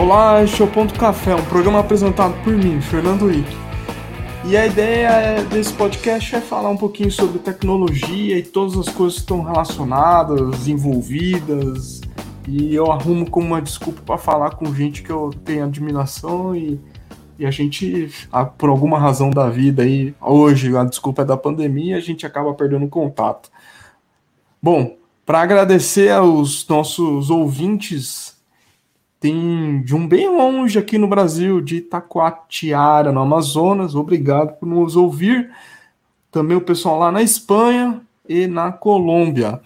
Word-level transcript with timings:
Olá, 0.00 0.42
este 0.42 0.62
é 0.62 0.64
o 0.64 0.68
Ponto 0.68 0.98
Café, 0.98 1.34
um 1.34 1.44
programa 1.44 1.80
apresentado 1.80 2.32
por 2.42 2.54
mim, 2.54 2.80
Fernando 2.80 3.26
Wick. 3.26 3.46
E 4.46 4.56
a 4.56 4.66
ideia 4.66 5.44
desse 5.44 5.74
podcast 5.74 6.36
é 6.36 6.40
falar 6.40 6.70
um 6.70 6.76
pouquinho 6.76 7.12
sobre 7.12 7.38
tecnologia 7.38 8.38
e 8.38 8.42
todas 8.42 8.78
as 8.78 8.88
coisas 8.88 9.16
que 9.16 9.20
estão 9.20 9.42
relacionadas, 9.42 10.66
envolvidas. 10.66 12.00
E 12.48 12.74
eu 12.74 12.90
arrumo 12.90 13.28
como 13.30 13.48
uma 13.48 13.60
desculpa 13.60 14.00
para 14.00 14.16
falar 14.16 14.52
com 14.52 14.74
gente 14.74 15.02
que 15.02 15.10
eu 15.10 15.34
tenho 15.44 15.64
admiração 15.64 16.56
e, 16.56 16.80
e 17.38 17.44
a 17.44 17.50
gente, 17.50 18.10
por 18.56 18.70
alguma 18.70 18.98
razão 18.98 19.28
da 19.28 19.50
vida 19.50 19.82
aí, 19.82 20.14
hoje 20.18 20.74
a 20.74 20.82
desculpa 20.82 21.20
é 21.20 21.26
da 21.26 21.36
pandemia, 21.36 21.98
a 21.98 22.00
gente 22.00 22.24
acaba 22.24 22.54
perdendo 22.54 22.88
contato. 22.88 23.50
Bom, 24.62 24.96
para 25.26 25.42
agradecer 25.42 26.10
aos 26.10 26.66
nossos 26.66 27.28
ouvintes 27.28 28.29
tem 29.20 29.82
de 29.82 29.94
um 29.94 30.08
bem 30.08 30.28
longe 30.28 30.78
aqui 30.78 30.96
no 30.96 31.06
Brasil, 31.06 31.60
de 31.60 31.76
Itacoatiara, 31.76 33.12
no 33.12 33.20
Amazonas. 33.20 33.94
Obrigado 33.94 34.58
por 34.58 34.66
nos 34.66 34.96
ouvir. 34.96 35.50
Também 36.32 36.56
o 36.56 36.62
pessoal 36.62 36.98
lá 36.98 37.12
na 37.12 37.22
Espanha 37.22 38.00
e 38.26 38.46
na 38.46 38.72
Colômbia. 38.72 39.60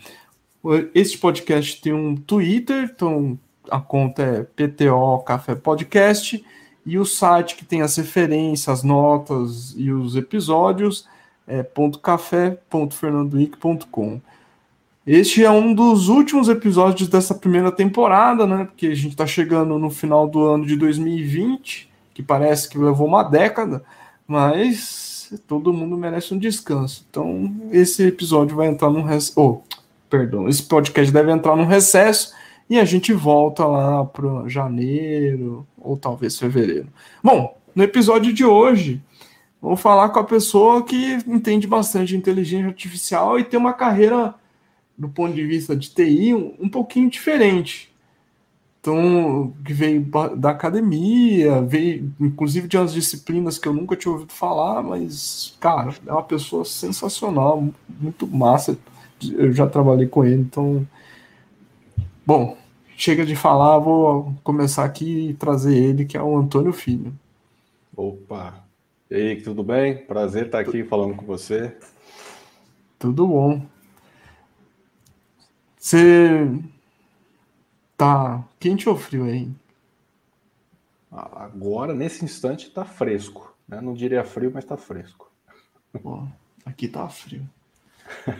Este 0.92 1.16
podcast 1.18 1.80
tem 1.80 1.92
um 1.92 2.16
Twitter, 2.16 2.90
então 2.92 3.38
a 3.70 3.80
conta 3.80 4.22
é 4.22 4.42
PTO 4.42 5.22
Café 5.24 5.54
Podcast. 5.54 6.44
E 6.84 6.98
o 6.98 7.04
site 7.04 7.54
que 7.54 7.64
tem 7.64 7.80
as 7.80 7.94
referências, 7.96 8.68
as 8.68 8.82
notas 8.82 9.72
e 9.76 9.92
os 9.92 10.16
episódios 10.16 11.08
é 11.46 11.64
.café.fernandoic.com. 12.02 14.20
Este 15.06 15.44
é 15.44 15.50
um 15.50 15.74
dos 15.74 16.08
últimos 16.08 16.48
episódios 16.48 17.10
dessa 17.10 17.34
primeira 17.34 17.70
temporada, 17.70 18.46
né? 18.46 18.64
Porque 18.64 18.86
a 18.86 18.94
gente 18.94 19.10
está 19.10 19.26
chegando 19.26 19.78
no 19.78 19.90
final 19.90 20.26
do 20.26 20.42
ano 20.42 20.64
de 20.64 20.76
2020, 20.76 21.90
que 22.14 22.22
parece 22.22 22.70
que 22.70 22.78
levou 22.78 23.06
uma 23.06 23.22
década, 23.22 23.84
mas 24.26 25.30
todo 25.46 25.74
mundo 25.74 25.98
merece 25.98 26.32
um 26.32 26.38
descanso. 26.38 27.04
Então, 27.10 27.54
esse 27.70 28.02
episódio 28.06 28.56
vai 28.56 28.66
entrar 28.68 28.88
num 28.88 29.02
recesso. 29.02 29.38
Oh, 29.38 29.60
perdão, 30.08 30.48
esse 30.48 30.62
podcast 30.62 31.12
deve 31.12 31.30
entrar 31.30 31.54
num 31.54 31.66
recesso 31.66 32.32
e 32.70 32.80
a 32.80 32.84
gente 32.86 33.12
volta 33.12 33.66
lá 33.66 34.06
para 34.06 34.48
janeiro 34.48 35.66
ou 35.78 35.98
talvez 35.98 36.38
fevereiro. 36.38 36.88
Bom, 37.22 37.54
no 37.74 37.82
episódio 37.82 38.32
de 38.32 38.42
hoje, 38.42 39.02
vou 39.60 39.76
falar 39.76 40.08
com 40.08 40.20
a 40.20 40.24
pessoa 40.24 40.82
que 40.82 41.18
entende 41.26 41.66
bastante 41.66 42.16
inteligência 42.16 42.68
artificial 42.68 43.38
e 43.38 43.44
tem 43.44 43.60
uma 43.60 43.74
carreira 43.74 44.34
do 44.96 45.08
ponto 45.08 45.34
de 45.34 45.44
vista 45.44 45.74
de 45.74 45.90
TI, 45.90 46.34
um, 46.34 46.54
um 46.60 46.68
pouquinho 46.68 47.10
diferente. 47.10 47.92
Então, 48.80 49.54
que 49.64 49.72
veio 49.72 50.06
da 50.36 50.50
academia, 50.50 51.62
veio 51.62 52.12
inclusive 52.20 52.68
de 52.68 52.76
umas 52.76 52.92
disciplinas 52.92 53.58
que 53.58 53.66
eu 53.66 53.72
nunca 53.72 53.96
tinha 53.96 54.12
ouvido 54.12 54.32
falar, 54.32 54.82
mas, 54.82 55.56
cara, 55.58 55.94
é 56.06 56.12
uma 56.12 56.22
pessoa 56.22 56.66
sensacional, 56.66 57.66
muito 57.98 58.26
massa. 58.26 58.76
Eu 59.32 59.50
já 59.54 59.66
trabalhei 59.66 60.06
com 60.06 60.22
ele, 60.22 60.42
então. 60.42 60.86
Bom, 62.26 62.58
chega 62.94 63.24
de 63.24 63.34
falar, 63.34 63.78
vou 63.78 64.34
começar 64.44 64.84
aqui 64.84 65.30
e 65.30 65.34
trazer 65.34 65.74
ele, 65.74 66.04
que 66.04 66.18
é 66.18 66.22
o 66.22 66.36
Antônio 66.36 66.72
Filho. 66.72 67.10
Opa! 67.96 68.66
E 69.10 69.14
aí, 69.14 69.40
tudo 69.40 69.62
bem? 69.62 69.96
Prazer 69.96 70.46
estar 70.46 70.58
aqui 70.58 70.84
falando 70.84 71.14
com 71.14 71.24
você. 71.24 71.74
Tudo 72.98 73.26
bom. 73.26 73.73
Você 75.84 76.48
tá 77.94 78.42
quente 78.58 78.88
ou 78.88 78.96
frio 78.96 79.24
aí? 79.24 79.50
Agora, 81.12 81.92
nesse 81.92 82.24
instante, 82.24 82.70
tá 82.70 82.86
fresco. 82.86 83.54
Né? 83.68 83.82
Não 83.82 83.92
diria 83.92 84.24
frio, 84.24 84.50
mas 84.52 84.64
tá 84.64 84.78
fresco. 84.78 85.30
Pô, 86.02 86.22
aqui 86.64 86.88
tá 86.88 87.06
frio. 87.10 87.46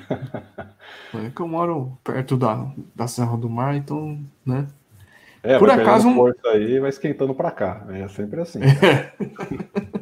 é 1.13 1.31
que 1.37 1.41
eu 1.43 1.47
moro 1.47 1.99
perto 2.03 2.35
da, 2.35 2.73
da 2.95 3.07
Serra 3.07 3.37
do 3.37 3.51
Mar, 3.51 3.77
então, 3.77 4.19
né? 4.45 4.67
É, 5.43 5.59
Por 5.59 5.71
acaso. 5.71 6.09
Um... 6.09 6.15
Força 6.15 6.49
aí 6.49 6.81
vai 6.81 6.89
esquentando 6.89 7.35
para 7.35 7.51
cá. 7.51 7.85
É 7.91 8.09
sempre 8.09 8.41
assim. 8.41 8.61
É. 8.63 9.13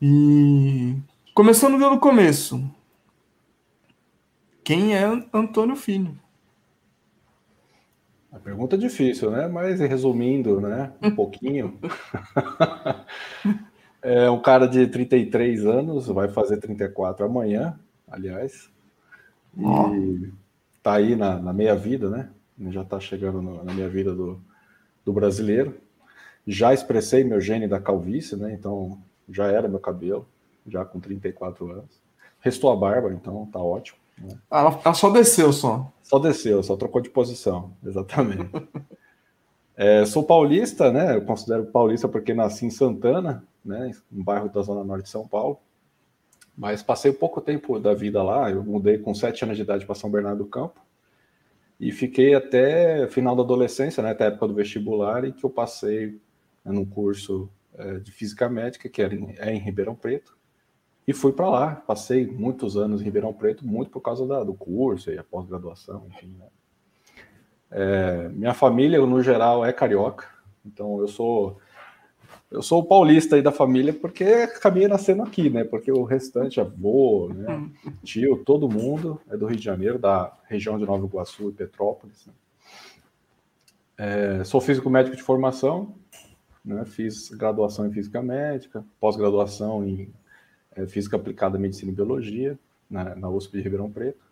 e 0.00 0.96
começando 1.34 1.78
pelo 1.78 1.98
começo. 1.98 2.77
Quem 4.68 4.94
é 4.94 5.02
Antônio 5.32 5.74
Filho? 5.74 6.14
A 8.30 8.38
pergunta 8.38 8.76
é 8.76 8.78
difícil, 8.78 9.30
né? 9.30 9.48
Mas 9.48 9.80
resumindo, 9.80 10.60
né? 10.60 10.92
Um 11.02 11.10
pouquinho. 11.10 11.78
é 14.02 14.28
um 14.28 14.38
cara 14.42 14.66
de 14.66 14.86
33 14.86 15.64
anos, 15.64 16.08
vai 16.08 16.28
fazer 16.28 16.58
34 16.58 17.24
amanhã, 17.24 17.80
aliás. 18.06 18.70
E 19.56 19.64
oh. 19.64 20.30
tá 20.82 20.96
aí 20.96 21.16
na, 21.16 21.38
na 21.38 21.54
meia-vida, 21.54 22.10
né? 22.10 22.28
Já 22.68 22.84
tá 22.84 23.00
chegando 23.00 23.40
no, 23.40 23.64
na 23.64 23.72
meia 23.72 23.88
vida 23.88 24.14
do, 24.14 24.38
do 25.02 25.14
brasileiro. 25.14 25.80
Já 26.46 26.74
expressei 26.74 27.24
meu 27.24 27.40
gene 27.40 27.66
da 27.66 27.80
calvície, 27.80 28.36
né? 28.36 28.52
Então 28.52 29.00
já 29.30 29.46
era 29.46 29.66
meu 29.66 29.80
cabelo, 29.80 30.28
já 30.66 30.84
com 30.84 31.00
34 31.00 31.70
anos. 31.70 32.02
Restou 32.38 32.70
a 32.70 32.76
barba, 32.76 33.10
então 33.10 33.46
tá 33.50 33.60
ótimo. 33.60 33.98
Ela, 34.50 34.80
ela 34.84 34.94
só 34.94 35.10
desceu 35.10 35.52
só. 35.52 35.92
Só 36.02 36.18
desceu, 36.18 36.62
só 36.62 36.76
trocou 36.76 37.00
de 37.00 37.10
posição, 37.10 37.72
exatamente. 37.84 38.50
é, 39.76 40.04
sou 40.06 40.22
paulista, 40.22 40.90
né? 40.90 41.16
Eu 41.16 41.22
considero 41.22 41.66
paulista 41.66 42.08
porque 42.08 42.32
nasci 42.34 42.66
em 42.66 42.70
Santana, 42.70 43.44
né? 43.64 43.92
Um 44.12 44.22
bairro 44.22 44.48
da 44.48 44.62
zona 44.62 44.82
norte 44.82 45.04
de 45.04 45.10
São 45.10 45.26
Paulo. 45.26 45.58
Mas 46.56 46.82
passei 46.82 47.12
pouco 47.12 47.40
tempo 47.40 47.78
da 47.78 47.94
vida 47.94 48.22
lá. 48.22 48.50
Eu 48.50 48.64
mudei 48.64 48.98
com 48.98 49.14
sete 49.14 49.44
anos 49.44 49.56
de 49.56 49.62
idade 49.62 49.86
para 49.86 49.94
São 49.94 50.10
Bernardo 50.10 50.38
do 50.44 50.46
Campo 50.50 50.80
e 51.78 51.92
fiquei 51.92 52.34
até 52.34 53.06
final 53.08 53.36
da 53.36 53.42
adolescência, 53.42 54.02
né? 54.02 54.10
Até 54.10 54.24
a 54.24 54.28
época 54.28 54.48
do 54.48 54.54
vestibular, 54.54 55.24
e 55.24 55.32
que 55.32 55.44
eu 55.44 55.50
passei 55.50 56.20
né, 56.64 56.72
num 56.72 56.84
curso 56.84 57.48
é, 57.74 57.98
de 57.98 58.10
física 58.10 58.48
médica 58.48 58.88
que 58.88 59.00
era 59.00 59.14
em, 59.14 59.34
é 59.38 59.52
em 59.52 59.58
Ribeirão 59.58 59.94
Preto 59.94 60.37
e 61.08 61.14
fui 61.14 61.32
para 61.32 61.48
lá. 61.48 61.74
Passei 61.74 62.26
muitos 62.26 62.76
anos 62.76 63.00
em 63.00 63.04
Ribeirão 63.04 63.32
Preto, 63.32 63.66
muito 63.66 63.90
por 63.90 64.02
causa 64.02 64.26
da, 64.26 64.44
do 64.44 64.52
curso 64.52 65.10
e 65.10 65.18
a 65.18 65.24
pós-graduação, 65.24 66.06
enfim. 66.10 66.36
Né? 66.38 66.46
É, 67.70 68.28
minha 68.28 68.52
família, 68.52 69.00
no 69.04 69.22
geral, 69.22 69.64
é 69.64 69.72
carioca, 69.72 70.26
então 70.64 71.00
eu 71.00 71.08
sou 71.08 71.56
eu 72.50 72.62
sou 72.62 72.80
o 72.80 72.84
paulista 72.84 73.36
aí 73.36 73.42
da 73.42 73.52
família 73.52 73.92
porque 73.92 74.24
acabei 74.24 74.88
nascendo 74.88 75.22
aqui, 75.22 75.50
né? 75.50 75.64
Porque 75.64 75.92
o 75.92 76.02
restante, 76.02 76.60
avô, 76.60 77.30
né? 77.34 77.54
Hum. 77.54 77.72
tio, 78.02 78.42
todo 78.42 78.70
mundo 78.70 79.20
é 79.30 79.36
do 79.36 79.46
Rio 79.46 79.58
de 79.58 79.64
Janeiro, 79.64 79.98
da 79.98 80.34
região 80.44 80.78
de 80.78 80.86
Nova 80.86 81.04
Iguaçu 81.04 81.50
e 81.50 81.52
Petrópolis. 81.52 82.26
Né? 82.26 82.32
É, 83.98 84.44
sou 84.44 84.62
físico 84.62 84.88
médico 84.88 85.14
de 85.14 85.22
formação, 85.22 85.94
né? 86.64 86.86
fiz 86.86 87.28
graduação 87.28 87.86
em 87.86 87.92
física 87.92 88.22
médica, 88.22 88.82
pós-graduação 88.98 89.86
em 89.86 90.10
é, 90.10 90.17
Física 90.86 91.16
Aplicada 91.16 91.58
Medicina 91.58 91.90
e 91.90 91.94
Biologia, 91.94 92.58
na, 92.88 93.14
na 93.14 93.28
USP 93.28 93.56
de 93.56 93.62
Ribeirão 93.62 93.90
Preto. 93.90 94.28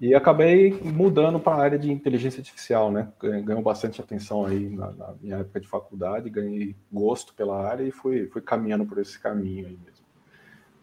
E 0.00 0.14
acabei 0.14 0.72
mudando 0.82 1.40
para 1.40 1.56
a 1.56 1.62
área 1.62 1.78
de 1.78 1.90
inteligência 1.90 2.40
artificial, 2.40 2.92
né? 2.92 3.08
Ganhou 3.20 3.62
bastante 3.62 4.00
atenção 4.00 4.46
aí 4.46 4.68
na, 4.68 4.92
na, 4.92 5.14
minha 5.20 5.36
época 5.38 5.60
de 5.60 5.66
faculdade, 5.66 6.30
ganhei 6.30 6.76
gosto 6.92 7.34
pela 7.34 7.66
área 7.66 7.82
e 7.82 7.90
fui, 7.90 8.26
fui 8.28 8.40
caminhando 8.40 8.86
por 8.86 8.98
esse 8.98 9.18
caminho 9.18 9.66
aí 9.66 9.78
mesmo. 9.84 10.06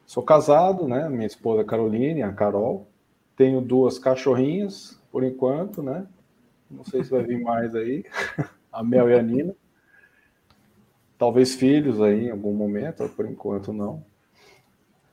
Sou 0.06 0.24
casado, 0.24 0.88
né? 0.88 1.08
Minha 1.10 1.28
esposa 1.28 1.64
Caroline, 1.64 2.22
a 2.22 2.32
Carol. 2.34 2.88
Tenho 3.36 3.62
duas 3.62 3.98
cachorrinhas, 3.98 5.02
por 5.12 5.24
enquanto, 5.24 5.82
né? 5.82 6.06
Não 6.70 6.84
sei 6.84 7.04
se 7.04 7.12
vai 7.12 7.24
vir 7.24 7.42
mais 7.42 7.76
aí. 7.76 8.04
a 8.72 8.84
Mel 8.84 9.10
e 9.10 9.16
a 9.16 9.22
Nina. 9.22 9.56
Talvez 11.18 11.56
filhos 11.56 12.00
aí 12.02 12.28
em 12.28 12.32
algum 12.32 12.54
momento, 12.54 13.08
por 13.10 13.26
enquanto 13.26 13.74
não. 13.74 14.06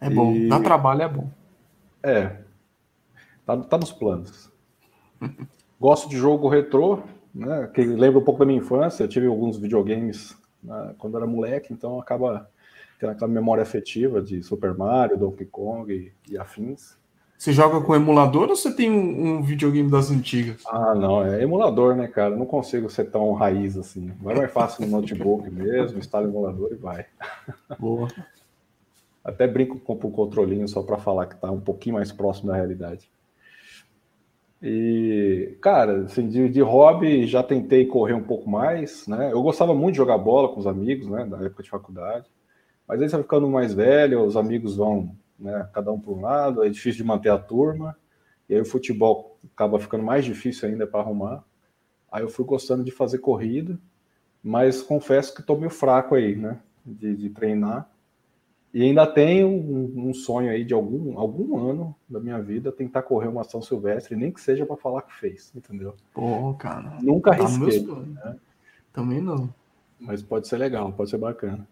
É 0.05 0.11
bom, 0.11 0.33
e... 0.33 0.49
dá 0.49 0.61
trabalho, 0.61 1.03
é 1.03 1.09
bom. 1.09 1.31
É, 2.03 2.37
tá, 3.47 3.57
tá 3.57 3.79
nos 3.79 3.91
planos. 3.91 4.53
Gosto 5.81 6.09
de 6.09 6.17
jogo 6.17 6.49
retrô, 6.49 7.03
né? 7.35 7.71
Que 7.75 7.83
lembra 7.83 8.19
um 8.21 8.25
pouco 8.25 8.41
da 8.41 8.47
minha 8.47 8.59
infância. 8.59 9.05
Eu 9.05 9.09
tive 9.09 9.27
alguns 9.27 9.57
videogames 9.57 10.37
né, 10.63 10.95
quando 10.99 11.17
era 11.17 11.27
moleque, 11.27 11.73
então 11.73 11.99
acaba 11.99 12.51
tendo 13.01 13.11
aquela 13.11 13.31
memória 13.31 13.63
afetiva 13.63 14.21
de 14.21 14.43
Super 14.43 14.75
Mario, 14.75 15.17
Donkey 15.17 15.47
Kong 15.47 15.93
e, 15.93 16.33
e 16.33 16.39
afins. 16.39 16.97
Você 17.37 17.53
joga 17.53 17.81
com 17.81 17.95
emulador 17.95 18.49
ou 18.49 18.57
você 18.57 18.75
tem 18.75 18.91
um, 18.91 19.39
um, 19.39 19.43
videogame 19.43 19.91
das 19.91 20.11
antigas? 20.11 20.63
Ah, 20.67 20.95
não, 20.95 21.23
é 21.23 21.43
emulador, 21.43 21.97
né, 21.97 22.07
cara? 22.07 22.37
Não 22.37 22.47
consigo 22.47 22.89
ser 22.89 23.11
tão 23.11 23.33
raiz 23.33 23.77
assim. 23.77 24.13
Vai 24.23 24.35
mais 24.35 24.53
fácil 24.53 24.87
no 24.87 25.01
notebook 25.01 25.51
mesmo, 25.51 25.99
instala 25.99 26.27
o 26.27 26.31
emulador 26.31 26.71
e 26.73 26.77
vai. 26.77 27.07
Boa. 27.79 28.09
Até 29.25 29.47
brinco 29.47 29.79
com 29.79 29.95
o 29.95 30.11
controlinho 30.11 30.69
só 30.69 30.83
para 30.83 30.99
falar 30.99 31.27
que 31.27 31.35
está 31.35 31.51
um 31.51 31.61
pouquinho 31.61 31.95
mais 31.95 32.13
próximo 32.13 32.49
da 32.49 32.57
realidade. 32.57 33.11
E, 34.63 35.57
cara, 35.61 36.05
assim, 36.05 36.29
de, 36.29 36.49
de, 36.49 36.61
hobby 36.61 37.27
já 37.27 37.43
tentei 37.43 37.87
correr 37.87 38.15
um 38.15 38.23
pouco 38.23 38.49
mais, 38.49 39.07
né? 39.07 39.31
Eu 39.33 39.43
gostava 39.43 39.75
muito 39.75 39.93
de 39.93 39.99
jogar 39.99 40.17
bola 40.19 40.49
com 40.49 40.61
os 40.61 40.67
amigos, 40.67 41.07
né? 41.07 41.25
Na 41.25 41.39
época 41.45 41.63
de 41.63 41.71
faculdade. 41.71 42.27
Mas 42.87 43.01
aí 43.01 43.09
você 43.09 43.17
vai 43.17 43.23
ficando 43.23 43.49
mais 43.49 43.75
velho, 43.75 44.23
os 44.25 44.37
amigos 44.37 44.77
vão, 44.77 45.15
né? 45.39 45.69
Cada 45.73 45.93
um 45.93 46.01
para 46.01 46.13
um 46.13 46.21
lado, 46.21 46.65
é 46.65 46.69
difícil 46.69 47.03
de 47.03 47.05
manter 47.05 47.31
a 47.31 47.39
turma. 47.39 47.97
E 48.49 48.55
aí 48.55 48.61
o 48.61 48.65
futebol 48.65 49.39
acaba 49.55 49.79
ficando 49.79 50.05
mais 50.05 50.25
difícil 50.25 50.69
ainda 50.69 50.87
para 50.87 51.01
arrumar. 51.01 51.45
Aí 52.11 52.23
eu 52.23 52.29
fui 52.29 52.45
gostando 52.45 52.85
de 52.85 52.91
fazer 52.91 53.19
corrida, 53.19 53.79
mas 54.43 54.83
confesso 54.83 55.35
que 55.35 55.41
estou 55.41 55.59
meio 55.59 55.71
fraco 55.71 56.15
aí, 56.15 56.37
né? 56.37 56.59
De, 56.87 57.15
de 57.15 57.31
treinar. 57.31 57.87
E 58.75 58.83
ainda 58.83 59.07
tenho 59.07 59.47
um, 59.47 60.09
um, 60.09 60.13
sonho 60.13 60.51
aí 60.51 60.65
de 60.65 60.75
algum, 60.75 61.17
algum 61.17 61.57
ano 61.57 61.95
da 62.09 62.19
minha 62.19 62.43
vida 62.43 62.73
tentar 62.73 63.03
correr 63.03 63.29
uma 63.29 63.43
ação 63.43 63.63
silvestre, 63.63 64.17
nem 64.17 64.33
que 64.33 64.41
seja 64.41 64.67
para 64.67 64.77
falar 64.77 65.03
que 65.03 65.15
fez, 65.15 65.53
entendeu? 65.55 65.95
Pô, 66.13 66.53
cara. 66.55 66.99
Nunca 67.01 67.37
tá 67.37 67.45
arrisquei. 67.45 67.87
Né? 67.87 68.37
Também 68.93 69.21
não. 69.21 69.49
Mas 70.01 70.25
pode 70.25 70.49
ser 70.49 70.57
legal, 70.57 70.93
pode 70.93 71.09
ser 71.09 71.19
bacana. 71.19 71.69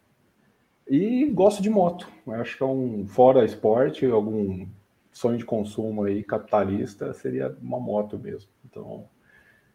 E 0.88 1.26
gosto 1.26 1.60
de 1.60 1.69
moto. 1.69 2.08
Acho 2.28 2.56
que 2.56 2.62
é 2.62 2.66
um 2.66 3.04
fora 3.08 3.44
esporte, 3.44 4.06
algum 4.06 4.64
sonho 5.10 5.37
de 5.37 5.44
consumo 5.44 6.04
aí 6.04 6.22
capitalista 6.22 7.12
seria 7.14 7.56
uma 7.60 7.81
moto 7.81 8.16
mesmo. 8.16 8.49
Então, 8.64 9.06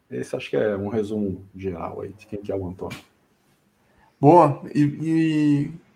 esse 0.09 0.33
acho 0.33 0.49
que 0.49 0.55
é 0.55 0.77
um 0.77 0.87
resumo 0.87 1.45
geral 1.53 1.99
aí 1.99 2.13
de 2.13 2.25
quem 2.25 2.41
que 2.41 2.53
é 2.53 2.55
o 2.55 2.65
Antônio. 2.65 2.97
Boa. 4.17 4.61
E, 4.73 4.81
e 4.81 5.86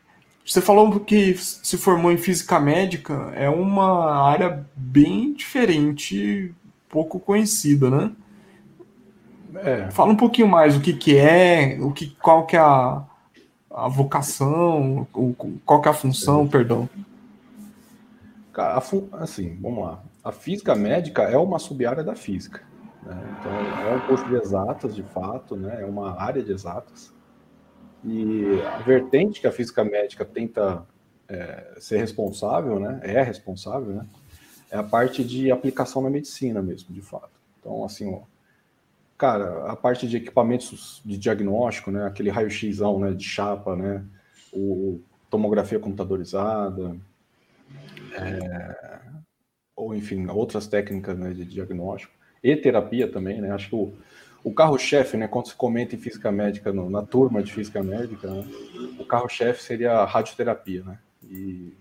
você 0.45 0.61
falou 0.61 0.99
que 0.99 1.35
se 1.37 1.77
formou 1.77 2.11
em 2.11 2.17
física 2.17 2.59
médica, 2.59 3.31
é 3.35 3.49
uma 3.49 4.23
área 4.23 4.65
bem 4.75 5.33
diferente, 5.33 6.53
pouco 6.89 7.19
conhecida, 7.19 7.89
né? 7.89 8.11
É. 9.55 9.91
Fala 9.91 10.11
um 10.11 10.15
pouquinho 10.15 10.47
mais 10.47 10.75
o 10.75 10.79
que, 10.79 10.93
que 10.93 11.17
é, 11.17 11.77
o 11.79 11.91
que, 11.91 12.15
qual 12.21 12.45
que 12.45 12.55
é 12.55 12.59
a, 12.59 13.03
a 13.69 13.87
vocação, 13.87 15.07
qual 15.65 15.81
que 15.81 15.87
é 15.87 15.91
a 15.91 15.95
função, 15.95 16.45
é. 16.45 16.47
perdão. 16.47 16.89
Cara, 18.53 18.81
assim, 19.13 19.57
vamos 19.61 19.83
lá. 19.83 19.99
A 20.23 20.31
física 20.31 20.75
médica 20.75 21.23
é 21.23 21.37
uma 21.37 21.59
sub-área 21.59 22.03
da 22.03 22.15
física. 22.15 22.61
Né? 23.03 23.17
Então, 23.39 23.51
é 23.51 23.95
um 23.95 23.99
curso 24.01 24.25
de 24.25 24.35
exatas, 24.35 24.95
de 24.95 25.03
fato, 25.03 25.55
né? 25.55 25.81
é 25.81 25.85
uma 25.85 26.19
área 26.19 26.43
de 26.43 26.51
exatas. 26.51 27.13
E 28.03 28.61
a 28.61 28.79
vertente 28.79 29.39
que 29.39 29.47
a 29.47 29.51
física 29.51 29.83
médica 29.83 30.25
tenta 30.25 30.85
é, 31.27 31.75
ser 31.79 31.97
responsável, 31.97 32.79
né, 32.79 32.99
é 33.03 33.21
responsável, 33.21 33.93
né, 33.93 34.05
é 34.69 34.77
a 34.77 34.83
parte 34.83 35.23
de 35.23 35.51
aplicação 35.51 36.01
na 36.01 36.09
medicina 36.09 36.61
mesmo, 36.61 36.93
de 36.93 37.01
fato. 37.01 37.29
Então, 37.59 37.83
assim, 37.85 38.11
ó, 38.11 38.21
cara, 39.17 39.71
a 39.71 39.75
parte 39.75 40.07
de 40.07 40.17
equipamentos 40.17 41.01
de 41.05 41.17
diagnóstico, 41.17 41.91
né, 41.91 42.05
aquele 42.05 42.29
raio-x 42.29 42.79
né, 42.79 43.13
de 43.13 43.23
chapa, 43.23 43.75
né, 43.75 44.03
o 44.51 44.99
tomografia 45.29 45.79
computadorizada, 45.79 46.97
é, 48.13 48.75
ou 49.75 49.95
enfim, 49.95 50.25
outras 50.27 50.67
técnicas 50.67 51.17
né, 51.17 51.33
de 51.33 51.45
diagnóstico, 51.45 52.13
e 52.43 52.55
terapia 52.55 53.09
também, 53.09 53.39
né, 53.39 53.51
acho 53.51 53.69
que 53.69 53.75
o, 53.75 53.93
o 54.43 54.53
carro-chefe, 54.53 55.17
né, 55.17 55.27
quando 55.27 55.47
se 55.47 55.55
comenta 55.55 55.95
em 55.95 55.99
física 55.99 56.31
médica, 56.31 56.73
no, 56.73 56.89
na 56.89 57.03
turma 57.03 57.43
de 57.43 57.53
física 57.53 57.83
médica, 57.83 58.27
né, 58.29 58.47
o 58.99 59.05
carro-chefe 59.05 59.61
seria 59.61 59.93
a 59.93 60.05
radioterapia, 60.05 60.83
né? 60.83 60.99
E 61.23 61.73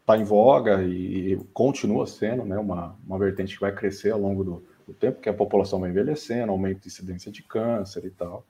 está 0.00 0.18
em 0.18 0.24
voga 0.24 0.82
e 0.82 1.38
continua 1.54 2.06
sendo 2.06 2.44
né, 2.44 2.58
uma, 2.58 2.94
uma 3.06 3.18
vertente 3.18 3.54
que 3.54 3.60
vai 3.60 3.72
crescer 3.72 4.10
ao 4.10 4.20
longo 4.20 4.44
do, 4.44 4.64
do 4.86 4.92
tempo, 4.92 5.20
que 5.20 5.28
a 5.28 5.34
população 5.34 5.80
vai 5.80 5.90
envelhecendo, 5.90 6.52
aumento 6.52 6.80
de 6.80 6.88
incidência 6.88 7.32
de 7.32 7.42
câncer 7.42 8.04
e 8.04 8.10
tal. 8.10 8.44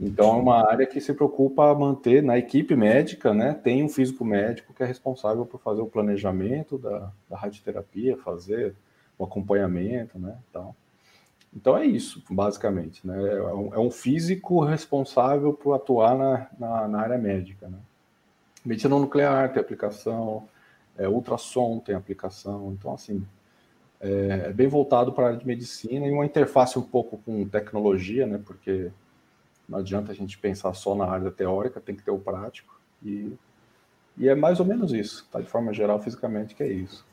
Então, 0.00 0.30
é 0.30 0.40
uma 0.40 0.68
área 0.68 0.86
que 0.86 1.00
se 1.00 1.12
preocupa 1.12 1.70
a 1.70 1.74
manter 1.74 2.22
na 2.22 2.36
equipe 2.36 2.74
médica, 2.74 3.32
né? 3.32 3.54
Tem 3.54 3.84
um 3.84 3.88
físico 3.88 4.24
médico 4.24 4.72
que 4.74 4.82
é 4.82 4.86
responsável 4.86 5.46
por 5.46 5.60
fazer 5.60 5.80
o 5.80 5.86
planejamento 5.86 6.78
da, 6.78 7.12
da 7.28 7.36
radioterapia, 7.36 8.16
fazer 8.16 8.74
o 9.16 9.24
acompanhamento, 9.24 10.18
né? 10.18 10.36
Tal. 10.52 10.74
Então 11.54 11.76
é 11.76 11.84
isso, 11.84 12.22
basicamente. 12.30 13.06
Né? 13.06 13.16
É, 13.16 13.42
um, 13.42 13.74
é 13.74 13.78
um 13.78 13.90
físico 13.90 14.64
responsável 14.64 15.52
por 15.52 15.74
atuar 15.74 16.16
na, 16.16 16.46
na, 16.58 16.88
na, 16.88 17.00
área 17.00 17.18
médica. 17.18 17.68
Né? 17.68 17.78
Medicina 18.64 18.98
nuclear 18.98 19.52
tem 19.52 19.60
aplicação, 19.60 20.48
é, 20.96 21.06
ultrassom 21.06 21.78
tem 21.78 21.94
aplicação. 21.94 22.74
Então, 22.78 22.94
assim, 22.94 23.26
é, 24.00 24.46
é 24.46 24.52
bem 24.52 24.66
voltado 24.66 25.12
para 25.12 25.24
a 25.24 25.26
área 25.28 25.38
de 25.38 25.46
medicina 25.46 26.06
e 26.06 26.10
uma 26.10 26.24
interface 26.24 26.78
um 26.78 26.82
pouco 26.82 27.18
com 27.18 27.46
tecnologia, 27.46 28.26
né? 28.26 28.40
porque 28.44 28.90
não 29.68 29.78
adianta 29.78 30.10
a 30.10 30.14
gente 30.14 30.38
pensar 30.38 30.72
só 30.74 30.94
na 30.94 31.06
área 31.06 31.30
teórica, 31.30 31.80
tem 31.80 31.94
que 31.94 32.02
ter 32.02 32.10
o 32.10 32.18
prático. 32.18 32.80
E, 33.02 33.36
e 34.16 34.28
é 34.28 34.34
mais 34.34 34.58
ou 34.58 34.66
menos 34.66 34.92
isso, 34.92 35.26
tá? 35.30 35.40
De 35.40 35.48
forma 35.48 35.72
geral, 35.72 36.00
fisicamente, 36.00 36.54
que 36.54 36.62
é 36.62 36.68
isso. 36.68 37.04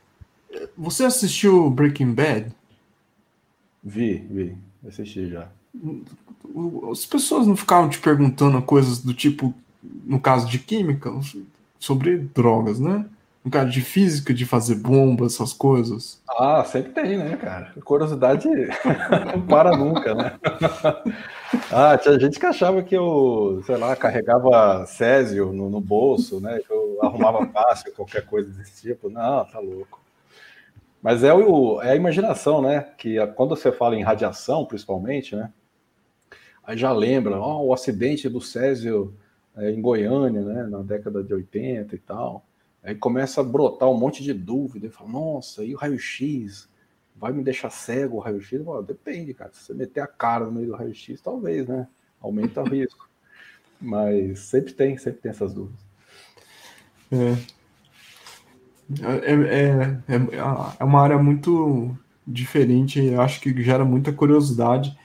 Você 0.77 1.05
assistiu 1.05 1.69
Breaking 1.69 2.13
Bad? 2.13 2.55
Vi, 3.83 4.17
vi. 4.29 4.57
Assisti 4.87 5.29
já. 5.29 5.47
As 6.91 7.05
pessoas 7.05 7.47
não 7.47 7.55
ficavam 7.55 7.89
te 7.89 7.99
perguntando 7.99 8.61
coisas 8.61 8.99
do 8.99 9.13
tipo, 9.13 9.53
no 9.81 10.19
caso 10.19 10.47
de 10.47 10.59
química, 10.59 11.11
sobre 11.77 12.17
drogas, 12.17 12.79
né? 12.79 13.05
No 13.43 13.49
caso 13.49 13.69
de 13.71 13.81
física, 13.81 14.33
de 14.33 14.45
fazer 14.45 14.75
bomba, 14.75 15.25
essas 15.25 15.53
coisas. 15.53 16.21
Ah, 16.27 16.63
sempre 16.65 16.91
tem, 16.91 17.17
né, 17.17 17.37
cara? 17.37 17.73
Curiosidade 17.83 18.47
não 19.33 19.41
para 19.47 19.77
nunca, 19.77 20.13
né? 20.13 20.37
ah, 21.71 21.97
tinha 21.97 22.19
gente 22.19 22.37
que 22.37 22.45
achava 22.45 22.83
que 22.83 22.95
eu, 22.95 23.63
sei 23.65 23.77
lá, 23.77 23.95
carregava 23.95 24.85
césio 24.85 25.53
no, 25.53 25.69
no 25.69 25.79
bolso, 25.79 26.41
né? 26.41 26.59
Que 26.59 26.71
eu 26.71 26.99
arrumava 27.01 27.45
fácil, 27.47 27.93
qualquer 27.93 28.25
coisa 28.25 28.51
desse 28.51 28.81
tipo. 28.81 29.09
Não, 29.09 29.45
tá 29.45 29.59
louco. 29.59 29.98
Mas 31.01 31.23
é, 31.23 31.33
o, 31.33 31.81
é 31.81 31.91
a 31.91 31.95
imaginação, 31.95 32.61
né? 32.61 32.81
Que 32.97 33.25
quando 33.35 33.55
você 33.55 33.71
fala 33.71 33.95
em 33.95 34.03
radiação, 34.03 34.65
principalmente, 34.65 35.35
né? 35.35 35.51
Aí 36.63 36.77
já 36.77 36.91
lembra, 36.91 37.39
ó, 37.39 37.63
o 37.63 37.73
acidente 37.73 38.27
do 38.29 38.41
Césio 38.41 39.15
é, 39.55 39.71
em 39.71 39.81
Goiânia, 39.81 40.41
né? 40.41 40.63
Na 40.63 40.81
década 40.81 41.23
de 41.23 41.33
80 41.33 41.95
e 41.95 41.99
tal. 41.99 42.45
Aí 42.83 42.95
começa 42.95 43.41
a 43.41 43.43
brotar 43.43 43.89
um 43.89 43.97
monte 43.97 44.23
de 44.23 44.33
dúvida. 44.33 44.87
E 44.87 44.89
fala, 44.89 45.09
nossa, 45.09 45.63
e 45.63 45.73
o 45.73 45.77
raio-x? 45.77 46.69
Vai 47.15 47.33
me 47.33 47.43
deixar 47.43 47.69
cego 47.69 48.17
o 48.17 48.19
raio-x? 48.19 48.61
Depende, 48.85 49.33
cara. 49.33 49.51
Se 49.53 49.63
você 49.63 49.73
meter 49.73 50.01
a 50.01 50.07
cara 50.07 50.45
no 50.45 50.51
meio 50.51 50.67
do 50.67 50.75
raio-x, 50.75 51.21
talvez, 51.21 51.67
né? 51.67 51.87
Aumenta 52.21 52.61
o 52.61 52.69
risco. 52.69 53.09
Mas 53.79 54.39
sempre 54.39 54.73
tem, 54.73 54.97
sempre 54.97 55.21
tem 55.21 55.31
essas 55.31 55.53
dúvidas. 55.53 55.79
É. 57.11 57.58
É, 59.01 59.33
é, 59.33 60.15
é, 60.15 60.75
é 60.79 60.83
uma 60.83 61.01
área 61.01 61.17
muito 61.17 61.95
diferente, 62.25 63.03
eu 63.03 63.21
acho 63.21 63.39
que 63.39 63.63
gera 63.63 63.85
muita 63.85 64.11
curiosidade. 64.11 64.97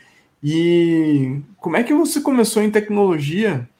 E 0.42 1.40
como 1.58 1.76
é 1.76 1.82
que 1.82 1.94
você 1.94 2.20
começou 2.20 2.62
em 2.62 2.70
tecnologia? 2.70 3.68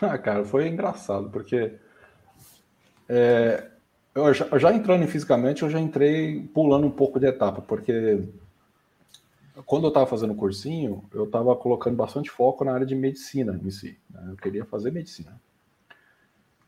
Ah, 0.00 0.18
cara, 0.18 0.44
foi 0.44 0.66
engraçado, 0.66 1.30
porque 1.30 1.74
é, 3.08 3.68
eu 4.12 4.34
já, 4.34 4.58
já, 4.58 4.74
entrando 4.74 5.06
fisicamente, 5.06 5.62
eu 5.62 5.70
já 5.70 5.78
entrei 5.78 6.42
pulando 6.52 6.88
um 6.88 6.90
pouco 6.90 7.20
de 7.20 7.26
etapa, 7.26 7.62
porque 7.62 8.20
quando 9.64 9.84
eu 9.84 9.88
estava 9.88 10.06
fazendo 10.06 10.32
o 10.32 10.36
cursinho, 10.36 11.04
eu 11.14 11.24
estava 11.24 11.54
colocando 11.54 11.94
bastante 11.94 12.30
foco 12.30 12.64
na 12.64 12.72
área 12.72 12.86
de 12.86 12.96
medicina 12.96 13.60
em 13.62 13.70
si. 13.70 13.96
Né? 14.10 14.28
Eu 14.30 14.36
queria 14.36 14.64
fazer 14.64 14.90
medicina. 14.90 15.40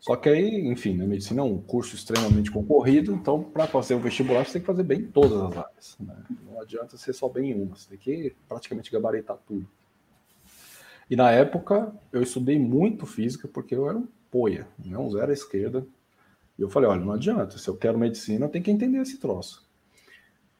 Só 0.04 0.16
que 0.16 0.28
aí, 0.28 0.60
enfim, 0.66 0.92
né, 0.98 1.06
medicina 1.06 1.40
é 1.40 1.44
um 1.44 1.58
curso 1.58 1.96
extremamente 1.96 2.50
concorrido, 2.50 3.14
então 3.14 3.42
para 3.42 3.66
fazer 3.66 3.94
o 3.94 3.98
vestibular 3.98 4.44
você 4.44 4.52
tem 4.52 4.60
que 4.60 4.66
fazer 4.66 4.82
bem 4.82 5.00
em 5.00 5.06
todas 5.06 5.40
as 5.40 5.56
áreas. 5.56 5.96
Né? 5.98 6.14
Não 6.44 6.60
adianta 6.60 6.98
ser 6.98 7.14
só 7.14 7.26
bem 7.26 7.52
em 7.52 7.62
uma, 7.62 7.74
você 7.74 7.88
tem 7.88 7.96
que 7.96 8.36
praticamente 8.46 8.92
gabaritar 8.92 9.38
tudo. 9.46 9.66
E 11.08 11.16
na 11.16 11.30
época 11.30 11.90
eu 12.12 12.22
estudei 12.22 12.58
muito 12.58 13.06
física 13.06 13.48
porque 13.48 13.74
eu 13.74 13.88
era 13.88 13.96
um 13.96 14.06
poia, 14.30 14.68
né, 14.78 14.98
um 14.98 15.10
zero 15.10 15.30
à 15.30 15.32
esquerda. 15.32 15.86
E 16.58 16.60
eu 16.60 16.68
falei, 16.68 16.90
olha, 16.90 17.02
não 17.02 17.12
adianta, 17.12 17.56
se 17.56 17.66
eu 17.66 17.74
quero 17.74 17.98
medicina, 17.98 18.44
eu 18.44 18.50
tenho 18.50 18.62
que 18.62 18.70
entender 18.70 18.98
esse 18.98 19.16
troço. 19.16 19.66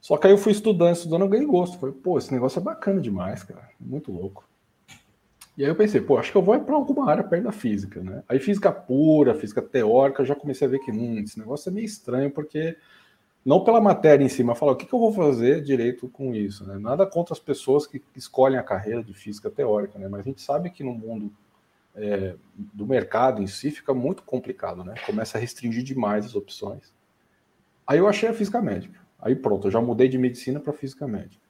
Só 0.01 0.17
que 0.17 0.27
aí 0.27 0.33
eu 0.33 0.39
fui 0.39 0.53
estudando, 0.53 0.97
estudando, 0.97 1.21
eu 1.21 1.29
ganhei 1.29 1.47
gosto. 1.47 1.79
Falei, 1.79 1.95
pô, 1.95 2.17
esse 2.17 2.33
negócio 2.33 2.61
é 2.61 2.63
bacana 2.63 2.99
demais, 2.99 3.43
cara, 3.43 3.69
muito 3.79 4.11
louco. 4.11 4.49
E 5.56 5.62
aí 5.62 5.70
eu 5.70 5.76
pensei, 5.76 6.00
pô, 6.00 6.18
acho 6.18 6.32
que 6.32 6.37
eu 6.37 6.42
vou 6.42 6.58
para 6.61 6.75
alguma 6.75 7.08
área 7.08 7.23
perto 7.23 7.44
da 7.44 7.52
física, 7.52 8.02
né? 8.02 8.23
Aí 8.28 8.40
física 8.40 8.73
pura, 8.73 9.34
física 9.34 9.62
teórica, 9.62 10.25
já 10.25 10.34
comecei 10.34 10.66
a 10.66 10.70
ver 10.70 10.80
que 10.80 10.90
hum, 10.90 11.20
esse 11.20 11.38
negócio 11.38 11.68
é 11.68 11.73
meio 11.73 11.84
estranho, 11.84 12.30
porque 12.30 12.76
não 13.44 13.62
pela 13.62 13.80
matéria 13.80 14.25
em 14.25 14.28
si, 14.28 14.42
mas 14.42 14.58
falar 14.58 14.73
o 14.73 14.76
que, 14.76 14.87
que 14.87 14.92
eu 14.94 14.99
vou 14.99 15.12
fazer 15.12 15.62
direito 15.62 16.08
com 16.08 16.34
isso, 16.34 16.66
né? 16.66 16.78
Nada 16.78 17.06
contra 17.06 17.32
as 17.32 17.38
pessoas 17.38 17.87
que 17.87 18.02
escolhem 18.16 18.58
a 18.58 18.62
carreira 18.62 19.02
de 19.02 19.14
física 19.14 19.49
teórica, 19.49 19.99
né? 19.99 20.08
Mas 20.08 20.20
a 20.20 20.25
gente 20.25 20.42
sabe 20.42 20.70
que 20.70 20.82
no 20.82 20.94
mundo 20.94 21.30
é, 21.94 22.34
do 22.56 22.87
mercado 22.87 23.40
em 23.40 23.46
si 23.46 23.70
fica 23.70 23.94
muito 23.94 24.23
complicado, 24.25 24.82
né? 24.82 24.94
Começa 25.06 25.38
a 25.38 25.40
restringir 25.40 25.84
demais 25.84 26.25
as 26.25 26.34
opções. 26.34 26.92
Aí 27.87 27.99
eu 27.99 28.08
achei 28.08 28.28
a 28.28 28.34
física 28.34 28.61
médica. 28.61 28.99
Aí 29.20 29.37
pronto, 29.37 29.68
eu 29.68 29.70
já 29.70 29.80
mudei 29.80 30.08
de 30.08 30.18
medicina 30.18 30.58
para 30.58 30.73
física 30.73 31.06
médica. 31.06 31.44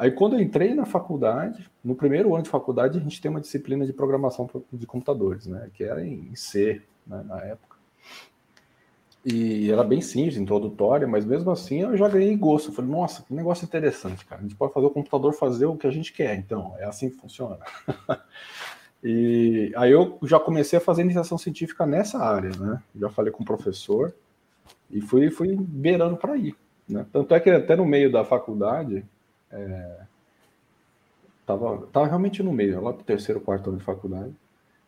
Aí 0.00 0.10
quando 0.10 0.34
eu 0.34 0.40
entrei 0.40 0.74
na 0.74 0.86
faculdade, 0.86 1.70
no 1.84 1.94
primeiro 1.94 2.34
ano 2.34 2.42
de 2.42 2.48
faculdade, 2.48 2.96
a 2.96 3.02
gente 3.02 3.20
tem 3.20 3.30
uma 3.30 3.38
disciplina 3.38 3.84
de 3.84 3.92
programação 3.92 4.48
de 4.72 4.86
computadores, 4.86 5.46
né? 5.46 5.68
Que 5.74 5.84
era 5.84 6.02
em 6.02 6.34
C, 6.34 6.80
né, 7.06 7.22
na 7.28 7.38
época. 7.44 7.76
E 9.22 9.70
era 9.70 9.84
bem 9.84 10.00
simples, 10.00 10.38
introdutória, 10.38 11.06
mas 11.06 11.26
mesmo 11.26 11.50
assim 11.50 11.82
eu 11.82 11.98
já 11.98 12.08
ganhei 12.08 12.34
gosto. 12.34 12.70
Eu 12.70 12.72
falei, 12.72 12.90
nossa, 12.90 13.22
que 13.22 13.34
negócio 13.34 13.66
interessante, 13.66 14.24
cara. 14.24 14.40
A 14.40 14.42
gente 14.42 14.56
pode 14.56 14.72
fazer 14.72 14.86
o 14.86 14.90
computador 14.90 15.34
fazer 15.34 15.66
o 15.66 15.76
que 15.76 15.86
a 15.86 15.90
gente 15.90 16.14
quer, 16.14 16.34
então, 16.34 16.74
é 16.78 16.86
assim 16.86 17.10
que 17.10 17.16
funciona. 17.16 17.58
e 19.04 19.70
aí 19.76 19.92
eu 19.92 20.18
já 20.22 20.40
comecei 20.40 20.78
a 20.78 20.82
fazer 20.82 21.02
iniciação 21.02 21.36
científica 21.36 21.84
nessa 21.84 22.24
área, 22.24 22.52
né? 22.58 22.82
Já 22.96 23.10
falei 23.10 23.30
com 23.30 23.42
o 23.42 23.46
professor 23.46 24.14
e 24.90 25.02
fui, 25.02 25.30
fui 25.30 25.54
beirando 25.54 26.16
para 26.16 26.38
ir. 26.38 26.56
Né? 26.88 27.04
Tanto 27.12 27.34
é 27.34 27.40
que 27.40 27.50
até 27.50 27.76
no 27.76 27.84
meio 27.84 28.10
da 28.10 28.24
faculdade, 28.24 29.04
é, 29.50 30.06
tava, 31.46 31.86
tava 31.88 32.06
realmente 32.06 32.42
no 32.42 32.52
meio, 32.52 32.80
lá 32.80 32.92
pro 32.92 33.04
terceiro, 33.04 33.40
quarto 33.40 33.70
ano 33.70 33.78
de 33.78 33.84
faculdade, 33.84 34.34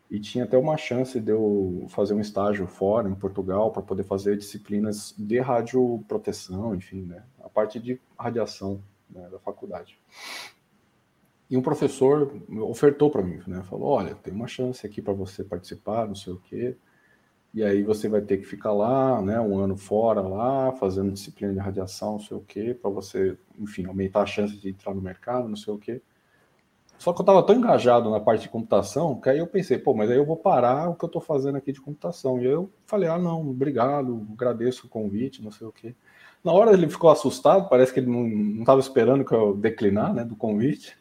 e 0.09 0.19
tinha 0.19 0.43
até 0.43 0.57
uma 0.57 0.77
chance 0.77 1.19
de 1.19 1.31
eu 1.31 1.85
fazer 1.89 2.13
um 2.13 2.19
estágio 2.19 2.67
fora, 2.67 3.09
em 3.09 3.15
Portugal, 3.15 3.71
para 3.71 3.81
poder 3.81 4.03
fazer 4.03 4.37
disciplinas 4.37 5.13
de 5.17 5.39
radioproteção, 5.39 6.75
enfim, 6.75 7.01
né? 7.01 7.23
A 7.43 7.49
parte 7.49 7.79
de 7.79 7.99
radiação 8.17 8.81
né, 9.09 9.27
da 9.29 9.39
faculdade. 9.39 9.97
E 11.49 11.57
um 11.57 11.61
professor 11.61 12.31
ofertou 12.61 13.09
para 13.09 13.23
mim, 13.23 13.41
né? 13.47 13.63
Falou: 13.63 13.89
olha, 13.89 14.15
tem 14.15 14.33
uma 14.33 14.47
chance 14.47 14.85
aqui 14.85 15.01
para 15.01 15.13
você 15.13 15.43
participar, 15.43 16.07
não 16.07 16.15
sei 16.15 16.33
o 16.33 16.39
quê. 16.39 16.75
E 17.53 17.63
aí 17.63 17.83
você 17.83 18.09
vai 18.09 18.21
ter 18.21 18.37
que 18.37 18.45
ficar 18.45 18.73
lá, 18.73 19.21
né, 19.21 19.39
um 19.39 19.59
ano 19.59 19.77
fora 19.77 20.21
lá, 20.21 20.71
fazendo 20.71 21.11
disciplina 21.11 21.53
de 21.53 21.59
radiação, 21.59 22.13
não 22.13 22.19
sei 22.19 22.35
o 22.35 22.41
quê, 22.41 22.77
para 22.79 22.89
você, 22.89 23.37
enfim, 23.59 23.85
aumentar 23.85 24.21
a 24.23 24.25
chance 24.25 24.57
de 24.57 24.69
entrar 24.69 24.93
no 24.93 25.01
mercado, 25.01 25.47
não 25.47 25.55
sei 25.55 25.71
o 25.71 25.77
quê. 25.77 26.01
Só 26.97 27.11
que 27.11 27.19
eu 27.19 27.23
estava 27.23 27.43
tão 27.43 27.55
engajado 27.55 28.09
na 28.09 28.19
parte 28.19 28.43
de 28.43 28.49
computação 28.49 29.19
que 29.19 29.29
aí 29.29 29.37
eu 29.37 29.45
pensei, 29.45 29.77
pô, 29.77 29.93
mas 29.93 30.09
aí 30.09 30.17
eu 30.17 30.25
vou 30.25 30.37
parar 30.37 30.89
o 30.89 30.95
que 30.95 31.03
eu 31.03 31.07
estou 31.07 31.21
fazendo 31.21 31.57
aqui 31.57 31.71
de 31.71 31.81
computação. 31.81 32.39
E 32.39 32.45
eu 32.45 32.71
falei, 32.85 33.09
ah, 33.09 33.19
não, 33.19 33.41
obrigado, 33.41 34.25
agradeço 34.31 34.87
o 34.87 34.89
convite, 34.89 35.43
não 35.43 35.51
sei 35.51 35.67
o 35.67 35.71
quê. 35.71 35.93
Na 36.43 36.53
hora 36.53 36.73
ele 36.73 36.89
ficou 36.89 37.09
assustado, 37.09 37.69
parece 37.69 37.93
que 37.93 37.99
ele 37.99 38.09
não 38.09 38.61
estava 38.61 38.79
esperando 38.79 39.25
que 39.25 39.33
eu 39.33 39.55
declinar, 39.55 40.13
né, 40.13 40.23
do 40.23 40.35
convite. 40.35 40.97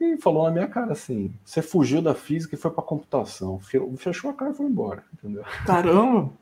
E 0.00 0.16
falou 0.16 0.44
na 0.44 0.50
minha 0.50 0.66
cara 0.66 0.92
assim: 0.92 1.32
você 1.44 1.60
fugiu 1.60 2.00
da 2.00 2.14
física 2.14 2.54
e 2.54 2.58
foi 2.58 2.70
para 2.70 2.82
computação. 2.82 3.60
Fechou 3.98 4.30
a 4.30 4.34
cara 4.34 4.52
e 4.52 4.54
foi 4.54 4.66
embora, 4.66 5.04
entendeu? 5.12 5.44
Caramba! 5.66 6.32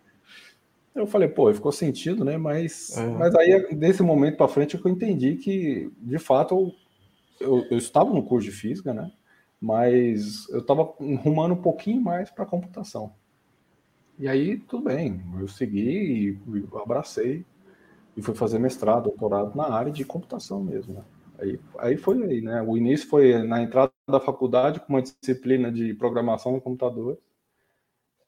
Eu 0.95 1.07
falei, 1.07 1.29
pô, 1.29 1.53
ficou 1.53 1.71
sentido, 1.71 2.25
né? 2.25 2.37
Mas, 2.37 2.97
é. 2.97 3.07
mas 3.07 3.35
aí, 3.35 3.75
desse 3.75 4.03
momento 4.03 4.37
para 4.37 4.49
frente, 4.49 4.77
é 4.77 4.81
eu 4.83 4.91
entendi 4.91 5.37
que, 5.37 5.93
de 5.99 6.19
fato, 6.19 6.73
eu, 7.41 7.65
eu, 7.71 7.79
estava 7.79 8.11
no 8.13 8.23
curso 8.23 8.49
de 8.49 8.55
física, 8.55 8.93
né? 8.93 9.11
Mas 9.61 10.49
eu 10.49 10.59
estava 10.61 10.83
rumando 11.23 11.55
um 11.55 11.63
pouquinho 11.63 12.01
mais 12.01 12.31
para 12.31 12.47
computação. 12.47 13.13
E 14.19 14.27
aí, 14.27 14.57
tudo 14.57 14.85
bem, 14.85 15.23
eu 15.39 15.47
segui 15.47 16.37
e 16.49 16.69
abracei 16.81 17.45
e 18.17 18.23
fui 18.23 18.35
fazer 18.35 18.59
mestrado, 18.59 19.05
doutorado 19.05 19.57
na 19.57 19.69
área 19.69 19.93
de 19.93 20.05
computação 20.05 20.63
mesmo, 20.63 20.95
né? 20.95 21.03
Aí, 21.39 21.61
aí 21.79 21.97
foi 21.97 22.23
aí, 22.25 22.41
né? 22.41 22.61
O 22.63 22.77
início 22.77 23.09
foi 23.09 23.43
na 23.43 23.63
entrada 23.63 23.93
da 24.09 24.21
faculdade 24.21 24.81
com 24.81 24.95
uma 24.95 25.03
disciplina 25.03 25.71
de 25.71 25.95
programação 25.95 26.53
no 26.53 26.61
computador. 26.61 27.19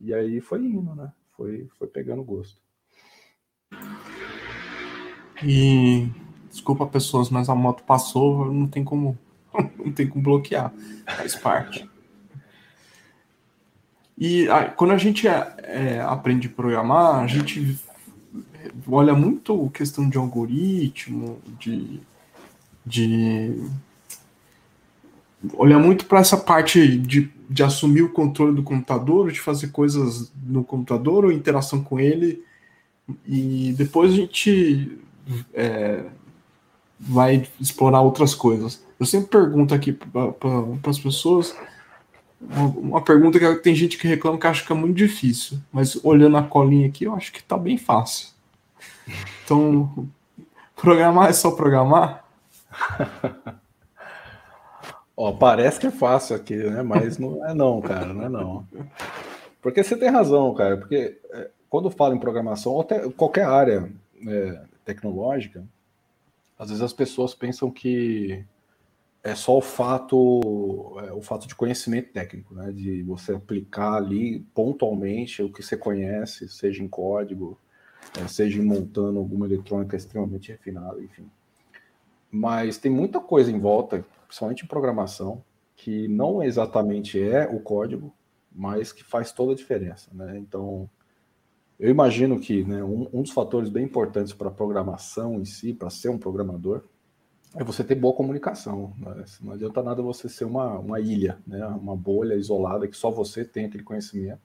E 0.01 0.15
aí 0.15 0.41
foi 0.41 0.61
indo, 0.65 0.95
né? 0.95 1.13
Foi, 1.37 1.69
foi 1.79 1.89
pegando 1.89 2.23
gosto. 2.23 2.61
E 5.43 6.09
desculpa 6.49 6.87
pessoas, 6.87 7.31
mas 7.31 7.49
a 7.49 7.55
moto 7.55 7.83
passou, 7.85 8.53
não 8.53 8.69
tem 8.69 8.85
como 8.85 9.19
não 9.79 9.93
tem 9.93 10.09
como 10.09 10.23
bloquear. 10.23 10.73
Faz 11.17 11.35
parte. 11.35 11.89
E 14.17 14.47
quando 14.77 14.93
a 14.93 14.99
gente 14.99 15.27
é, 15.27 15.55
é, 15.63 16.01
aprende 16.01 16.47
a 16.47 16.51
programar, 16.51 17.23
a 17.23 17.27
gente 17.27 17.79
olha 18.87 19.15
muito 19.15 19.71
questão 19.71 20.09
de 20.09 20.19
algoritmo, 20.19 21.41
de 21.59 22.01
de 22.85 23.57
olhar 25.55 25.79
muito 25.79 26.05
para 26.07 26.21
essa 26.21 26.37
parte 26.37 26.97
de, 26.99 27.31
de 27.49 27.63
assumir 27.63 28.03
o 28.03 28.13
controle 28.13 28.55
do 28.55 28.63
computador, 28.63 29.31
de 29.31 29.41
fazer 29.41 29.69
coisas 29.69 30.33
no 30.45 30.63
computador 30.63 31.25
ou 31.25 31.33
interação 31.33 31.83
com 31.83 31.99
ele, 31.99 32.45
e 33.27 33.75
depois 33.77 34.13
a 34.13 34.17
gente 34.17 34.99
é, 35.55 36.05
vai 36.99 37.49
explorar 37.61 38.03
outras 38.03 38.35
coisas. 38.35 38.85
Eu 38.99 39.07
sempre 39.07 39.29
pergunto 39.29 39.75
aqui 39.75 39.93
para 39.93 40.91
as 40.91 40.99
pessoas 40.99 41.57
uma, 42.41 42.67
uma, 42.67 43.03
pergunta 43.03 43.39
que 43.39 43.55
tem 43.57 43.75
gente 43.75 43.99
que 43.99 44.09
reclama 44.09 44.39
que 44.39 44.47
acha 44.47 44.65
que 44.65 44.73
é 44.73 44.75
muito 44.75 44.97
difícil, 44.97 45.59
mas 45.71 46.03
olhando 46.03 46.37
a 46.39 46.43
colinha 46.43 46.89
aqui, 46.89 47.05
eu 47.05 47.15
acho 47.15 47.33
que 47.33 47.41
está 47.41 47.57
bem 47.57 47.77
fácil. 47.77 48.29
Então, 49.45 50.09
programar 50.75 51.29
é 51.29 51.33
só 51.33 51.51
programar? 51.51 52.25
Ó, 55.17 55.33
parece 55.33 55.79
que 55.79 55.87
é 55.87 55.91
fácil 55.91 56.35
aqui, 56.35 56.57
né? 56.57 56.83
Mas 56.83 57.19
não 57.19 57.47
é 57.47 57.53
não, 57.53 57.81
cara, 57.81 58.15
não 58.15 58.25
é 58.25 58.29
não. 58.29 58.67
Porque 59.61 59.83
você 59.83 59.97
tem 59.97 60.09
razão, 60.09 60.55
cara, 60.55 60.79
porque 60.79 61.21
é, 61.31 61.51
quando 61.69 61.91
fala 61.91 62.15
em 62.15 62.19
programação, 62.19 62.73
ou 62.73 62.81
até 62.81 63.07
qualquer 63.11 63.45
área 63.45 63.93
é, 64.27 64.63
tecnológica, 64.85 65.63
às 66.59 66.69
vezes 66.69 66.83
as 66.83 66.93
pessoas 66.93 67.35
pensam 67.35 67.71
que 67.71 68.45
é 69.23 69.35
só 69.35 69.59
o 69.59 69.61
fato, 69.61 70.97
é, 71.07 71.13
o 71.13 71.21
fato 71.21 71.47
de 71.47 71.55
conhecimento 71.55 72.13
técnico, 72.13 72.55
né? 72.55 72.73
De 72.73 73.03
você 73.03 73.35
aplicar 73.35 73.95
ali 73.95 74.41
pontualmente 74.55 75.43
o 75.43 75.53
que 75.53 75.63
você 75.63 75.77
conhece, 75.77 76.49
seja 76.49 76.83
em 76.83 76.89
código, 76.89 77.59
é, 78.19 78.27
seja 78.27 78.63
montando 78.63 79.19
alguma 79.19 79.47
eletrônica 79.47 79.97
extremamente 79.97 80.51
refinada, 80.51 81.03
enfim. 81.03 81.29
Mas 82.31 82.79
tem 82.79 82.91
muita 82.91 83.21
coisa 83.21 83.51
em 83.51 83.59
volta, 83.59 84.05
principalmente 84.27 84.65
em 84.65 84.69
programação, 84.69 85.43
que 85.77 86.07
não 86.09 86.43
exatamente 86.43 87.21
é 87.21 87.49
o 87.49 87.61
código, 87.61 88.13
mas 88.53 88.93
que 88.93 89.03
faz 89.03 89.33
toda 89.33 89.53
a 89.53 89.57
diferença. 89.57 90.11
Né? 90.13 90.39
Então, 90.39 90.89
eu 91.79 91.89
imagino 91.89 92.39
que 92.39 92.63
né, 92.65 92.85
um, 92.85 93.09
um 93.13 93.23
dos 93.23 93.33
fatores 93.33 93.71
bem 93.71 93.85
importantes 93.85 94.33
para 94.33 94.49
a 94.49 94.53
programação 94.53 95.41
em 95.41 95.45
si, 95.45 95.73
para 95.73 95.89
ser 95.89 96.11
um 96.11 96.19
programador, 96.19 96.85
é 97.57 97.65
você 97.65 97.83
ter 97.83 97.95
boa 97.95 98.15
comunicação. 98.15 98.93
Né? 98.99 99.25
Não 99.41 99.55
adianta 99.55 99.83
nada 99.83 100.03
você 100.03 100.29
ser 100.29 100.45
uma, 100.45 100.79
uma 100.79 101.01
ilha, 101.01 101.39
né? 101.47 101.67
uma 101.67 101.97
bolha 101.97 102.35
isolada 102.35 102.87
que 102.87 102.97
só 102.97 103.11
você 103.11 103.45
tem 103.45 103.65
aquele 103.65 103.83
conhecimento. 103.83 104.41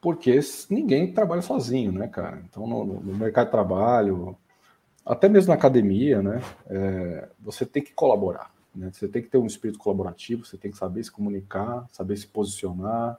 Porque 0.00 0.38
ninguém 0.68 1.12
trabalha 1.12 1.42
sozinho, 1.42 1.90
né, 1.90 2.06
cara? 2.06 2.42
Então, 2.48 2.66
no, 2.66 2.84
no 2.84 3.16
mercado 3.16 3.46
de 3.46 3.50
trabalho, 3.52 4.36
até 5.06 5.28
mesmo 5.28 5.50
na 5.50 5.54
academia, 5.54 6.20
né? 6.20 6.42
É, 6.68 7.28
você 7.38 7.64
tem 7.64 7.82
que 7.82 7.92
colaborar. 7.92 8.52
Né? 8.74 8.90
Você 8.92 9.06
tem 9.06 9.22
que 9.22 9.28
ter 9.28 9.38
um 9.38 9.46
espírito 9.46 9.78
colaborativo, 9.78 10.44
você 10.44 10.58
tem 10.58 10.72
que 10.72 10.76
saber 10.76 11.02
se 11.04 11.12
comunicar, 11.12 11.86
saber 11.92 12.16
se 12.16 12.26
posicionar. 12.26 13.18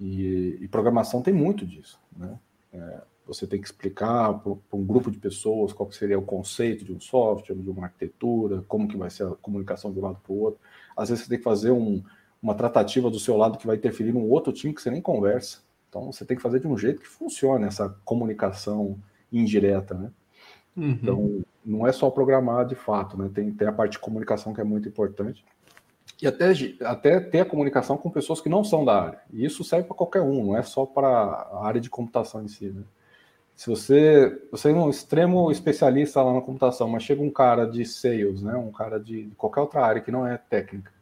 E, 0.00 0.58
e 0.60 0.68
programação 0.68 1.20
tem 1.20 1.34
muito 1.34 1.66
disso. 1.66 2.00
Né? 2.16 2.38
É, 2.72 3.02
você 3.26 3.46
tem 3.46 3.60
que 3.60 3.66
explicar 3.66 4.32
para 4.34 4.52
um 4.72 4.84
grupo 4.84 5.10
de 5.10 5.18
pessoas 5.18 5.72
qual 5.72 5.92
seria 5.92 6.18
o 6.18 6.22
conceito 6.22 6.84
de 6.84 6.92
um 6.92 7.00
software, 7.00 7.54
de 7.54 7.70
uma 7.70 7.84
arquitetura, 7.84 8.64
como 8.66 8.88
que 8.88 8.96
vai 8.96 9.10
ser 9.10 9.26
a 9.26 9.34
comunicação 9.36 9.92
de 9.92 9.98
um 9.98 10.02
lado 10.02 10.18
para 10.22 10.32
o 10.32 10.40
outro. 10.40 10.60
Às 10.96 11.10
vezes 11.10 11.24
você 11.24 11.30
tem 11.30 11.38
que 11.38 11.44
fazer 11.44 11.70
um, 11.70 12.02
uma 12.42 12.54
tratativa 12.54 13.10
do 13.10 13.20
seu 13.20 13.36
lado 13.36 13.58
que 13.58 13.66
vai 13.66 13.76
interferir 13.76 14.12
num 14.12 14.28
outro 14.28 14.52
time 14.52 14.74
que 14.74 14.80
você 14.80 14.90
nem 14.90 15.02
conversa. 15.02 15.58
Então 15.88 16.10
você 16.10 16.24
tem 16.24 16.36
que 16.36 16.42
fazer 16.42 16.60
de 16.60 16.66
um 16.66 16.76
jeito 16.76 17.00
que 17.00 17.06
funcione 17.06 17.66
essa 17.66 17.88
comunicação 18.04 18.98
indireta, 19.30 19.94
né? 19.94 20.10
Uhum. 20.76 20.90
Então, 20.90 21.44
não 21.64 21.86
é 21.86 21.92
só 21.92 22.10
programar 22.10 22.66
de 22.66 22.74
fato, 22.74 23.16
né? 23.16 23.30
Tem, 23.32 23.50
tem 23.52 23.68
a 23.68 23.72
parte 23.72 23.92
de 23.92 23.98
comunicação 23.98 24.52
que 24.52 24.60
é 24.60 24.64
muito 24.64 24.88
importante. 24.88 25.44
E 26.20 26.26
até, 26.26 26.52
até 26.82 27.20
ter 27.20 27.40
a 27.40 27.44
comunicação 27.44 27.96
com 27.96 28.10
pessoas 28.10 28.40
que 28.40 28.48
não 28.48 28.62
são 28.62 28.84
da 28.84 29.02
área. 29.02 29.20
E 29.32 29.44
isso 29.44 29.64
serve 29.64 29.86
para 29.86 29.96
qualquer 29.96 30.22
um, 30.22 30.46
não 30.46 30.56
é 30.56 30.62
só 30.62 30.86
para 30.86 31.08
a 31.08 31.66
área 31.66 31.80
de 31.80 31.90
computação 31.90 32.42
em 32.42 32.48
si, 32.48 32.70
né? 32.70 32.82
Se 33.56 33.70
você, 33.70 34.42
você 34.50 34.70
é 34.70 34.74
um 34.74 34.90
extremo 34.90 35.50
especialista 35.50 36.20
lá 36.20 36.32
na 36.32 36.40
computação, 36.40 36.88
mas 36.88 37.04
chega 37.04 37.22
um 37.22 37.30
cara 37.30 37.66
de 37.66 37.84
sales, 37.84 38.42
né, 38.42 38.54
um 38.56 38.72
cara 38.72 38.98
de, 38.98 39.26
de 39.26 39.34
qualquer 39.36 39.60
outra 39.60 39.84
área 39.84 40.02
que 40.02 40.10
não 40.10 40.26
é 40.26 40.36
técnica, 40.36 40.92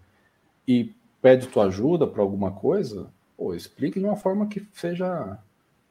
e 0.69 0.95
pede 1.23 1.49
tua 1.49 1.67
ajuda 1.67 2.07
para 2.07 2.21
alguma 2.21 2.52
coisa, 2.52 3.11
pô, 3.38 3.55
explique 3.55 3.99
de 3.99 4.05
uma 4.05 4.17
forma 4.17 4.47
que 4.47 4.67
seja 4.75 5.38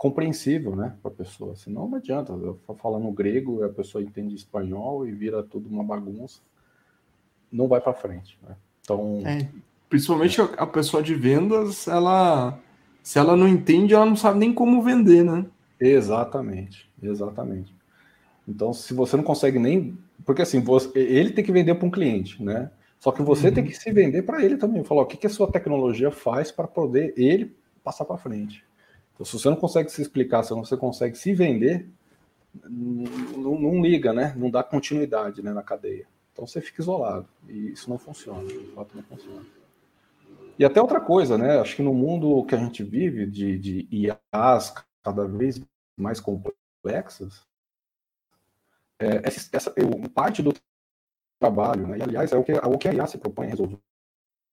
compreensível, 0.01 0.75
né, 0.75 0.95
para 0.99 1.11
a 1.11 1.13
pessoa. 1.13 1.55
Senão 1.55 1.87
não 1.87 1.99
adianta. 1.99 2.33
Eu 2.33 2.59
falando 2.75 3.11
grego, 3.11 3.63
a 3.63 3.69
pessoa 3.69 4.03
entende 4.03 4.33
espanhol 4.33 5.05
e 5.05 5.11
vira 5.11 5.43
tudo 5.43 5.69
uma 5.69 5.83
bagunça. 5.83 6.41
Não 7.51 7.67
vai 7.67 7.79
para 7.79 7.93
frente, 7.93 8.35
né? 8.41 8.55
Então, 8.81 9.21
é, 9.23 9.47
principalmente 9.87 10.41
a 10.41 10.65
pessoa 10.65 11.03
de 11.03 11.13
vendas, 11.13 11.87
ela 11.87 12.57
se 13.03 13.19
ela 13.19 13.37
não 13.37 13.47
entende, 13.47 13.93
ela 13.93 14.07
não 14.07 14.15
sabe 14.15 14.39
nem 14.39 14.51
como 14.51 14.81
vender, 14.81 15.23
né? 15.23 15.45
Exatamente, 15.79 16.91
exatamente. 16.99 17.75
Então, 18.47 18.73
se 18.73 18.95
você 18.95 19.15
não 19.15 19.23
consegue 19.23 19.59
nem. 19.59 19.95
Porque 20.25 20.41
assim, 20.41 20.61
você, 20.61 20.97
ele 20.97 21.29
tem 21.29 21.45
que 21.45 21.51
vender 21.51 21.75
para 21.75 21.87
um 21.87 21.91
cliente, 21.91 22.43
né? 22.43 22.71
Só 22.97 23.11
que 23.11 23.21
você 23.21 23.49
uhum. 23.49 23.53
tem 23.53 23.63
que 23.63 23.75
se 23.75 23.91
vender 23.91 24.23
para 24.23 24.43
ele 24.43 24.57
também. 24.57 24.83
Falar 24.83 25.03
o 25.03 25.05
que, 25.05 25.15
que 25.15 25.27
a 25.27 25.29
sua 25.29 25.51
tecnologia 25.51 26.09
faz 26.09 26.51
para 26.51 26.67
poder 26.67 27.13
ele 27.15 27.55
passar 27.83 28.03
para 28.05 28.17
frente. 28.17 28.65
Então, 29.21 29.25
se 29.25 29.33
você 29.33 29.49
não 29.49 29.55
consegue 29.55 29.91
se 29.91 30.01
explicar, 30.01 30.41
se 30.41 30.51
você 30.51 30.75
consegue 30.75 31.15
se 31.15 31.31
vender, 31.31 31.87
não, 32.67 33.59
não, 33.59 33.79
liga, 33.79 34.11
né? 34.11 34.33
Não 34.35 34.49
dá 34.49 34.63
continuidade 34.63 35.43
né, 35.43 35.53
na 35.53 35.61
cadeia. 35.61 36.07
Então 36.33 36.47
você 36.47 36.59
fica 36.59 36.81
isolado. 36.81 37.27
E 37.47 37.71
isso 37.71 37.87
não 37.87 37.99
funciona. 37.99 38.43
De 38.47 38.65
fato, 38.73 38.95
não 38.95 39.03
funciona. 39.03 39.45
E 40.57 40.65
até 40.65 40.81
outra 40.81 40.99
coisa, 40.99 41.37
né? 41.37 41.59
Acho 41.59 41.75
que 41.75 41.83
no 41.83 41.93
mundo 41.93 42.43
que 42.45 42.55
a 42.55 42.57
gente 42.57 42.83
vive, 42.83 43.27
de, 43.27 43.59
de 43.59 43.87
IAs 43.91 44.73
cada 45.03 45.27
vez 45.27 45.61
mais 45.95 46.19
complexas, 46.19 47.45
é, 48.99 49.21
essa, 49.23 49.71
parte 50.15 50.41
do 50.41 50.51
trabalho, 51.39 51.87
né? 51.87 51.99
E, 51.99 52.01
aliás, 52.01 52.31
é 52.31 52.37
o 52.37 52.43
que, 52.43 52.53
é 52.53 52.65
o 52.65 52.77
que 52.77 52.87
a 52.87 52.93
IA 52.93 53.05
se 53.05 53.19
propõe 53.19 53.45
a 53.45 53.49
resolver 53.51 53.77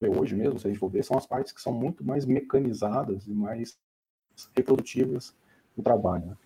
hoje 0.03 0.37
mesmo, 0.37 0.59
se 0.59 0.67
a 0.67 0.71
gente 0.71 0.79
for 0.79 0.91
ver, 0.91 1.03
são 1.03 1.17
as 1.17 1.27
partes 1.27 1.53
que 1.53 1.61
são 1.61 1.73
muito 1.73 2.05
mais 2.05 2.27
mecanizadas 2.27 3.27
e 3.27 3.33
mais 3.33 3.77
reprodutivas 4.54 5.35
do 5.76 5.83
trabalho. 5.83 6.37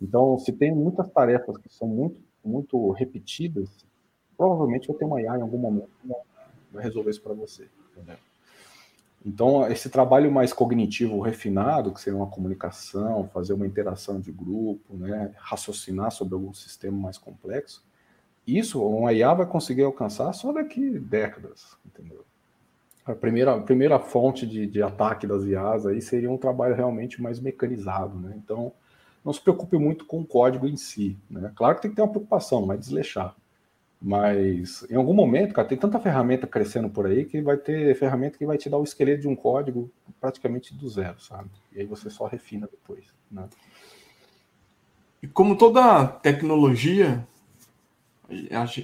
Então, 0.00 0.38
se 0.38 0.52
tem 0.52 0.74
muitas 0.74 1.08
tarefas 1.10 1.56
que 1.58 1.72
são 1.72 1.88
muito, 1.88 2.20
muito 2.44 2.90
repetidas, 2.92 3.68
provavelmente 4.36 4.88
vai 4.88 4.96
ter 4.96 5.04
uma 5.04 5.20
IA 5.20 5.38
em 5.38 5.42
algum 5.42 5.58
momento 5.58 5.90
que 6.00 6.08
vai 6.72 6.82
resolver 6.82 7.10
isso 7.10 7.22
para 7.22 7.34
você. 7.34 7.68
Entendeu? 7.92 8.16
Então, 9.24 9.66
esse 9.68 9.88
trabalho 9.88 10.30
mais 10.30 10.52
cognitivo 10.52 11.18
refinado, 11.20 11.92
que 11.94 12.00
seria 12.00 12.18
uma 12.18 12.26
comunicação, 12.26 13.26
fazer 13.32 13.54
uma 13.54 13.66
interação 13.66 14.20
de 14.20 14.30
grupo, 14.30 14.94
né, 14.94 15.32
raciocinar 15.36 16.10
sobre 16.10 16.34
algum 16.34 16.52
sistema 16.52 16.98
mais 16.98 17.16
complexo, 17.16 17.82
isso 18.46 18.86
uma 18.86 19.14
IA 19.14 19.32
vai 19.32 19.46
conseguir 19.46 19.84
alcançar 19.84 20.30
só 20.34 20.52
daqui 20.52 20.98
décadas, 20.98 21.78
entendeu? 21.86 22.22
A 23.04 23.14
primeira, 23.14 23.54
a 23.54 23.60
primeira 23.60 23.98
fonte 23.98 24.46
de, 24.46 24.66
de 24.66 24.82
ataque 24.82 25.26
das 25.26 25.44
IAs 25.44 25.86
aí 25.86 26.00
seria 26.00 26.30
um 26.30 26.38
trabalho 26.38 26.74
realmente 26.74 27.20
mais 27.20 27.38
mecanizado, 27.38 28.18
né? 28.18 28.34
Então, 28.36 28.72
não 29.24 29.32
se 29.32 29.40
preocupe 29.40 29.76
muito 29.76 30.06
com 30.06 30.20
o 30.20 30.26
código 30.26 30.66
em 30.66 30.76
si, 30.76 31.18
né? 31.28 31.52
Claro 31.54 31.76
que 31.76 31.82
tem 31.82 31.90
que 31.90 31.96
ter 31.96 32.02
uma 32.02 32.10
preocupação, 32.10 32.64
não 32.64 32.72
é 32.72 32.76
desleixar. 32.76 33.34
Mas 34.00 34.86
em 34.90 34.96
algum 34.96 35.14
momento, 35.14 35.54
cara, 35.54 35.66
tem 35.66 35.78
tanta 35.78 35.98
ferramenta 35.98 36.46
crescendo 36.46 36.90
por 36.90 37.06
aí 37.06 37.24
que 37.24 37.40
vai 37.40 37.56
ter 37.56 37.94
ferramenta 37.94 38.36
que 38.36 38.44
vai 38.44 38.58
te 38.58 38.68
dar 38.68 38.76
o 38.76 38.84
esqueleto 38.84 39.22
de 39.22 39.28
um 39.28 39.34
código 39.34 39.90
praticamente 40.20 40.74
do 40.74 40.88
zero, 40.88 41.18
sabe? 41.20 41.48
E 41.72 41.80
aí 41.80 41.86
você 41.86 42.10
só 42.10 42.26
refina 42.26 42.68
depois, 42.70 43.04
né? 43.30 43.48
E 45.22 45.26
como 45.26 45.56
toda 45.56 46.06
tecnologia, 46.06 47.26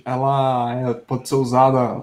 ela 0.06 0.74
é, 0.74 0.94
pode 0.94 1.28
ser 1.28 1.34
usada 1.34 2.02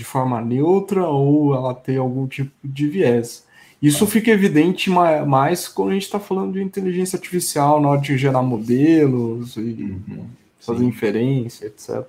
de 0.00 0.04
forma 0.04 0.40
neutra 0.40 1.06
ou 1.06 1.54
ela 1.54 1.74
tem 1.74 1.98
algum 1.98 2.26
tipo 2.26 2.50
de 2.64 2.88
viés. 2.88 3.46
Isso 3.82 4.06
fica 4.06 4.30
evidente 4.30 4.88
mais 4.88 5.68
quando 5.68 5.90
a 5.90 5.92
gente 5.92 6.04
está 6.04 6.18
falando 6.18 6.54
de 6.54 6.62
inteligência 6.62 7.18
artificial, 7.18 7.80
na 7.80 7.90
hora 7.90 8.00
de 8.00 8.16
gerar 8.16 8.40
modelos 8.40 9.56
e 9.56 9.60
uhum, 9.60 10.26
fazer 10.58 10.84
inferência, 10.84 11.66
etc. 11.66 12.02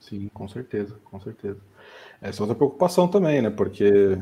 Sim, 0.00 0.30
com 0.32 0.48
certeza, 0.48 0.96
com 1.04 1.20
certeza. 1.20 1.58
Essa 2.20 2.40
é 2.40 2.42
outra 2.42 2.56
preocupação 2.56 3.06
também, 3.06 3.42
né? 3.42 3.50
Porque, 3.50 4.18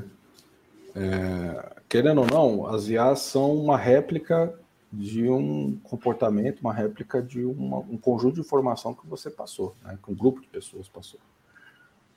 é, 0.96 1.72
querendo 1.88 2.22
ou 2.22 2.26
não, 2.26 2.66
as 2.66 2.88
IAs 2.88 3.20
são 3.20 3.54
uma 3.54 3.76
réplica 3.76 4.52
de 4.92 5.28
um 5.28 5.78
comportamento, 5.84 6.60
uma 6.60 6.74
réplica 6.74 7.22
de 7.22 7.44
uma, 7.44 7.78
um 7.78 7.96
conjunto 7.96 8.34
de 8.34 8.40
informação 8.40 8.94
que 8.94 9.06
você 9.06 9.30
passou, 9.30 9.76
né? 9.84 9.96
que 10.04 10.10
um 10.10 10.14
grupo 10.14 10.40
de 10.40 10.48
pessoas 10.48 10.88
passou. 10.88 11.20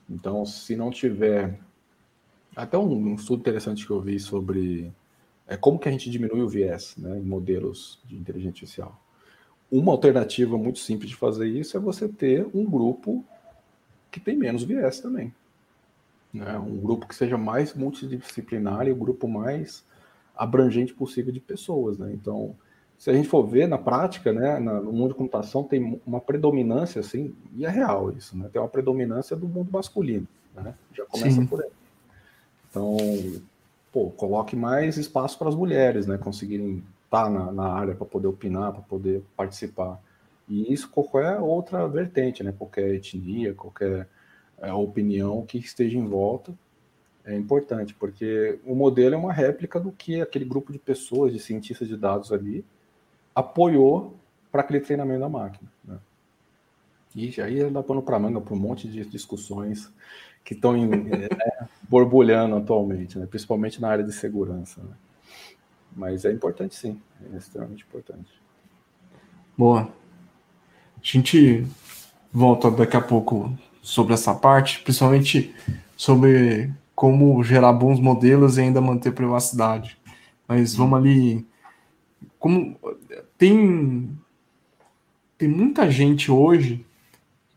Então, 0.10 0.46
se 0.46 0.76
não 0.76 0.92
tiver. 0.92 1.60
Até 2.56 2.78
um, 2.78 2.90
um 2.90 3.16
estudo 3.16 3.42
interessante 3.42 3.86
que 3.86 3.92
eu 3.92 4.00
vi 4.00 4.18
sobre 4.20 4.92
é, 5.48 5.58
como 5.58 5.78
que 5.78 5.90
a 5.90 5.92
gente 5.92 6.10
diminui 6.10 6.42
o 6.42 6.48
viés 6.48 6.96
né, 6.98 7.18
em 7.18 7.22
modelos 7.22 8.00
de 8.06 8.16
inteligência 8.16 8.52
artificial. 8.52 9.02
Uma 9.70 9.92
alternativa 9.92 10.58
muito 10.58 10.80
simples 10.80 11.10
de 11.10 11.16
fazer 11.16 11.48
isso 11.48 11.76
é 11.76 11.80
você 11.80 12.08
ter 12.08 12.48
um 12.54 12.64
grupo 12.64 13.26
que 14.12 14.20
tem 14.20 14.38
menos 14.38 14.64
viés 14.64 15.00
também. 15.00 15.34
Né? 16.34 16.58
Um 16.60 16.78
grupo 16.78 17.08
que 17.08 17.16
seja 17.16 17.38
mais 17.38 17.74
multidisciplinar 17.74 18.88
e 18.88 18.92
o 18.92 18.96
grupo 18.96 19.28
mais 19.28 19.84
abrangente 20.36 20.94
possível 20.94 21.34
de 21.34 21.40
pessoas. 21.40 21.98
Né? 21.98 22.12
Então, 22.14 22.56
se 22.98 23.10
a 23.10 23.14
gente 23.14 23.28
for 23.28 23.46
ver 23.46 23.68
na 23.68 23.78
prática, 23.78 24.32
né, 24.32 24.60
no 24.60 24.92
mundo 24.92 25.10
de 25.10 25.16
computação 25.16 25.64
tem 25.64 26.02
uma 26.06 26.20
predominância, 26.20 27.02
assim, 27.02 27.36
e 27.56 27.66
é 27.66 27.70
real 27.70 28.12
isso, 28.12 28.38
né? 28.38 28.50
Tem 28.52 28.62
uma 28.62 28.68
predominância 28.68 29.36
do 29.36 29.48
mundo 29.48 29.70
masculino, 29.72 30.28
né? 30.56 30.74
Já 30.94 31.06
começa 31.06 31.36
Sim. 31.36 31.46
por 31.46 31.62
aí. 31.62 31.70
Então, 32.70 32.98
pô, 33.92 34.10
coloque 34.12 34.56
mais 34.56 34.98
espaço 34.98 35.38
para 35.38 35.50
as 35.50 35.56
mulheres, 35.56 36.08
né? 36.08 36.18
Conseguirem 36.18 36.84
estar 37.04 37.30
na, 37.30 37.52
na 37.52 37.68
área 37.68 37.96
para 37.96 38.06
poder 38.06 38.28
opinar, 38.28 38.72
para 38.72 38.82
poder 38.82 39.24
participar. 39.36 40.02
E 40.48 40.72
isso 40.72 40.90
qualquer 40.90 41.40
outra 41.40 41.88
vertente, 41.88 42.44
né? 42.44 42.54
Qualquer 42.58 42.94
etnia, 42.96 43.54
qualquer 43.54 44.08
é, 44.60 44.72
opinião 44.72 45.46
que 45.46 45.58
esteja 45.58 45.98
em 45.98 46.08
volta 46.08 46.54
é 47.26 47.36
importante, 47.36 47.94
porque 47.96 48.60
o 48.66 48.76
modelo 48.76 49.16
é 49.16 49.18
uma 49.18 49.34
réplica 49.34 49.80
do 49.80 49.92
que 49.92 50.22
aquele 50.22 50.46
grupo 50.46 50.72
de 50.72 50.78
pessoas, 50.78 51.34
de 51.34 51.40
cientistas 51.40 51.88
de 51.88 51.98
dados 51.98 52.32
ali, 52.32 52.64
apoiou 53.36 54.16
para 54.52 54.62
aquele 54.62 54.80
treinamento 54.80 55.20
da 55.20 55.30
máquina. 55.30 55.70
Né? 55.84 55.98
E 57.14 57.42
aí 57.42 57.70
dá 57.70 57.84
pano 57.84 58.02
para 58.02 58.18
manga 58.18 58.40
para 58.40 58.54
um 58.54 58.58
monte 58.58 58.88
de 58.88 59.06
discussões 59.06 59.92
que 60.44 60.54
estão 60.54 60.76
é, 60.82 61.68
borbulhando 61.90 62.56
atualmente, 62.56 63.20
né? 63.20 63.26
principalmente 63.26 63.82
na 63.82 63.90
área 63.90 64.04
de 64.04 64.14
segurança. 64.14 64.82
Né? 64.82 64.96
Mas 65.96 66.24
é 66.24 66.32
importante 66.32 66.76
sim, 66.76 67.00
é 67.34 67.38
extremamente 67.38 67.84
importante. 67.84 68.32
Boa. 69.58 69.84
A 69.84 71.02
gente 71.02 71.66
volta 72.32 72.70
daqui 72.72 72.98
a 72.98 73.02
pouco 73.02 73.54
sobre 73.82 74.14
essa 74.14 74.34
parte, 74.34 74.82
principalmente 74.82 75.54
sobre 75.96 76.74
como 76.96 77.44
gerar 77.44 77.74
bons 77.74 78.00
modelos 78.00 78.58
e 78.58 78.62
ainda 78.62 78.82
manter 78.82 79.12
privacidade. 79.12 79.98
Mas 80.48 80.76
vamos 80.76 80.98
ali. 80.98 81.46
Como 82.46 82.78
tem 83.40 84.08
tem 85.36 85.50
muita 85.50 85.90
gente 85.90 86.30
hoje 86.32 86.86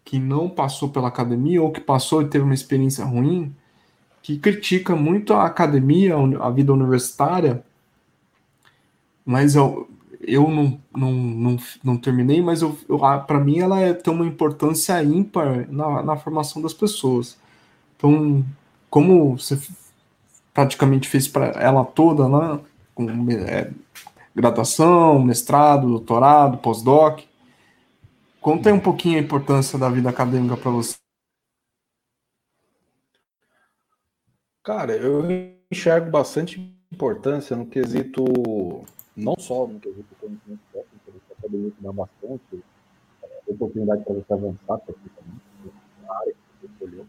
que 0.03 0.19
não 0.19 0.49
passou 0.49 0.89
pela 0.89 1.09
academia 1.09 1.63
ou 1.63 1.71
que 1.71 1.79
passou 1.79 2.23
e 2.23 2.27
teve 2.27 2.43
uma 2.43 2.55
experiência 2.55 3.05
ruim, 3.05 3.55
que 4.23 4.39
critica 4.39 4.97
muito 4.97 5.35
a 5.35 5.45
academia, 5.45 6.15
a 6.41 6.49
vida 6.49 6.73
universitária, 6.73 7.63
mas 9.27 9.55
eu, 9.55 9.91
eu 10.23 10.49
não, 10.49 10.81
não, 10.97 11.13
não, 11.13 11.57
não 11.85 11.97
terminei, 11.99 12.41
mas 12.41 12.63
eu, 12.63 12.75
eu 12.89 12.99
para 13.27 13.41
mim 13.41 13.59
ela 13.59 13.79
é, 13.79 13.93
tem 13.93 14.11
uma 14.11 14.25
importância 14.25 15.05
ímpar 15.05 15.71
na, 15.71 16.03
na 16.03 16.17
formação 16.17 16.63
das 16.63 16.73
pessoas. 16.73 17.37
Então, 17.95 18.43
como 18.89 19.37
você 19.37 19.61
praticamente 20.55 21.07
fez 21.11 21.29
para 21.29 21.49
ela 21.49 21.85
toda, 21.85 22.27
né? 22.27 22.59
Com 22.95 23.07
é, 23.31 23.71
graduação, 24.39 25.19
mestrado, 25.19 25.89
doutorado, 25.89 26.59
pós-doc. 26.59 27.25
Conta 28.41 28.69
aí 28.69 28.73
um 28.73 28.79
pouquinho 28.81 29.19
a 29.19 29.21
importância 29.21 29.77
da 29.77 29.91
vida 29.91 30.09
acadêmica 30.09 30.57
para 30.57 30.71
você. 30.71 30.97
Cara, 34.63 34.97
eu 34.97 35.25
enxergo 35.73 36.09
bastante 36.11 36.73
importância 36.93 37.57
no 37.57 37.67
quesito 37.67 38.25
não 39.17 39.35
só 39.37 39.67
no 39.67 39.81
quesito 39.81 40.07
conhecimento 40.21 40.61
técnico, 40.73 41.21
academia 41.37 41.71
te 41.71 41.83
dá 41.83 41.93
bastante 41.93 42.65
é, 43.25 43.41
oportunidade 43.49 44.05
para 44.05 44.15
você 44.15 44.33
avançar 44.33 44.79
tecnicamente 44.87 45.43
na 46.03 46.15
área 46.17 46.33
que 46.33 46.39
você 46.61 46.67
escolheu, 46.67 47.07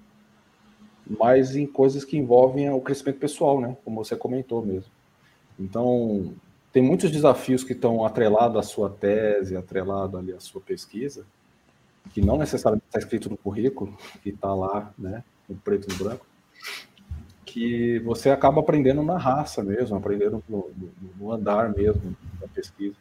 mas 1.05 1.55
em 1.55 1.67
coisas 1.67 2.03
que 2.03 2.17
envolvem 2.17 2.69
o 2.71 2.81
crescimento 2.81 3.19
pessoal, 3.19 3.61
né? 3.61 3.77
Como 3.85 4.03
você 4.03 4.15
comentou 4.15 4.65
mesmo. 4.65 4.91
Então, 5.59 6.33
tem 6.71 6.83
muitos 6.83 7.11
desafios 7.11 7.63
que 7.63 7.73
estão 7.73 8.05
atrelados 8.05 8.57
à 8.57 8.61
sua 8.61 8.89
tese, 8.89 9.57
atrelado 9.57 10.17
ali 10.17 10.33
à 10.33 10.39
sua 10.39 10.61
pesquisa, 10.61 11.25
que 12.11 12.21
não 12.21 12.37
necessariamente 12.37 12.85
está 12.87 12.99
escrito 12.99 13.29
no 13.29 13.37
currículo, 13.37 13.97
que 14.21 14.29
está 14.29 14.53
lá, 14.53 14.93
né, 14.97 15.23
no 15.47 15.55
preto 15.55 15.87
e 15.89 15.93
no 15.93 16.03
branco, 16.03 16.25
que 17.45 17.99
você 17.99 18.29
acaba 18.29 18.61
aprendendo 18.61 19.01
na 19.01 19.17
raça 19.17 19.63
mesmo, 19.63 19.97
aprendendo 19.97 20.43
no, 20.47 20.71
no, 20.77 20.91
no 21.17 21.31
andar 21.31 21.73
mesmo 21.75 22.15
da 22.39 22.47
pesquisa. 22.47 22.95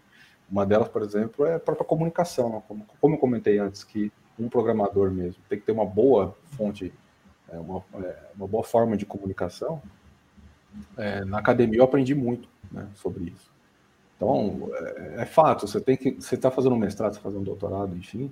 Uma 0.50 0.64
delas, 0.64 0.88
por 0.88 1.02
exemplo, 1.02 1.44
é 1.44 1.56
a 1.56 1.60
própria 1.60 1.84
comunicação, 1.86 2.48
né? 2.48 2.62
como, 2.66 2.86
como 2.98 3.14
eu 3.14 3.18
comentei 3.18 3.58
antes, 3.58 3.84
que 3.84 4.10
um 4.38 4.48
programador 4.48 5.10
mesmo 5.10 5.42
tem 5.48 5.58
que 5.58 5.66
ter 5.66 5.72
uma 5.72 5.84
boa 5.84 6.34
fonte, 6.56 6.92
é, 7.50 7.58
uma, 7.58 7.84
é, 8.02 8.16
uma 8.34 8.48
boa 8.48 8.64
forma 8.64 8.96
de 8.96 9.04
comunicação. 9.04 9.82
É, 10.96 11.24
na 11.26 11.38
academia 11.38 11.80
eu 11.80 11.84
aprendi 11.84 12.14
muito 12.14 12.48
né, 12.72 12.88
sobre 12.94 13.24
isso. 13.24 13.57
Então, 14.18 14.68
é, 14.74 15.22
é 15.22 15.24
fato, 15.24 15.66
você 15.66 15.80
tem 15.80 15.96
que, 15.96 16.10
você 16.10 16.34
está 16.34 16.50
fazendo 16.50 16.74
um 16.74 16.78
mestrado, 16.78 17.12
você 17.12 17.18
tá 17.18 17.22
fazendo 17.22 17.40
um 17.40 17.44
doutorado, 17.44 17.96
enfim, 17.96 18.30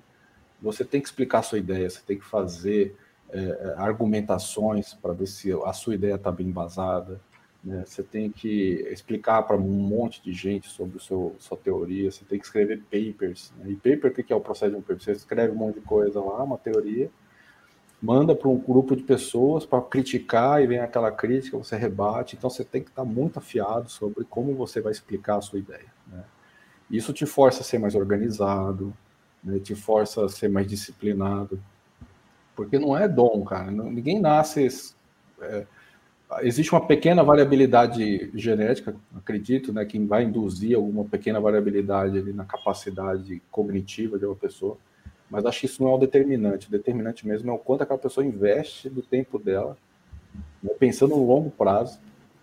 você 0.60 0.84
tem 0.84 1.00
que 1.00 1.06
explicar 1.06 1.38
a 1.38 1.42
sua 1.42 1.58
ideia, 1.58 1.88
você 1.88 2.00
tem 2.04 2.18
que 2.18 2.24
fazer 2.24 2.94
é, 3.30 3.38
é 3.38 3.74
argumentações 3.78 4.92
para 4.92 5.12
ver 5.12 5.26
se 5.26 5.52
a 5.52 5.72
sua 5.72 5.94
ideia 5.94 6.16
está 6.16 6.30
bem 6.30 6.48
embasada, 6.48 7.20
né? 7.66 7.82
Você 7.84 8.00
tem 8.00 8.30
que 8.30 8.86
explicar 8.92 9.42
para 9.42 9.56
um 9.56 9.60
monte 9.60 10.22
de 10.22 10.32
gente 10.32 10.68
sobre 10.68 11.02
seu, 11.02 11.34
sua 11.40 11.56
teoria, 11.56 12.12
você 12.12 12.24
tem 12.24 12.38
que 12.38 12.44
escrever 12.44 12.80
papers. 12.84 13.52
Né? 13.58 13.72
E 13.72 13.74
paper, 13.74 14.12
o 14.12 14.14
que 14.14 14.32
é 14.32 14.36
o 14.36 14.40
processo 14.40 14.70
de 14.70 14.78
um 14.78 14.80
paper? 14.80 15.02
Você 15.02 15.10
escreve 15.10 15.52
um 15.52 15.56
monte 15.56 15.74
de 15.74 15.80
coisa 15.80 16.20
lá, 16.20 16.44
uma 16.44 16.56
teoria, 16.56 17.10
manda 18.06 18.36
para 18.36 18.48
um 18.48 18.56
grupo 18.56 18.94
de 18.94 19.02
pessoas 19.02 19.66
para 19.66 19.82
criticar 19.82 20.62
e 20.62 20.66
vem 20.68 20.78
aquela 20.78 21.10
crítica, 21.10 21.58
você 21.58 21.76
rebate. 21.76 22.36
Então 22.36 22.48
você 22.48 22.64
tem 22.64 22.80
que 22.80 22.90
estar 22.90 23.04
muito 23.04 23.40
afiado 23.40 23.90
sobre 23.90 24.24
como 24.24 24.54
você 24.54 24.80
vai 24.80 24.92
explicar 24.92 25.38
a 25.38 25.40
sua 25.40 25.58
ideia. 25.58 25.92
Né? 26.06 26.22
Isso 26.88 27.12
te 27.12 27.26
força 27.26 27.62
a 27.62 27.64
ser 27.64 27.78
mais 27.78 27.96
organizado, 27.96 28.94
né? 29.42 29.58
te 29.58 29.74
força 29.74 30.24
a 30.24 30.28
ser 30.28 30.48
mais 30.48 30.68
disciplinado, 30.68 31.60
porque 32.54 32.78
não 32.78 32.96
é 32.96 33.08
dom, 33.08 33.44
cara. 33.44 33.72
ninguém 33.72 34.20
nasce 34.20 34.94
é, 35.40 35.66
existe 36.42 36.72
uma 36.72 36.86
pequena 36.86 37.24
variabilidade 37.24 38.30
genética, 38.34 38.94
acredito, 39.16 39.72
né, 39.72 39.84
que 39.84 39.98
vai 39.98 40.22
induzir 40.22 40.76
alguma 40.76 41.04
pequena 41.04 41.40
variabilidade 41.40 42.16
ali 42.18 42.32
na 42.32 42.44
capacidade 42.44 43.42
cognitiva 43.50 44.16
de 44.16 44.26
uma 44.26 44.36
pessoa, 44.36 44.78
mas 45.30 45.44
acho 45.44 45.60
que 45.60 45.66
isso 45.66 45.82
não 45.82 45.90
é 45.90 45.94
o 45.94 45.98
determinante. 45.98 46.68
O 46.68 46.70
determinante 46.70 47.26
mesmo 47.26 47.50
é 47.50 47.54
o 47.54 47.58
quanto 47.58 47.82
aquela 47.82 47.98
pessoa 47.98 48.24
investe 48.24 48.88
do 48.88 49.02
tempo 49.02 49.38
dela, 49.38 49.76
né, 50.62 50.70
pensando 50.78 51.16
no 51.16 51.26
longo 51.26 51.50
prazo, 51.50 51.98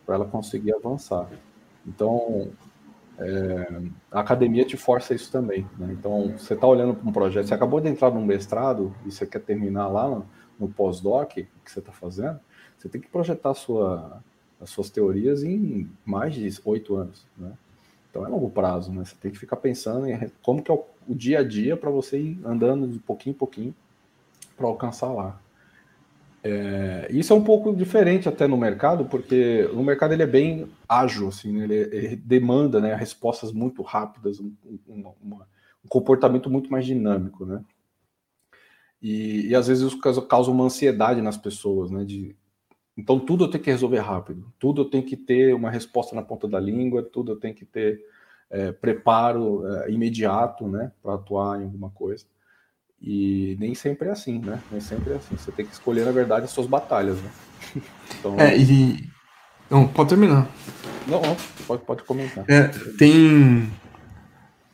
para 0.06 0.15
ela 0.15 0.26
conseguir 0.26 0.74
avançar. 0.74 1.30
Então, 1.86 2.52
é, 3.17 3.82
a 4.12 4.19
academia 4.19 4.65
te 4.65 4.76
força 4.76 5.13
isso 5.13 5.32
também. 5.32 5.67
Né? 5.78 5.96
Então, 5.98 6.34
você 6.38 6.54
está 6.54 6.67
olhando 6.67 6.93
para 6.93 7.10
um 7.10 7.13
projeto, 7.13 7.48
você 7.48 7.54
acabou 7.54 7.80
de 7.80 7.89
entrar 7.89 8.12
num 8.12 8.26
mestrado 8.26 8.93
e 9.06 9.12
você 9.12 9.26
quer 9.26 9.39
terminar 9.39 9.88
lá 9.88 10.10
no, 10.10 10.26
no 10.60 10.67
pós-doc 10.67 11.32
que 11.34 11.48
você 11.65 11.80
está 11.80 11.91
fazendo, 11.91 12.39
você 12.78 12.89
tem 12.89 13.00
que 13.00 13.08
projetar 13.08 13.54
sua, 13.54 14.22
as 14.60 14.69
suas 14.69 14.89
teorias 14.89 15.43
em 15.43 15.89
mais 16.06 16.34
de 16.34 16.50
oito 16.65 16.96
anos, 16.96 17.26
né? 17.38 17.54
Então 18.13 18.23
é 18.23 18.30
longo 18.30 18.47
prazo, 18.52 18.93
né? 18.93 19.04
Você 19.04 19.15
tem 19.19 19.32
que 19.32 19.39
ficar 19.39 19.56
pensando 19.56 20.06
em 20.06 20.32
como 20.43 20.62
que 20.62 20.69
é 20.69 20.73
o, 20.76 20.86
o 21.08 21.15
dia 21.15 21.39
a 21.39 21.43
dia 21.43 21.76
para 21.76 21.89
você 21.89 22.19
ir 22.19 22.39
andando 22.45 22.88
de 22.88 22.99
pouquinho 22.99 23.34
em 23.34 23.38
pouquinho 23.38 23.76
para 24.56 24.67
alcançar 24.67 25.12
lá. 25.12 25.41
É, 26.43 27.08
isso 27.10 27.34
é 27.34 27.36
um 27.36 27.43
pouco 27.43 27.76
diferente 27.76 28.30
até 28.30 28.45
no 28.45 28.56
mercado, 28.56 29.06
porque 29.06 29.67
no 29.73 29.84
mercado 29.84 30.13
ele 30.13 30.21
é 30.21 30.28
bem 30.28 30.69
ágil, 30.88 31.30
assim, 31.30 31.54
né? 31.54 31.63
ele, 31.63 31.73
ele, 31.73 32.15
demanda 32.17 32.80
né, 32.80 32.93
respostas 32.93 33.52
muito 33.52 33.82
rápidas, 33.82 34.39
um, 34.39 34.54
um, 34.88 35.13
uma, 35.19 35.47
um, 35.84 35.88
comportamento 35.89 36.52
muito 36.52 36.71
mais 36.71 36.86
dinâmico, 36.86 37.47
né? 37.47 37.63
E, 39.02 39.47
e 39.47 39.56
às 39.56 39.67
vezes 39.67 39.88
isso 39.88 39.99
causa, 39.99 40.21
causa 40.21 40.52
uma 40.52 40.65
ansiedade 40.65 41.19
nas 41.19 41.36
pessoas, 41.36 41.89
né? 41.89 42.04
De 42.04 42.36
então, 42.95 43.19
tudo 43.19 43.45
eu 43.45 43.49
tenho 43.49 43.63
que 43.63 43.71
resolver 43.71 43.99
rápido, 43.99 44.45
tudo 44.60 44.84
eu 44.84 44.86
tenho 44.86 45.03
que 45.03 45.17
ter 45.17 45.53
uma 45.56 45.71
resposta 45.71 46.15
na 46.15 46.21
ponta 46.21 46.47
da 46.47 46.60
língua, 46.60 47.01
tudo 47.01 47.32
eu 47.32 47.36
tenho 47.36 47.56
que 47.56 47.65
ter 47.65 47.99
é, 48.51 48.71
preparo 48.71 49.65
é, 49.67 49.91
imediato 49.91 50.67
né, 50.67 50.91
para 51.01 51.15
atuar 51.15 51.60
em 51.60 51.63
alguma 51.63 51.89
coisa. 51.89 52.25
E 53.01 53.58
nem 53.60 53.73
sempre 53.75 54.08
é 54.08 54.12
assim, 54.12 54.39
né? 54.39 54.62
Nem 54.71 54.79
sempre 54.79 55.12
é 55.12 55.15
assim. 55.17 55.36
Você 55.36 55.51
tem 55.51 55.65
que 55.65 55.73
escolher, 55.73 56.06
na 56.06 56.12
verdade, 56.12 56.45
as 56.45 56.51
suas 56.51 56.67
batalhas, 56.67 57.17
né? 57.21 57.32
Então... 58.19 58.39
É, 58.39 58.56
e. 58.56 59.10
Não, 59.69 59.86
pode 59.86 60.10
terminar. 60.10 60.47
Não, 61.06 61.21
não 61.21 61.36
pode, 61.67 61.84
pode 61.84 62.03
comentar. 62.03 62.45
É, 62.47 62.69
tem. 62.97 63.69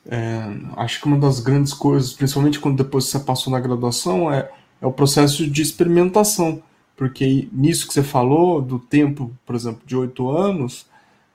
É, 0.06 0.42
acho 0.78 1.00
que 1.00 1.08
uma 1.08 1.18
das 1.18 1.40
grandes 1.40 1.74
coisas, 1.74 2.14
principalmente 2.14 2.60
quando 2.60 2.84
depois 2.84 3.06
você 3.06 3.20
passou 3.20 3.52
na 3.52 3.60
graduação, 3.60 4.32
é, 4.32 4.52
é 4.80 4.86
o 4.86 4.92
processo 4.92 5.50
de 5.50 5.62
experimentação 5.64 6.62
porque 7.00 7.48
nisso 7.54 7.88
que 7.88 7.94
você 7.94 8.04
falou, 8.04 8.62
do 8.62 8.78
tempo, 8.78 9.32
por 9.46 9.56
exemplo, 9.56 9.82
de 9.86 9.96
oito 9.96 10.30
anos, 10.30 10.86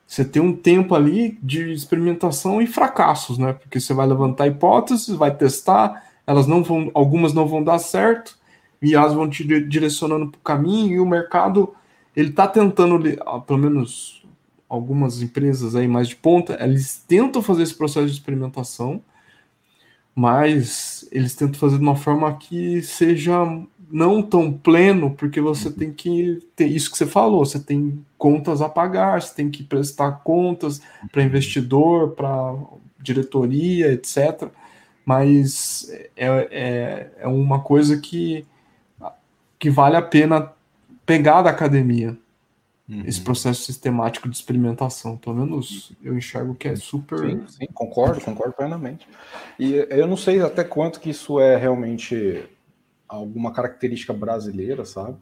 você 0.06 0.22
tem 0.22 0.42
um 0.42 0.54
tempo 0.54 0.94
ali 0.94 1.38
de 1.42 1.72
experimentação 1.72 2.60
e 2.60 2.66
fracassos, 2.66 3.38
né? 3.38 3.54
Porque 3.54 3.80
você 3.80 3.94
vai 3.94 4.06
levantar 4.06 4.46
hipóteses, 4.46 5.16
vai 5.16 5.34
testar, 5.34 6.04
elas 6.26 6.46
não 6.46 6.62
vão, 6.62 6.90
algumas 6.92 7.32
não 7.32 7.48
vão 7.48 7.64
dar 7.64 7.78
certo, 7.78 8.36
e 8.82 8.94
elas 8.94 9.14
vão 9.14 9.26
te 9.26 9.42
direcionando 9.42 10.32
para 10.32 10.38
o 10.38 10.42
caminho, 10.42 10.96
e 10.96 11.00
o 11.00 11.06
mercado 11.06 11.74
ele 12.14 12.28
está 12.28 12.46
tentando, 12.46 13.00
pelo 13.46 13.58
menos 13.58 14.22
algumas 14.68 15.22
empresas 15.22 15.74
aí 15.74 15.88
mais 15.88 16.08
de 16.08 16.16
ponta, 16.16 16.62
eles 16.62 17.02
tentam 17.08 17.40
fazer 17.40 17.62
esse 17.62 17.74
processo 17.74 18.04
de 18.04 18.12
experimentação, 18.12 19.02
mas 20.14 21.08
eles 21.10 21.34
tentam 21.34 21.58
fazer 21.58 21.78
de 21.78 21.82
uma 21.82 21.96
forma 21.96 22.36
que 22.36 22.82
seja 22.82 23.34
não 23.94 24.20
tão 24.20 24.52
pleno, 24.52 25.12
porque 25.12 25.40
você 25.40 25.68
uhum. 25.68 25.74
tem 25.74 25.92
que 25.92 26.42
ter 26.56 26.66
isso 26.66 26.90
que 26.90 26.98
você 26.98 27.06
falou, 27.06 27.46
você 27.46 27.60
tem 27.60 28.04
contas 28.18 28.60
a 28.60 28.68
pagar, 28.68 29.22
você 29.22 29.32
tem 29.32 29.48
que 29.48 29.62
prestar 29.62 30.10
contas 30.24 30.82
para 31.12 31.20
uhum. 31.20 31.28
investidor, 31.28 32.10
para 32.10 32.56
diretoria, 32.98 33.92
etc. 33.92 34.48
Mas 35.06 35.88
é, 36.16 36.48
é, 36.50 37.10
é 37.20 37.28
uma 37.28 37.60
coisa 37.60 37.96
que, 37.96 38.44
que 39.60 39.70
vale 39.70 39.96
a 39.96 40.02
pena 40.02 40.50
pegar 41.06 41.42
da 41.42 41.50
academia. 41.50 42.18
Uhum. 42.88 43.04
Esse 43.06 43.20
processo 43.20 43.62
sistemático 43.62 44.28
de 44.28 44.34
experimentação, 44.34 45.16
pelo 45.16 45.36
menos 45.36 45.92
eu 46.02 46.18
enxergo 46.18 46.56
que 46.56 46.66
é 46.66 46.74
super. 46.74 47.20
Sim, 47.20 47.44
sim, 47.46 47.66
concordo, 47.72 48.20
concordo 48.20 48.54
plenamente. 48.54 49.06
E 49.56 49.86
eu 49.88 50.08
não 50.08 50.16
sei 50.16 50.40
até 50.40 50.64
quanto 50.64 50.98
que 50.98 51.10
isso 51.10 51.38
é 51.38 51.56
realmente 51.56 52.44
alguma 53.08 53.52
característica 53.52 54.12
brasileira, 54.12 54.84
sabe? 54.84 55.18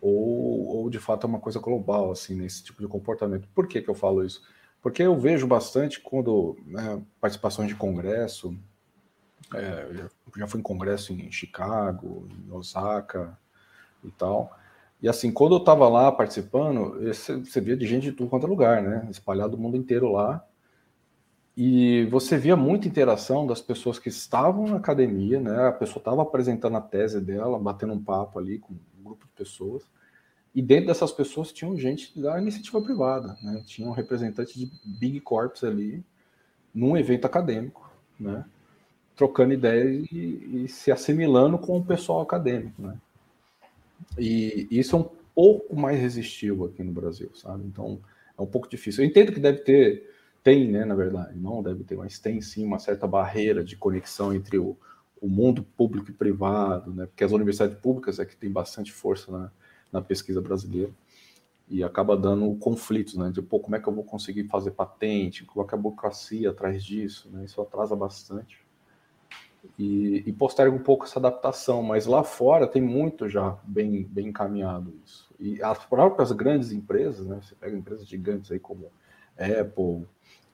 Ou, 0.00 0.76
ou 0.76 0.90
de 0.90 0.98
fato 0.98 1.26
é 1.26 1.28
uma 1.28 1.40
coisa 1.40 1.58
global, 1.58 2.10
assim, 2.10 2.34
nesse 2.34 2.62
tipo 2.62 2.80
de 2.80 2.88
comportamento. 2.88 3.48
Por 3.54 3.66
que, 3.66 3.82
que 3.82 3.88
eu 3.88 3.94
falo 3.94 4.24
isso? 4.24 4.42
Porque 4.80 5.02
eu 5.02 5.18
vejo 5.18 5.46
bastante 5.46 6.00
quando 6.00 6.56
né, 6.64 7.02
participações 7.20 7.68
de 7.68 7.74
congresso, 7.74 8.56
é, 9.54 9.88
já, 9.92 10.08
já 10.36 10.46
fui 10.46 10.60
em 10.60 10.62
congresso 10.62 11.12
em 11.12 11.30
Chicago, 11.32 12.28
em 12.30 12.52
Osaka 12.52 13.36
e 14.04 14.10
tal. 14.12 14.56
E 15.00 15.08
assim, 15.08 15.30
quando 15.32 15.54
eu 15.54 15.58
estava 15.58 15.88
lá 15.88 16.10
participando, 16.10 16.98
você 17.12 17.60
via 17.60 17.76
de 17.76 17.86
gente 17.86 18.04
de 18.04 18.12
tudo 18.12 18.30
quanto 18.30 18.46
é 18.46 18.48
lugar, 18.48 18.82
né? 18.82 19.06
Espalhado 19.10 19.56
o 19.56 19.60
mundo 19.60 19.76
inteiro 19.76 20.10
lá. 20.10 20.44
E 21.60 22.04
você 22.04 22.38
via 22.38 22.54
muita 22.54 22.86
interação 22.86 23.44
das 23.44 23.60
pessoas 23.60 23.98
que 23.98 24.08
estavam 24.08 24.68
na 24.68 24.76
academia, 24.76 25.40
né? 25.40 25.66
A 25.66 25.72
pessoa 25.72 25.98
estava 25.98 26.22
apresentando 26.22 26.76
a 26.76 26.80
tese 26.80 27.20
dela, 27.20 27.58
batendo 27.58 27.94
um 27.94 28.00
papo 28.00 28.38
ali 28.38 28.60
com 28.60 28.74
um 28.74 29.02
grupo 29.02 29.26
de 29.26 29.32
pessoas. 29.32 29.82
E 30.54 30.62
dentro 30.62 30.86
dessas 30.86 31.10
pessoas 31.10 31.50
tinham 31.50 31.76
gente 31.76 32.16
da 32.16 32.40
iniciativa 32.40 32.80
privada, 32.80 33.36
né? 33.42 33.60
Tinham 33.66 33.90
representantes 33.90 34.54
de 34.54 34.70
big 35.00 35.18
corps 35.18 35.64
ali 35.64 36.04
num 36.72 36.96
evento 36.96 37.24
acadêmico, 37.24 37.90
né? 38.20 38.44
Trocando 39.16 39.52
ideias 39.52 40.06
e, 40.12 40.62
e 40.62 40.68
se 40.68 40.92
assimilando 40.92 41.58
com 41.58 41.76
o 41.76 41.84
pessoal 41.84 42.20
acadêmico, 42.20 42.80
né? 42.80 42.96
E 44.16 44.68
isso 44.70 44.94
é 44.94 44.98
um 45.00 45.10
pouco 45.34 45.74
mais 45.74 46.00
resistivo 46.00 46.66
aqui 46.66 46.84
no 46.84 46.92
Brasil, 46.92 47.32
sabe? 47.34 47.64
Então 47.66 47.98
é 48.38 48.42
um 48.42 48.46
pouco 48.46 48.68
difícil. 48.68 49.02
Eu 49.02 49.10
entendo 49.10 49.32
que 49.32 49.40
deve 49.40 49.58
ter 49.58 50.17
tem, 50.42 50.70
né, 50.70 50.84
na 50.84 50.94
verdade, 50.94 51.38
não 51.38 51.62
deve 51.62 51.84
ter, 51.84 51.96
mas 51.96 52.18
tem 52.18 52.40
sim 52.40 52.64
uma 52.64 52.78
certa 52.78 53.06
barreira 53.06 53.62
de 53.62 53.76
conexão 53.76 54.32
entre 54.32 54.58
o, 54.58 54.76
o 55.20 55.28
mundo 55.28 55.62
público 55.62 56.10
e 56.10 56.14
privado, 56.14 56.92
né, 56.92 57.06
porque 57.06 57.24
as 57.24 57.32
universidades 57.32 57.78
públicas 57.78 58.18
é 58.18 58.24
que 58.24 58.36
tem 58.36 58.50
bastante 58.50 58.92
força 58.92 59.30
na, 59.30 59.50
na 59.92 60.00
pesquisa 60.00 60.40
brasileira 60.40 60.92
e 61.68 61.84
acaba 61.84 62.16
dando 62.16 62.54
conflitos, 62.56 63.14
né, 63.14 63.30
de 63.30 63.42
pô, 63.42 63.60
como 63.60 63.76
é 63.76 63.80
que 63.80 63.88
eu 63.88 63.92
vou 63.92 64.04
conseguir 64.04 64.44
fazer 64.44 64.70
patente, 64.70 65.44
qual 65.44 65.66
é 65.70 65.74
a 65.74 65.76
burocracia 65.76 66.50
atrás 66.50 66.82
disso, 66.82 67.28
né, 67.30 67.44
isso 67.44 67.60
atrasa 67.60 67.94
bastante. 67.94 68.66
E, 69.78 70.22
e 70.24 70.32
posterga 70.32 70.74
um 70.74 70.82
pouco 70.82 71.04
essa 71.04 71.18
adaptação, 71.18 71.82
mas 71.82 72.06
lá 72.06 72.22
fora 72.22 72.66
tem 72.66 72.80
muito 72.80 73.28
já 73.28 73.58
bem, 73.64 74.04
bem 74.04 74.28
encaminhado 74.28 74.94
isso. 75.04 75.28
E 75.38 75.62
as 75.62 75.84
próprias 75.84 76.32
grandes 76.32 76.72
empresas, 76.72 77.26
né, 77.26 77.40
você 77.42 77.54
pega 77.54 77.76
empresas 77.76 78.06
gigantes 78.06 78.50
aí 78.50 78.58
como 78.58 78.90
Apple, 79.36 80.06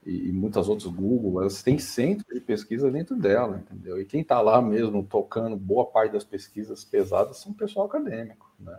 e, 0.07 0.33
muitas 0.33 0.69
outras 0.69 0.93
Google, 0.93 1.41
elas 1.41 1.63
têm 1.63 1.79
centro 1.79 2.27
de 2.33 2.41
pesquisa 2.41 2.91
dentro 2.91 3.17
dela, 3.17 3.59
entendeu? 3.59 4.01
E 4.01 4.05
quem 4.05 4.21
está 4.21 4.41
lá 4.41 4.61
mesmo 4.61 5.03
tocando 5.03 5.57
boa 5.57 5.87
parte 5.87 6.13
das 6.13 6.25
pesquisas 6.25 6.85
pesadas 6.85 7.39
são 7.39 7.53
pessoal 7.53 7.87
acadêmico, 7.87 8.51
né? 8.59 8.79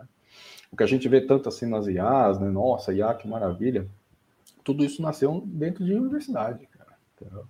O 0.71 0.77
que 0.77 0.83
a 0.83 0.87
gente 0.87 1.07
vê 1.07 1.21
tanto 1.21 1.49
assim 1.49 1.65
nas 1.65 1.87
IAs, 1.87 2.39
né? 2.39 2.49
Nossa, 2.49 2.93
IA, 2.93 3.13
que 3.13 3.27
maravilha. 3.27 3.87
Tudo 4.63 4.83
isso 4.83 5.01
nasceu 5.01 5.41
dentro 5.45 5.85
de 5.85 5.93
universidade, 5.93 6.67
cara. 6.67 6.97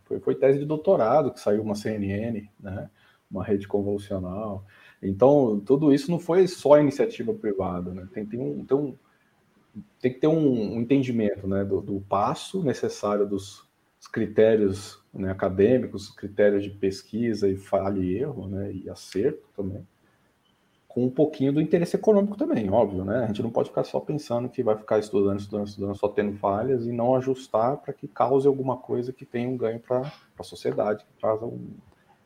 Foi, 0.03 0.19
foi 0.19 0.35
tese 0.35 0.59
de 0.59 0.65
doutorado 0.65 1.31
que 1.31 1.39
saiu 1.39 1.61
uma 1.61 1.75
CNN, 1.75 2.47
né? 2.59 2.89
Uma 3.29 3.43
rede 3.43 3.67
convolucional. 3.67 4.65
Então, 5.01 5.59
tudo 5.65 5.93
isso 5.93 6.09
não 6.09 6.19
foi 6.19 6.47
só 6.47 6.79
iniciativa 6.79 7.33
privada, 7.33 7.93
né? 7.93 8.07
Tem, 8.13 8.25
tem, 8.25 8.39
um, 8.39 8.63
tem, 8.63 8.77
um, 8.77 8.95
tem 9.99 10.13
que 10.13 10.19
ter 10.19 10.27
um, 10.27 10.75
um 10.75 10.81
entendimento 10.81 11.47
né, 11.47 11.63
do, 11.63 11.81
do, 11.81 11.99
passo 12.01 12.63
necessário 12.63 13.27
dos 13.27 13.64
os 14.05 14.07
critérios 14.07 14.99
né, 15.11 15.31
acadêmicos, 15.31 16.09
critérios 16.09 16.63
de 16.63 16.69
pesquisa 16.69 17.49
e 17.49 17.57
falha 17.57 17.99
e 17.99 18.17
erro, 18.17 18.47
né, 18.47 18.71
e 18.71 18.89
acerto 18.89 19.43
também, 19.55 19.85
com 20.87 21.05
um 21.05 21.09
pouquinho 21.09 21.53
do 21.53 21.61
interesse 21.61 21.95
econômico 21.95 22.37
também, 22.37 22.69
óbvio, 22.69 23.03
né? 23.03 23.23
A 23.23 23.27
gente 23.27 23.43
não 23.43 23.49
pode 23.49 23.67
ficar 23.67 23.83
só 23.83 23.99
pensando 23.99 24.47
que 24.47 24.63
vai 24.63 24.77
ficar 24.77 24.97
estudando, 24.97 25.39
estudando, 25.39 25.67
estudando, 25.67 25.95
só 25.95 26.07
tendo 26.07 26.37
falhas 26.37 26.85
e 26.85 26.91
não 26.91 27.15
ajustar 27.15 27.77
para 27.77 27.93
que 27.93 28.07
cause 28.07 28.47
alguma 28.47 28.77
coisa 28.77 29.11
que 29.11 29.25
tenha 29.25 29.49
um 29.49 29.57
ganho 29.57 29.79
para 29.79 30.09
a 30.39 30.43
sociedade, 30.43 31.03
que 31.03 31.19
traz 31.19 31.41
um, 31.41 31.67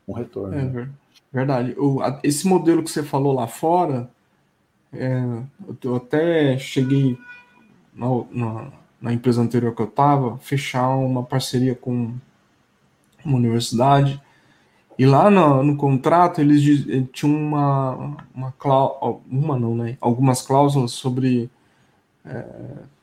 um 0.06 0.12
retorno. 0.12 0.54
É 0.54 0.62
né? 0.62 0.90
verdade. 1.32 1.74
O, 1.76 1.98
esse 2.22 2.46
modelo 2.46 2.84
que 2.84 2.90
você 2.90 3.02
falou 3.02 3.32
lá 3.32 3.48
fora, 3.48 4.08
é, 4.92 5.20
eu 5.82 5.96
até 5.96 6.56
cheguei 6.56 7.18
na, 7.92 8.06
na, 8.30 8.72
na 9.00 9.12
empresa 9.12 9.40
anterior 9.40 9.74
que 9.74 9.82
eu 9.82 9.86
estava, 9.86 10.38
fechar 10.38 10.88
uma 10.96 11.22
parceria 11.22 11.74
com 11.74 12.12
uma 13.24 13.36
universidade. 13.36 14.20
E 14.98 15.06
lá 15.06 15.30
no, 15.30 15.62
no 15.62 15.76
contrato 15.76 16.40
eles, 16.40 16.86
eh, 16.88 17.06
tinham 17.12 17.34
uma, 17.34 18.16
uma 18.34 18.52
cláusula, 18.52 19.20
uma 19.30 19.58
não, 19.58 19.74
né? 19.74 19.96
Algumas 20.00 20.42
cláusulas 20.42 20.92
sobre 20.92 21.50
é, 22.24 22.44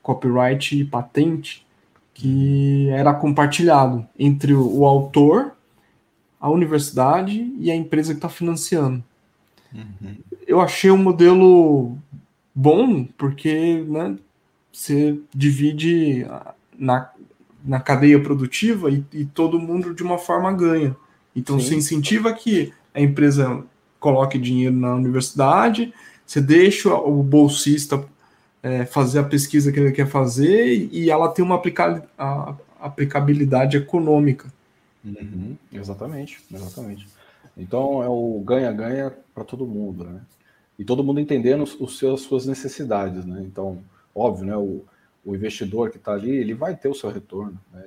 copyright 0.03 0.79
e 0.79 0.85
patente 0.85 1.65
que 2.13 2.89
era 2.89 3.13
compartilhado 3.13 4.07
entre 4.17 4.53
o, 4.53 4.79
o 4.79 4.85
autor, 4.85 5.53
a 6.39 6.49
universidade 6.49 7.51
e 7.59 7.71
a 7.71 7.75
empresa 7.75 8.13
que 8.13 8.17
está 8.17 8.29
financiando. 8.29 9.03
Uhum. 9.73 10.17
Eu 10.47 10.61
achei 10.61 10.89
um 10.91 10.97
modelo 10.97 11.97
bom 12.53 13.03
porque 13.17 13.83
né, 13.87 14.17
você 14.77 15.19
divide 15.33 16.23
na, 16.77 17.09
na 17.65 17.79
cadeia 17.79 18.21
produtiva 18.21 18.91
e, 18.91 19.03
e, 19.11 19.25
todo 19.25 19.57
mundo 19.57 19.91
de 19.91 20.03
uma 20.03 20.19
forma 20.19 20.53
ganha. 20.53 20.95
Então 21.35 21.59
Sim. 21.59 21.65
você 21.65 21.75
incentiva 21.75 22.31
que 22.31 22.71
a 22.93 23.01
empresa 23.01 23.63
coloque 23.99 24.37
dinheiro 24.37 24.75
na 24.75 24.93
universidade, 24.93 25.91
você 26.23 26.39
deixa 26.39 26.93
o 26.93 27.23
bolsista 27.23 28.05
é, 28.61 28.85
fazer 28.85 29.17
a 29.17 29.23
pesquisa 29.23 29.71
que 29.71 29.79
ele 29.79 29.91
quer 29.91 30.05
fazer 30.05 30.87
e 30.91 31.09
ela 31.09 31.29
tem 31.29 31.43
uma 31.43 31.55
aplica 31.55 32.07
a, 32.15 32.53
aplicabilidade 32.79 33.77
econômica. 33.77 34.53
Uhum, 35.03 35.57
exatamente, 35.73 36.39
exatamente. 36.53 37.07
Então 37.57 38.03
é 38.03 38.07
o 38.07 38.43
ganha-ganha 38.45 39.11
para 39.33 39.43
todo 39.43 39.65
mundo, 39.65 40.03
né? 40.03 40.21
E 40.77 40.85
todo 40.85 41.03
mundo 41.03 41.19
entendendo 41.19 41.63
os 41.63 41.97
seus, 41.97 42.21
as 42.21 42.27
suas 42.27 42.45
necessidades, 42.45 43.25
né? 43.25 43.41
Então, 43.43 43.79
óbvio, 44.17 44.45
né? 44.45 44.57
O, 44.57 44.83
o 45.25 45.35
investidor 45.35 45.89
que 45.91 45.97
está 45.97 46.13
ali, 46.13 46.31
ele 46.31 46.53
vai 46.53 46.75
ter 46.75 46.87
o 46.87 46.93
seu 46.93 47.09
retorno, 47.09 47.59
né? 47.71 47.85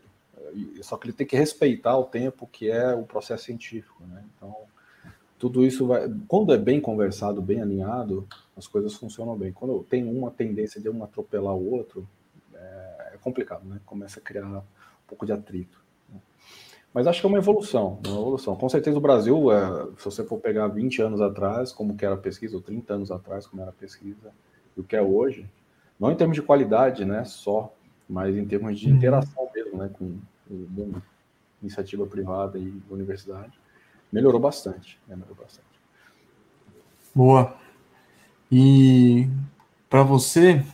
Só 0.83 0.97
que 0.97 1.07
ele 1.07 1.13
tem 1.13 1.27
que 1.27 1.37
respeitar 1.37 1.97
o 1.97 2.05
tempo 2.05 2.47
que 2.47 2.71
é 2.71 2.95
o 2.95 3.05
processo 3.05 3.45
científico, 3.45 4.05
né? 4.07 4.25
Então, 4.37 4.55
tudo 5.39 5.65
isso 5.65 5.87
vai. 5.87 6.13
Quando 6.29 6.53
é 6.53 6.59
bem 6.59 6.81
conversado, 6.81 7.41
bem 7.41 7.63
alinhado, 7.63 8.27
as 8.57 8.67
coisas 8.67 8.95
funcionam 8.95 9.37
bem. 9.37 9.53
Quando 9.53 9.83
tem 9.85 10.05
uma 10.05 10.31
tendência 10.31 10.81
de 10.81 10.91
um 10.91 11.03
atropelar 11.03 11.55
o 11.55 11.73
outro, 11.73 12.07
é, 12.55 13.13
é 13.15 13.19
complicado, 13.23 13.65
né? 13.65 13.81
Começa 13.87 14.21
a 14.21 14.23
criar 14.23 14.45
um 14.45 14.63
pouco 15.07 15.25
de 15.25 15.33
atrito. 15.33 15.83
Né? 16.13 16.21
Mas 16.93 17.07
acho 17.07 17.21
que 17.21 17.27
é 17.27 17.29
uma 17.29 17.39
evolução, 17.39 18.01
uma 18.05 18.19
evolução. 18.19 18.57
Com 18.57 18.69
certeza 18.69 18.99
o 18.99 19.01
Brasil, 19.01 19.51
é, 19.51 19.87
se 19.97 20.05
você 20.05 20.25
for 20.25 20.39
pegar 20.39 20.69
20 20.69 21.01
anos 21.01 21.21
atrás, 21.21 21.73
como 21.73 21.97
que 21.97 22.05
era 22.05 22.17
a 22.17 22.19
pesquisa, 22.19 22.57
ou 22.57 22.63
30 22.63 22.95
anos 22.95 23.11
atrás, 23.11 23.47
como 23.47 23.63
era 23.63 23.71
a 23.71 23.75
pesquisa, 23.75 24.33
e 24.77 24.81
o 24.81 24.85
que 24.85 24.97
é 24.97 25.03
hoje, 25.03 25.49
não 26.01 26.11
em 26.11 26.17
termos 26.17 26.35
de 26.35 26.43
qualidade, 26.43 27.05
né, 27.05 27.25
só, 27.25 27.73
mas 28.09 28.35
em 28.35 28.47
termos 28.47 28.81
de 28.81 28.89
uhum. 28.89 28.97
interação 28.97 29.49
mesmo, 29.55 29.79
né, 29.79 29.91
com 29.93 30.19
mundo, 30.49 31.03
iniciativa 31.63 32.07
privada 32.07 32.59
e 32.59 32.83
universidade, 32.91 33.53
melhorou 34.11 34.41
bastante, 34.41 34.99
né, 35.07 35.15
melhorou 35.15 35.37
bastante. 35.37 35.69
Boa. 37.15 37.55
E 38.51 39.29
para 39.89 40.03
você, 40.03 40.65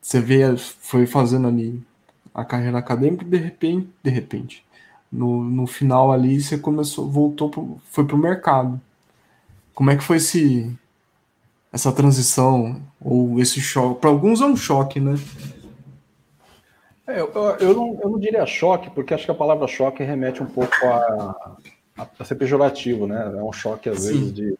você 0.00 0.20
vê, 0.20 0.56
foi 0.56 1.06
fazendo 1.06 1.46
ali 1.48 1.82
a 2.34 2.44
carreira 2.44 2.78
acadêmica 2.78 3.24
e 3.24 3.28
de 3.28 3.36
repente, 3.36 3.88
de 4.02 4.10
repente, 4.10 4.66
no, 5.10 5.44
no 5.44 5.66
final 5.66 6.10
ali 6.10 6.40
você 6.40 6.58
começou, 6.58 7.08
voltou, 7.08 7.50
pro, 7.50 7.80
foi 7.90 8.06
para 8.06 8.16
o 8.16 8.18
mercado. 8.18 8.80
Como 9.74 9.90
é 9.90 9.96
que 9.96 10.02
foi 10.02 10.16
esse 10.16 10.76
essa 11.72 11.90
transição 11.90 12.80
ou 13.00 13.40
esse 13.40 13.60
choque? 13.60 14.00
Para 14.00 14.10
alguns 14.10 14.40
é 14.40 14.44
um 14.44 14.56
choque, 14.56 15.00
né? 15.00 15.14
É, 17.06 17.20
eu, 17.20 17.32
eu, 17.60 17.74
não, 17.74 17.98
eu 18.00 18.10
não 18.10 18.18
diria 18.18 18.46
choque, 18.46 18.90
porque 18.90 19.14
acho 19.14 19.24
que 19.24 19.30
a 19.30 19.34
palavra 19.34 19.66
choque 19.66 20.04
remete 20.04 20.42
um 20.42 20.46
pouco 20.46 20.74
a, 20.84 21.56
a, 21.98 22.06
a 22.18 22.24
ser 22.24 22.36
pejorativo, 22.36 23.06
né? 23.06 23.32
É 23.36 23.42
um 23.42 23.52
choque, 23.52 23.88
às 23.88 24.00
Sim. 24.00 24.08
vezes, 24.08 24.34
de 24.34 24.58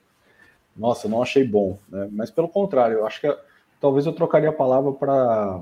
nossa, 0.76 1.08
não 1.08 1.22
achei 1.22 1.44
bom, 1.44 1.78
né? 1.88 2.08
Mas 2.10 2.30
pelo 2.30 2.48
contrário, 2.48 2.98
eu 2.98 3.06
acho 3.06 3.20
que 3.20 3.36
talvez 3.80 4.06
eu 4.06 4.12
trocaria 4.12 4.48
a 4.48 4.52
palavra 4.52 4.92
para 4.92 5.60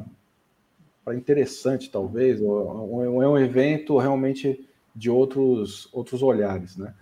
para 1.04 1.14
interessante, 1.14 1.90
talvez, 1.90 2.40
ou, 2.42 3.02
ou 3.02 3.22
é 3.22 3.28
um 3.28 3.38
evento 3.38 3.96
realmente 3.98 4.68
de 4.94 5.10
outros 5.10 5.88
outros 5.92 6.22
olhares, 6.22 6.76
né? 6.76 6.94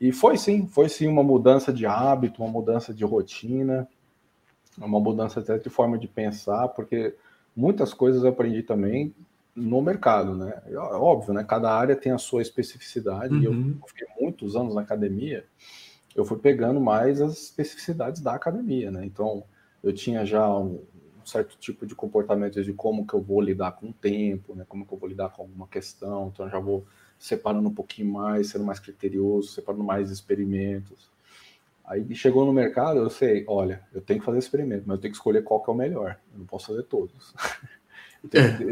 E 0.00 0.12
foi 0.12 0.36
sim, 0.36 0.66
foi 0.66 0.88
sim 0.88 1.06
uma 1.06 1.22
mudança 1.22 1.72
de 1.72 1.86
hábito, 1.86 2.42
uma 2.42 2.50
mudança 2.50 2.92
de 2.92 3.04
rotina, 3.04 3.88
uma 4.78 5.00
mudança 5.00 5.40
até 5.40 5.58
de 5.58 5.70
forma 5.70 5.98
de 5.98 6.06
pensar, 6.06 6.68
porque 6.68 7.14
muitas 7.54 7.94
coisas 7.94 8.22
eu 8.22 8.30
aprendi 8.30 8.62
também 8.62 9.14
no 9.54 9.80
mercado, 9.80 10.34
né? 10.34 10.60
É 10.66 10.76
óbvio, 10.76 11.32
né? 11.32 11.42
Cada 11.42 11.72
área 11.72 11.96
tem 11.96 12.12
a 12.12 12.18
sua 12.18 12.42
especificidade, 12.42 13.34
uhum. 13.34 13.40
e 13.40 13.44
eu 13.46 13.88
fiquei 13.88 14.06
muitos 14.20 14.54
anos 14.54 14.74
na 14.74 14.82
academia, 14.82 15.46
eu 16.14 16.24
fui 16.24 16.38
pegando 16.38 16.80
mais 16.80 17.20
as 17.20 17.44
especificidades 17.44 18.20
da 18.20 18.34
academia, 18.34 18.90
né? 18.90 19.04
Então, 19.04 19.44
eu 19.82 19.92
tinha 19.92 20.26
já 20.26 20.46
um 20.48 20.78
certo 21.24 21.56
tipo 21.58 21.86
de 21.86 21.94
comportamento 21.94 22.62
de 22.62 22.72
como 22.72 23.06
que 23.06 23.14
eu 23.14 23.20
vou 23.20 23.40
lidar 23.40 23.72
com 23.72 23.88
o 23.88 23.92
tempo, 23.92 24.54
né? 24.54 24.64
Como 24.68 24.86
que 24.86 24.92
eu 24.92 24.98
vou 24.98 25.08
lidar 25.08 25.30
com 25.30 25.42
alguma 25.42 25.66
questão, 25.66 26.30
então 26.32 26.46
eu 26.46 26.50
já 26.52 26.58
vou 26.58 26.84
separando 27.18 27.68
um 27.68 27.74
pouquinho 27.74 28.12
mais, 28.12 28.48
sendo 28.48 28.64
mais 28.64 28.78
criterioso, 28.78 29.48
separando 29.48 29.84
mais 29.84 30.10
experimentos. 30.10 31.10
Aí 31.84 32.14
chegou 32.14 32.44
no 32.44 32.52
mercado, 32.52 32.98
eu 32.98 33.08
sei, 33.08 33.44
olha, 33.46 33.80
eu 33.94 34.00
tenho 34.00 34.18
que 34.18 34.26
fazer 34.26 34.38
experimento, 34.38 34.84
mas 34.86 34.96
eu 34.96 35.00
tenho 35.00 35.12
que 35.12 35.18
escolher 35.18 35.42
qual 35.44 35.62
que 35.62 35.70
é 35.70 35.72
o 35.72 35.76
melhor. 35.76 36.18
Eu 36.32 36.40
não 36.40 36.46
posso 36.46 36.66
fazer 36.66 36.82
todos. 36.82 37.32
eu, 38.24 38.28
tenho 38.28 38.56
que, 38.56 38.64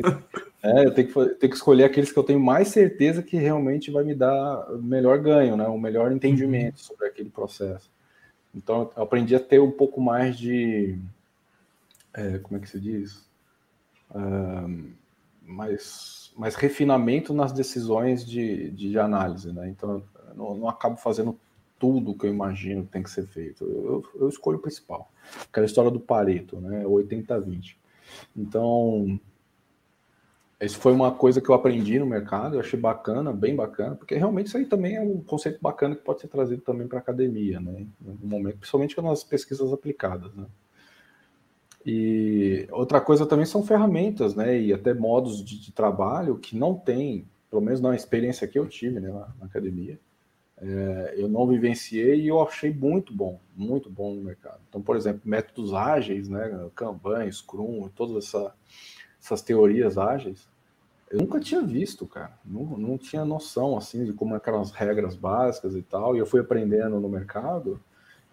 é, 0.63 0.87
eu 0.87 0.95
tenho 0.95 1.09
que, 1.09 1.15
tenho 1.15 1.51
que 1.51 1.57
escolher 1.57 1.85
aqueles 1.85 2.11
que 2.11 2.19
eu 2.19 2.25
tenho 2.25 2.41
mais 2.41 2.69
certeza 2.69 3.23
que 3.23 3.37
realmente 3.37 3.91
vai 3.91 4.03
me 4.03 4.15
dar 4.15 4.69
melhor 4.81 5.19
ganho, 5.19 5.57
né? 5.57 5.67
o 5.69 5.79
melhor 5.79 6.11
entendimento 6.11 6.79
uhum. 6.79 6.85
sobre 6.85 7.07
aquele 7.07 7.31
processo. 7.31 7.89
Então, 8.53 8.91
eu 8.97 9.03
aprendi 9.03 9.35
a 9.35 9.41
ter 9.41 9.61
um 9.61 9.71
pouco 9.71 10.01
mais 10.01 10.37
de. 10.37 10.99
É, 12.13 12.39
como 12.39 12.57
é 12.57 12.61
que 12.61 12.69
se 12.69 12.81
diz? 12.81 13.25
Um, 14.15 14.93
mais 15.43 16.24
mais 16.37 16.55
refinamento 16.55 17.33
nas 17.33 17.53
decisões 17.53 18.25
de, 18.27 18.71
de 18.71 18.99
análise, 18.99 19.53
né? 19.53 19.69
Então, 19.69 20.03
eu 20.29 20.35
não, 20.35 20.57
não 20.57 20.69
acabo 20.69 20.97
fazendo 20.97 21.39
tudo 21.79 22.17
que 22.17 22.27
eu 22.27 22.31
imagino 22.31 22.85
que 22.85 22.93
tem 22.93 23.03
que 23.03 23.11
ser 23.11 23.27
feito. 23.27 23.65
Eu, 23.65 24.05
eu 24.17 24.29
escolho 24.29 24.59
o 24.59 24.63
principal. 24.63 25.11
Aquela 25.49 25.67
história 25.67 25.91
do 25.91 26.01
Pareto, 26.01 26.61
né? 26.61 26.85
80-20. 26.85 27.77
Então, 28.37 29.19
isso 30.61 30.79
foi 30.79 30.93
uma 30.93 31.13
coisa 31.13 31.41
que 31.41 31.49
eu 31.49 31.55
aprendi 31.55 31.99
no 31.99 32.07
mercado, 32.07 32.57
eu 32.57 32.61
achei 32.61 32.79
bacana, 32.79 33.33
bem 33.33 33.55
bacana, 33.55 33.95
porque 33.95 34.15
realmente 34.15 34.47
isso 34.47 34.57
aí 34.57 34.65
também 34.65 34.97
é 34.97 35.01
um 35.01 35.23
conceito 35.23 35.59
bacana 35.61 35.95
que 35.95 36.03
pode 36.03 36.21
ser 36.21 36.29
trazido 36.29 36.63
também 36.63 36.87
para 36.87 36.99
a 36.99 37.03
academia, 37.03 37.61
né? 37.61 37.87
No 38.01 38.27
momento, 38.27 38.59
principalmente 38.59 39.01
nas 39.01 39.25
pesquisas 39.25 39.73
aplicadas, 39.73 40.35
né? 40.35 40.47
E 41.85 42.67
outra 42.71 43.01
coisa 43.01 43.27
também 43.27 43.45
são 43.45 43.63
ferramentas, 43.63 44.35
né? 44.35 44.59
E 44.59 44.73
até 44.73 44.95
modos 44.95 45.45
de, 45.45 45.61
de 45.61 45.73
trabalho 45.73 46.39
que 46.39 46.57
não 46.57 46.75
tem, 46.75 47.27
pelo 47.51 47.61
menos 47.63 47.81
na 47.81 47.95
experiência 47.95 48.49
que 48.49 48.59
eu 48.59 48.67
tive 48.67 49.01
né, 49.01 49.09
na, 49.09 49.29
na 49.39 49.47
academia, 49.47 49.99
é, 50.57 51.15
eu 51.17 51.29
não 51.29 51.47
vivenciei 51.47 52.23
e 52.23 52.29
eu 52.29 52.41
achei 52.41 52.73
muito 52.73 53.13
bom, 53.13 53.39
muito 53.55 53.91
bom 53.91 54.15
no 54.15 54.23
mercado. 54.23 54.61
Então, 54.69 54.81
por 54.81 54.97
exemplo, 54.97 55.23
métodos 55.25 55.75
ágeis, 55.75 56.29
né? 56.29 56.71
Kanban, 56.75 57.31
Scrum, 57.31 57.89
todas 57.95 58.25
essa, 58.25 58.55
essas 59.21 59.43
teorias 59.43 59.99
ágeis, 59.99 60.49
eu 61.11 61.19
nunca 61.19 61.39
tinha 61.39 61.61
visto, 61.61 62.07
cara. 62.07 62.33
Não, 62.45 62.65
não 62.79 62.99
tinha 62.99 63.25
noção 63.25 63.77
assim 63.77 64.05
de 64.05 64.13
como 64.13 64.35
eram 64.35 64.61
as 64.61 64.71
regras 64.71 65.15
básicas 65.15 65.75
e 65.75 65.83
tal. 65.83 66.17
E 66.17 66.19
eu 66.19 66.27
fui 66.27 66.41
aprendendo 66.41 66.99
no 66.99 67.09
mercado. 67.09 67.79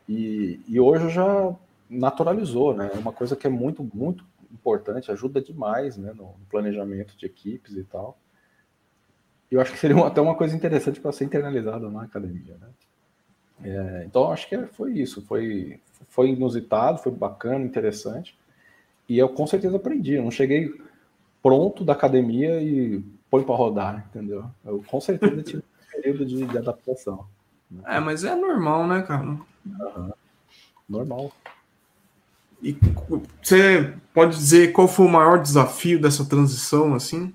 E, 0.07 0.59
e 0.67 0.79
hoje 0.79 1.03
eu 1.05 1.09
já 1.09 1.55
naturalizou, 1.91 2.73
né? 2.73 2.89
É 2.93 2.97
uma 2.97 3.11
coisa 3.11 3.35
que 3.35 3.45
é 3.45 3.49
muito, 3.49 3.83
muito 3.93 4.23
importante, 4.51 5.11
ajuda 5.11 5.41
demais 5.41 5.97
né, 5.97 6.13
no 6.13 6.35
planejamento 6.49 7.17
de 7.17 7.25
equipes 7.25 7.75
e 7.75 7.83
tal. 7.83 8.17
Eu 9.51 9.59
acho 9.59 9.73
que 9.73 9.77
seria 9.77 9.97
até 10.07 10.21
uma 10.21 10.35
coisa 10.35 10.55
interessante 10.55 11.01
para 11.01 11.11
ser 11.11 11.25
internalizada 11.25 11.89
na 11.89 12.03
academia, 12.03 12.55
né? 12.59 12.67
É, 13.63 14.05
então, 14.07 14.31
acho 14.31 14.47
que 14.47 14.57
foi 14.67 14.93
isso, 14.93 15.21
foi, 15.23 15.79
foi 16.07 16.29
inusitado, 16.29 16.97
foi 16.97 17.11
bacana, 17.11 17.63
interessante, 17.63 18.35
e 19.07 19.19
eu 19.19 19.29
com 19.29 19.45
certeza 19.45 19.75
aprendi. 19.75 20.13
Eu 20.13 20.23
não 20.23 20.31
cheguei 20.31 20.73
pronto 21.43 21.83
da 21.83 21.93
academia 21.93 22.61
e 22.61 23.03
põe 23.29 23.43
para 23.43 23.55
rodar, 23.55 24.07
entendeu? 24.09 24.45
Eu 24.65 24.83
com 24.87 24.99
certeza 24.99 25.43
tive 25.43 25.59
um 25.59 25.91
período 26.01 26.25
de, 26.25 26.45
de, 26.45 26.57
adaptação. 26.57 27.27
É, 27.85 27.99
mas 27.99 28.23
é 28.23 28.35
normal, 28.35 28.87
né, 28.87 29.01
cara? 29.03 29.23
Uhum. 29.23 30.11
Normal. 30.89 31.31
E 32.61 32.77
você 33.41 33.93
pode 34.13 34.35
dizer 34.35 34.71
qual 34.71 34.87
foi 34.87 35.05
o 35.05 35.09
maior 35.09 35.41
desafio 35.41 35.99
dessa 35.99 36.23
transição, 36.23 36.93
assim? 36.93 37.33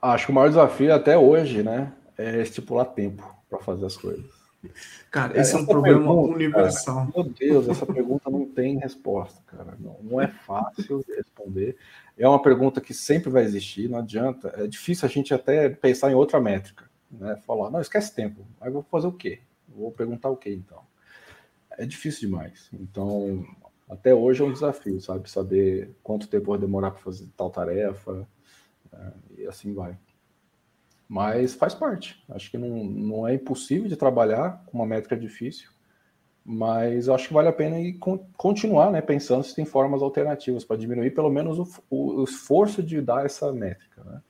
Acho 0.00 0.26
que 0.26 0.32
o 0.32 0.34
maior 0.34 0.48
desafio 0.48 0.94
até 0.94 1.16
hoje, 1.16 1.62
né, 1.62 1.92
é 2.16 2.40
estipular 2.42 2.84
tempo 2.84 3.24
para 3.48 3.58
fazer 3.58 3.86
as 3.86 3.96
coisas. 3.96 4.38
Cara, 5.10 5.40
esse 5.40 5.54
é 5.54 5.58
um 5.58 5.64
problema 5.64 5.98
pergunta, 6.00 6.34
universal. 6.34 7.06
Cara, 7.06 7.24
meu 7.24 7.24
Deus, 7.32 7.68
essa 7.68 7.86
pergunta 7.86 8.28
não 8.28 8.44
tem 8.44 8.76
resposta, 8.78 9.40
cara. 9.46 9.76
Não, 9.78 9.96
não, 10.02 10.20
é 10.20 10.28
fácil 10.28 11.02
de 11.06 11.14
responder. 11.14 11.76
É 12.18 12.28
uma 12.28 12.42
pergunta 12.42 12.80
que 12.80 12.92
sempre 12.92 13.30
vai 13.30 13.44
existir, 13.44 13.88
não 13.88 14.00
adianta. 14.00 14.52
É 14.56 14.66
difícil 14.66 15.06
a 15.06 15.08
gente 15.08 15.32
até 15.32 15.68
pensar 15.68 16.10
em 16.10 16.14
outra 16.14 16.40
métrica, 16.40 16.84
né? 17.10 17.36
Falar, 17.46 17.70
não, 17.70 17.80
esquece 17.80 18.14
tempo. 18.14 18.44
Aí 18.60 18.70
vou 18.70 18.82
fazer 18.82 19.06
o 19.06 19.12
quê? 19.12 19.40
Vou 19.68 19.92
perguntar 19.92 20.28
o 20.28 20.36
quê, 20.36 20.52
então? 20.52 20.87
É 21.78 21.86
difícil 21.86 22.28
demais. 22.28 22.68
Então, 22.72 23.46
até 23.88 24.14
hoje 24.14 24.42
é 24.42 24.44
um 24.44 24.52
desafio, 24.52 25.00
sabe? 25.00 25.30
Saber 25.30 25.96
quanto 26.02 26.28
tempo 26.28 26.50
vai 26.50 26.58
demorar 26.58 26.90
para 26.90 27.00
fazer 27.00 27.28
tal 27.36 27.48
tarefa, 27.48 28.12
né? 28.12 28.26
e 29.36 29.46
assim 29.46 29.72
vai. 29.72 29.96
Mas 31.08 31.54
faz 31.54 31.74
parte. 31.74 32.22
Acho 32.28 32.50
que 32.50 32.58
não, 32.58 32.84
não 32.84 33.28
é 33.28 33.34
impossível 33.34 33.88
de 33.88 33.96
trabalhar 33.96 34.62
com 34.66 34.76
uma 34.78 34.86
métrica 34.86 35.16
difícil, 35.16 35.70
mas 36.44 37.08
acho 37.08 37.28
que 37.28 37.34
vale 37.34 37.48
a 37.48 37.52
pena 37.52 37.78
ir 37.78 37.98
continuar 38.36 38.90
né, 38.90 39.00
pensando 39.00 39.44
se 39.44 39.54
tem 39.54 39.64
formas 39.64 40.02
alternativas 40.02 40.64
para 40.64 40.76
diminuir 40.76 41.12
pelo 41.12 41.30
menos 41.30 41.58
o, 41.58 41.66
o, 41.90 42.24
esforço 42.24 42.82
de 42.82 43.00
dar 43.00 43.24
essa 43.24 43.52
métrica. 43.52 44.02
Né? 44.04 44.20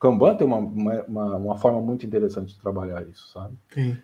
Kanban 0.00 0.36
tem 0.36 0.46
uma, 0.46 0.58
uma, 0.58 1.36
uma, 1.36 1.58
forma 1.58 1.80
muito 1.80 2.06
interessante 2.06 2.54
de 2.54 2.60
trabalhar 2.60 3.06
isso, 3.06 3.32
sabe? 3.32 3.56
Sim. 3.74 3.98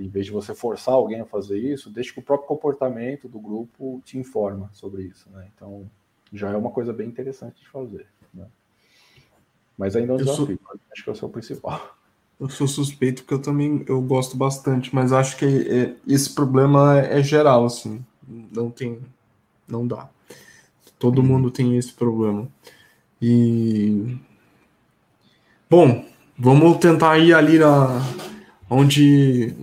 Em 0.00 0.08
vez 0.08 0.26
de 0.26 0.32
você 0.32 0.54
forçar 0.54 0.94
alguém 0.94 1.20
a 1.20 1.26
fazer 1.26 1.58
isso, 1.58 1.90
deixa 1.90 2.12
que 2.12 2.20
o 2.20 2.22
próprio 2.22 2.48
comportamento 2.48 3.28
do 3.28 3.38
grupo 3.38 4.00
te 4.04 4.16
informa 4.16 4.70
sobre 4.72 5.02
isso. 5.02 5.28
Né? 5.30 5.48
Então, 5.54 5.88
já 6.32 6.50
é 6.50 6.56
uma 6.56 6.70
coisa 6.70 6.92
bem 6.92 7.06
interessante 7.06 7.60
de 7.60 7.68
fazer. 7.68 8.06
Né? 8.32 8.46
Mas 9.76 9.94
ainda 9.94 10.12
é 10.12 10.16
um 10.16 10.18
eu 10.18 10.24
desafio, 10.24 10.58
sou... 10.64 10.80
acho 10.90 11.04
que 11.04 11.10
é 11.10 11.12
o 11.12 11.16
seu 11.16 11.28
principal. 11.28 11.96
Eu 12.40 12.48
sou 12.48 12.66
suspeito 12.66 13.22
porque 13.22 13.34
eu 13.34 13.42
também 13.42 13.84
eu 13.86 14.00
gosto 14.00 14.34
bastante, 14.34 14.94
mas 14.94 15.12
acho 15.12 15.36
que 15.36 15.44
é, 15.44 15.94
esse 16.06 16.34
problema 16.34 16.98
é 16.98 17.22
geral, 17.22 17.66
assim. 17.66 18.02
Não 18.26 18.70
tem. 18.70 18.98
Não 19.68 19.86
dá. 19.86 20.08
Todo 20.98 21.20
hum. 21.20 21.24
mundo 21.24 21.50
tem 21.50 21.76
esse 21.76 21.92
problema. 21.92 22.48
E. 23.20 24.16
Bom, 25.68 26.06
vamos 26.38 26.78
tentar 26.78 27.18
ir 27.18 27.34
ali 27.34 27.58
na. 27.58 28.00
Onde 28.70 29.54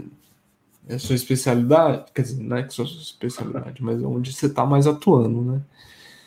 é 0.88 0.98
sua 0.98 1.16
especialidade. 1.16 2.06
Quer 2.14 2.22
dizer, 2.22 2.44
não 2.44 2.58
é 2.58 2.64
que 2.64 2.74
sua 2.74 2.86
especialidade, 2.86 3.84
mas 3.84 4.02
onde 4.04 4.34
você 4.34 4.46
está 4.46 4.66
mais 4.66 4.88
atuando, 4.88 5.42
né? 5.42 5.62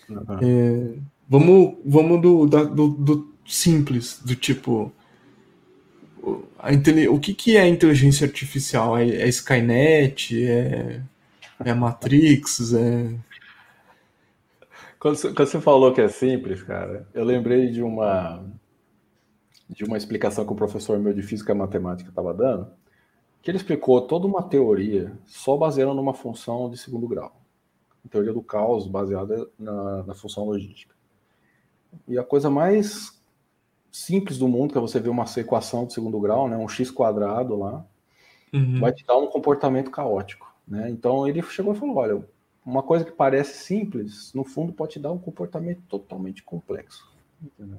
Uhum. 0.09 0.39
É, 0.43 0.95
vamos 1.29 1.75
vamos 1.85 2.21
do, 2.21 2.47
da, 2.47 2.65
do, 2.65 2.89
do 2.89 3.35
simples, 3.47 4.21
do 4.25 4.35
tipo. 4.35 4.93
A 6.59 6.69
o 7.11 7.19
que, 7.19 7.33
que 7.33 7.57
é 7.57 7.67
inteligência 7.67 8.27
artificial? 8.27 8.99
É, 8.99 9.09
é 9.09 9.29
Skynet? 9.29 10.47
É, 10.47 11.01
é 11.65 11.75
Matrix? 11.75 12.75
É... 12.75 13.15
Quando, 14.99 15.17
você, 15.17 15.33
quando 15.33 15.49
você 15.49 15.61
falou 15.61 15.95
que 15.95 16.01
é 16.03 16.09
simples, 16.09 16.63
cara, 16.63 17.09
eu 17.15 17.25
lembrei 17.25 17.71
de 17.71 17.83
uma 17.83 18.45
de 19.69 19.85
uma 19.85 19.97
explicação 19.97 20.45
que 20.45 20.53
o 20.53 20.57
professor 20.57 20.99
meu 20.99 21.15
de 21.15 21.23
física 21.23 21.53
e 21.53 21.55
matemática 21.55 22.11
estava 22.11 22.35
dando, 22.35 22.67
que 23.43 23.51
ele 23.51 23.59
explicou 23.59 24.01
toda 24.03 24.27
uma 24.27 24.43
teoria 24.43 25.17
só 25.27 25.57
baseada 25.57 25.95
numa 25.95 26.15
função 26.15 26.69
de 26.71 26.77
segundo 26.77 27.09
grau. 27.09 27.35
A 28.05 28.09
teoria 28.09 28.33
do 28.33 28.43
caos 28.43 28.87
baseada 28.87 29.49
na, 29.59 30.03
na 30.05 30.15
função 30.15 30.45
logística. 30.45 30.95
E 32.07 32.19
a 32.19 32.25
coisa 32.25 32.51
mais 32.51 33.21
simples 33.91 34.39
do 34.39 34.49
mundo, 34.49 34.73
que 34.73 34.79
é 34.79 34.81
você 34.81 35.01
ver 35.01 35.09
uma 35.09 35.25
equação 35.37 35.87
de 35.87 35.93
segundo 35.93 36.21
grau, 36.21 36.49
né, 36.49 36.57
um 36.57 36.69
x 36.69 36.91
quadrado 36.91 37.57
lá, 37.57 37.85
uhum. 38.53 38.81
vai 38.81 38.93
te 38.93 39.05
dar 39.05 39.17
um 39.17 39.27
comportamento 39.27 39.91
caótico. 39.91 40.53
Né? 40.67 40.91
Então 40.91 41.27
ele 41.27 41.43
chegou 41.43 41.75
e 41.75 41.77
falou: 41.77 41.97
olha, 41.97 42.25
uma 42.65 42.83
coisa 42.83 43.05
que 43.05 43.13
parece 43.13 43.65
simples, 43.65 44.33
no 44.35 44.45
fundo 44.45 44.73
pode 44.73 44.93
te 44.93 45.01
dar 45.01 45.11
um 45.13 45.19
comportamento 45.19 45.83
totalmente 45.89 46.43
complexo. 46.43 47.11
Entendeu? 47.43 47.79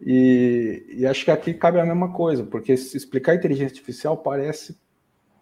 E, 0.00 0.86
e, 0.90 1.06
acho 1.06 1.24
que 1.24 1.30
aqui 1.30 1.52
cabe 1.52 1.80
a 1.80 1.84
mesma 1.84 2.12
coisa, 2.12 2.44
porque 2.44 2.72
explicar 2.72 3.34
inteligência 3.34 3.74
artificial 3.74 4.16
parece 4.16 4.76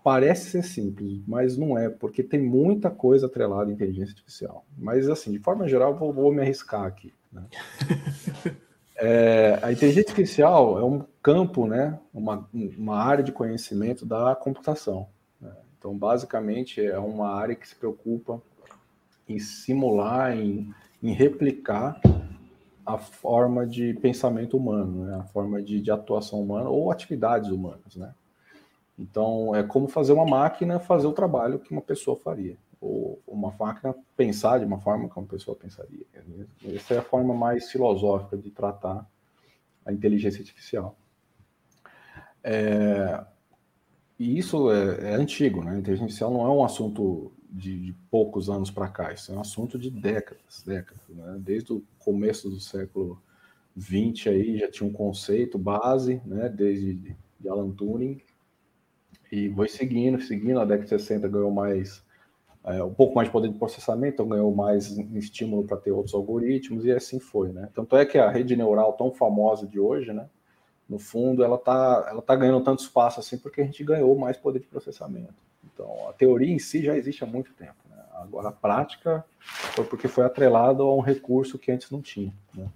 parece 0.02 0.50
ser 0.50 0.62
simples, 0.62 1.20
mas 1.26 1.56
não 1.56 1.76
é, 1.76 1.90
porque 1.90 2.22
tem 2.22 2.40
muita 2.40 2.88
coisa 2.88 3.26
atrelada 3.26 3.68
à 3.68 3.74
inteligência 3.74 4.12
artificial. 4.12 4.64
Mas 4.78 5.08
assim, 5.08 5.32
de 5.32 5.40
forma 5.40 5.66
geral, 5.66 5.96
vou, 5.96 6.12
vou 6.12 6.32
me 6.32 6.40
arriscar 6.40 6.84
aqui. 6.84 7.12
Né? 7.32 7.42
É, 8.98 9.58
a 9.62 9.70
inteligência 9.70 10.08
artificial 10.08 10.78
é 10.78 10.82
um 10.82 11.04
campo, 11.22 11.66
né, 11.66 12.00
uma, 12.14 12.48
uma 12.54 12.96
área 12.96 13.22
de 13.22 13.30
conhecimento 13.30 14.06
da 14.06 14.34
computação. 14.34 15.06
Né? 15.38 15.52
Então, 15.78 15.94
basicamente, 15.94 16.80
é 16.80 16.98
uma 16.98 17.28
área 17.28 17.54
que 17.54 17.68
se 17.68 17.76
preocupa 17.76 18.40
em 19.28 19.38
simular, 19.38 20.34
em, 20.34 20.72
em 21.02 21.12
replicar 21.12 22.00
a 22.86 22.96
forma 22.96 23.66
de 23.66 23.92
pensamento 23.94 24.56
humano, 24.56 25.04
né? 25.04 25.16
a 25.16 25.24
forma 25.24 25.60
de, 25.60 25.80
de 25.80 25.90
atuação 25.90 26.40
humana 26.40 26.70
ou 26.70 26.90
atividades 26.92 27.50
humanas. 27.50 27.96
Né? 27.96 28.14
Então, 28.98 29.54
é 29.54 29.62
como 29.62 29.88
fazer 29.88 30.12
uma 30.12 30.24
máquina 30.24 30.78
fazer 30.78 31.06
o 31.06 31.12
trabalho 31.12 31.58
que 31.58 31.72
uma 31.72 31.82
pessoa 31.82 32.16
faria 32.16 32.56
ou 32.80 33.20
uma 33.26 33.52
máquina 33.58 33.94
pensar 34.16 34.58
de 34.58 34.64
uma 34.64 34.78
forma 34.78 35.08
como 35.08 35.26
a 35.26 35.30
pessoa 35.30 35.56
pensaria. 35.56 36.06
Essa 36.74 36.94
é 36.94 36.98
a 36.98 37.02
forma 37.02 37.34
mais 37.34 37.70
filosófica 37.70 38.36
de 38.36 38.50
tratar 38.50 39.06
a 39.84 39.92
inteligência 39.92 40.40
artificial. 40.40 40.96
É, 42.42 43.24
e 44.18 44.38
isso 44.38 44.70
é, 44.70 45.12
é, 45.12 45.14
antigo, 45.14 45.64
né? 45.64 45.72
A 45.72 45.78
inteligência 45.78 46.04
artificial 46.04 46.30
não 46.30 46.46
é 46.46 46.50
um 46.50 46.64
assunto 46.64 47.32
de, 47.56 47.78
de 47.86 47.92
poucos 48.10 48.50
anos 48.50 48.70
para 48.70 48.88
cá, 48.88 49.12
isso 49.12 49.32
é 49.32 49.34
um 49.34 49.40
assunto 49.40 49.78
de 49.78 49.90
décadas, 49.90 50.62
décadas, 50.64 51.02
né? 51.08 51.36
Desde 51.38 51.72
o 51.72 51.82
começo 51.98 52.50
do 52.50 52.60
século 52.60 53.20
XX 53.78 54.26
aí 54.28 54.58
já 54.58 54.70
tinha 54.70 54.88
um 54.88 54.92
conceito 54.92 55.58
base, 55.58 56.20
né? 56.26 56.48
Desde 56.50 57.16
de 57.40 57.48
Alan 57.48 57.70
Turing 57.70 58.20
e 59.32 59.50
foi 59.54 59.68
seguindo, 59.68 60.20
seguindo. 60.20 60.60
A 60.60 60.64
década 60.64 60.84
de 60.84 60.90
60 60.90 61.28
ganhou 61.28 61.50
mais 61.50 62.04
é, 62.64 62.82
um 62.82 62.92
pouco 62.92 63.14
mais 63.14 63.28
de 63.28 63.32
poder 63.32 63.48
de 63.48 63.58
processamento, 63.58 64.14
então 64.14 64.28
ganhou 64.28 64.54
mais 64.54 64.90
estímulo 65.14 65.64
para 65.64 65.76
ter 65.76 65.92
outros 65.92 66.14
algoritmos 66.14 66.84
e 66.84 66.92
assim 66.92 67.18
foi, 67.18 67.52
né? 67.52 67.70
Tanto 67.74 67.96
é 67.96 68.04
que 68.04 68.18
a 68.18 68.30
rede 68.30 68.56
neural 68.56 68.92
tão 68.94 69.12
famosa 69.12 69.66
de 69.66 69.78
hoje, 69.78 70.12
né? 70.12 70.28
No 70.88 70.98
fundo, 70.98 71.42
ela 71.42 71.56
está 71.56 72.06
ela 72.10 72.22
tá 72.22 72.36
ganhando 72.36 72.62
tanto 72.62 72.82
espaço 72.82 73.20
assim 73.20 73.38
porque 73.38 73.62
a 73.62 73.64
gente 73.64 73.82
ganhou 73.82 74.16
mais 74.18 74.36
poder 74.36 74.60
de 74.60 74.66
processamento. 74.66 75.46
Então, 75.72 76.08
a 76.08 76.12
teoria 76.12 76.52
em 76.52 76.58
si 76.58 76.82
já 76.82 76.96
existe 76.96 77.22
há 77.24 77.26
muito 77.26 77.52
tempo. 77.54 77.76
Né? 77.90 78.02
Agora, 78.14 78.48
a 78.48 78.52
prática 78.52 79.24
foi 79.40 79.84
porque 79.84 80.08
foi 80.08 80.24
atrelado 80.24 80.82
a 80.82 80.94
um 80.94 81.00
recurso 81.00 81.58
que 81.58 81.70
antes 81.70 81.90
não 81.90 82.00
tinha. 82.00 82.32
Né? 82.54 82.68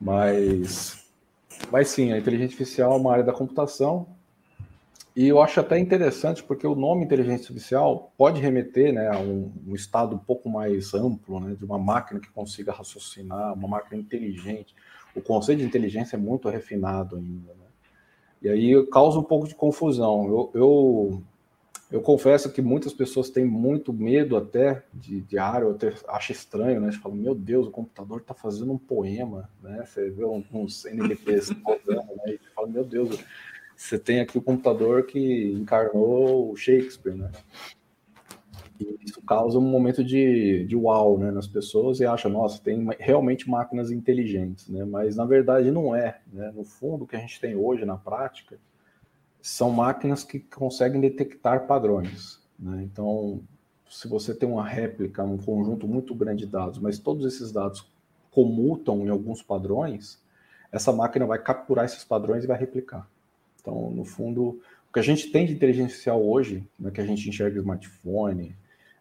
Mas, 0.00 1.06
mas 1.70 1.88
sim, 1.88 2.12
a 2.12 2.18
inteligência 2.18 2.54
artificial 2.54 2.92
é 2.92 2.96
uma 2.96 3.12
área 3.12 3.24
da 3.24 3.32
computação 3.32 4.06
e 5.16 5.28
eu 5.28 5.40
acho 5.40 5.60
até 5.60 5.78
interessante 5.78 6.42
porque 6.42 6.66
o 6.66 6.74
nome 6.74 7.04
inteligência 7.04 7.44
artificial 7.44 8.12
pode 8.18 8.40
remeter 8.40 8.92
né, 8.92 9.08
a 9.08 9.18
um, 9.18 9.52
um, 9.64 9.74
estado 9.74 10.16
um 10.16 10.18
pouco 10.18 10.48
mais 10.48 10.92
amplo, 10.92 11.38
né, 11.38 11.54
de 11.54 11.64
uma 11.64 11.78
máquina 11.78 12.18
que 12.18 12.28
consiga 12.30 12.72
raciocinar, 12.72 13.54
uma 13.54 13.68
máquina 13.68 14.00
inteligente. 14.00 14.74
O 15.14 15.20
conceito 15.20 15.60
de 15.60 15.64
inteligência 15.64 16.16
é 16.16 16.18
muito 16.18 16.48
refinado 16.48 17.14
ainda. 17.14 17.52
Né? 17.52 17.66
E 18.42 18.48
aí 18.48 18.86
causa 18.86 19.16
um 19.20 19.22
pouco 19.22 19.46
de 19.46 19.54
confusão. 19.54 20.26
Eu, 20.26 20.50
eu, 20.52 21.22
eu, 21.90 22.00
confesso 22.00 22.50
que 22.50 22.62
muitas 22.62 22.92
pessoas 22.92 23.30
têm 23.30 23.44
muito 23.44 23.92
medo 23.92 24.36
até 24.36 24.82
de, 24.92 25.20
de 25.20 25.38
área, 25.38 25.70
até 25.70 25.92
acha 26.08 26.32
estranho, 26.32 26.80
né? 26.80 26.90
Você 26.90 26.98
fala, 26.98 27.14
meu 27.14 27.34
Deus, 27.34 27.66
o 27.66 27.70
computador 27.70 28.20
está 28.20 28.34
fazendo 28.34 28.72
um 28.72 28.78
poema, 28.78 29.48
né? 29.62 29.84
Você 29.86 30.10
vê 30.10 30.24
uns 30.24 30.84
NLPs 30.84 31.50
né? 31.50 31.56
E 32.26 32.40
fala, 32.54 32.68
meu 32.68 32.84
Deus, 32.84 33.18
você 33.76 33.98
tem 33.98 34.20
aqui 34.20 34.38
o 34.38 34.42
computador 34.42 35.06
que 35.06 35.52
encarnou 35.52 36.52
o 36.52 36.56
Shakespeare, 36.56 37.14
né? 37.14 37.30
E 38.80 38.98
isso 39.04 39.22
causa 39.22 39.58
um 39.58 39.62
momento 39.62 40.02
de, 40.02 40.64
de 40.64 40.74
uau 40.74 41.16
né, 41.16 41.30
nas 41.30 41.46
pessoas 41.46 42.00
e 42.00 42.06
acha, 42.06 42.28
nossa, 42.28 42.60
tem 42.60 42.88
realmente 42.98 43.48
máquinas 43.48 43.90
inteligentes, 43.90 44.68
né? 44.68 44.84
Mas 44.84 45.16
na 45.16 45.24
verdade 45.24 45.70
não 45.70 45.94
é. 45.94 46.20
Né? 46.32 46.52
No 46.54 46.64
fundo, 46.64 47.04
o 47.04 47.06
que 47.06 47.14
a 47.14 47.20
gente 47.20 47.40
tem 47.40 47.54
hoje 47.54 47.84
na 47.84 47.96
prática 47.96 48.58
são 49.46 49.70
máquinas 49.70 50.24
que 50.24 50.40
conseguem 50.40 51.02
detectar 51.02 51.66
padrões. 51.66 52.40
Né? 52.58 52.82
Então, 52.84 53.42
se 53.90 54.08
você 54.08 54.34
tem 54.34 54.48
uma 54.48 54.66
réplica, 54.66 55.22
um 55.22 55.36
conjunto 55.36 55.86
muito 55.86 56.14
grande 56.14 56.46
de 56.46 56.50
dados, 56.50 56.78
mas 56.78 56.98
todos 56.98 57.26
esses 57.26 57.52
dados 57.52 57.86
comutam 58.30 59.04
em 59.04 59.10
alguns 59.10 59.42
padrões, 59.42 60.18
essa 60.72 60.94
máquina 60.94 61.26
vai 61.26 61.38
capturar 61.38 61.84
esses 61.84 62.02
padrões 62.02 62.42
e 62.42 62.46
vai 62.46 62.58
replicar. 62.58 63.06
Então, 63.60 63.90
no 63.90 64.02
fundo, 64.02 64.62
o 64.88 64.92
que 64.94 64.98
a 64.98 65.02
gente 65.02 65.30
tem 65.30 65.44
de 65.44 65.52
inteligência 65.52 65.88
artificial 65.88 66.26
hoje, 66.26 66.66
né, 66.80 66.90
que 66.90 67.02
a 67.02 67.06
gente 67.06 67.28
enxerga 67.28 67.58
em 67.58 67.60
smartphone, 67.60 68.56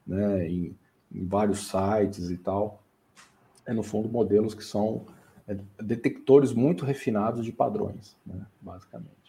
né, 0.06 0.46
em, 0.46 0.76
em 1.10 1.26
vários 1.26 1.70
sites 1.70 2.30
e 2.30 2.36
tal, 2.36 2.84
é 3.66 3.72
no 3.72 3.82
fundo 3.82 4.10
modelos 4.10 4.54
que 4.54 4.66
são 4.66 5.06
é, 5.48 5.56
detectores 5.82 6.52
muito 6.52 6.84
refinados 6.84 7.46
de 7.46 7.54
padrões, 7.54 8.18
né, 8.26 8.46
basicamente. 8.60 9.23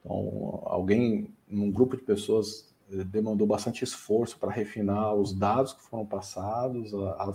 Então, 0.00 0.62
alguém, 0.64 1.32
num 1.48 1.70
grupo 1.70 1.96
de 1.96 2.02
pessoas, 2.02 2.72
eh, 2.92 3.04
demandou 3.04 3.46
bastante 3.46 3.84
esforço 3.84 4.38
para 4.38 4.50
refinar 4.50 5.14
os 5.14 5.32
dados 5.32 5.72
que 5.72 5.82
foram 5.82 6.06
passados, 6.06 6.92
a, 6.94 7.32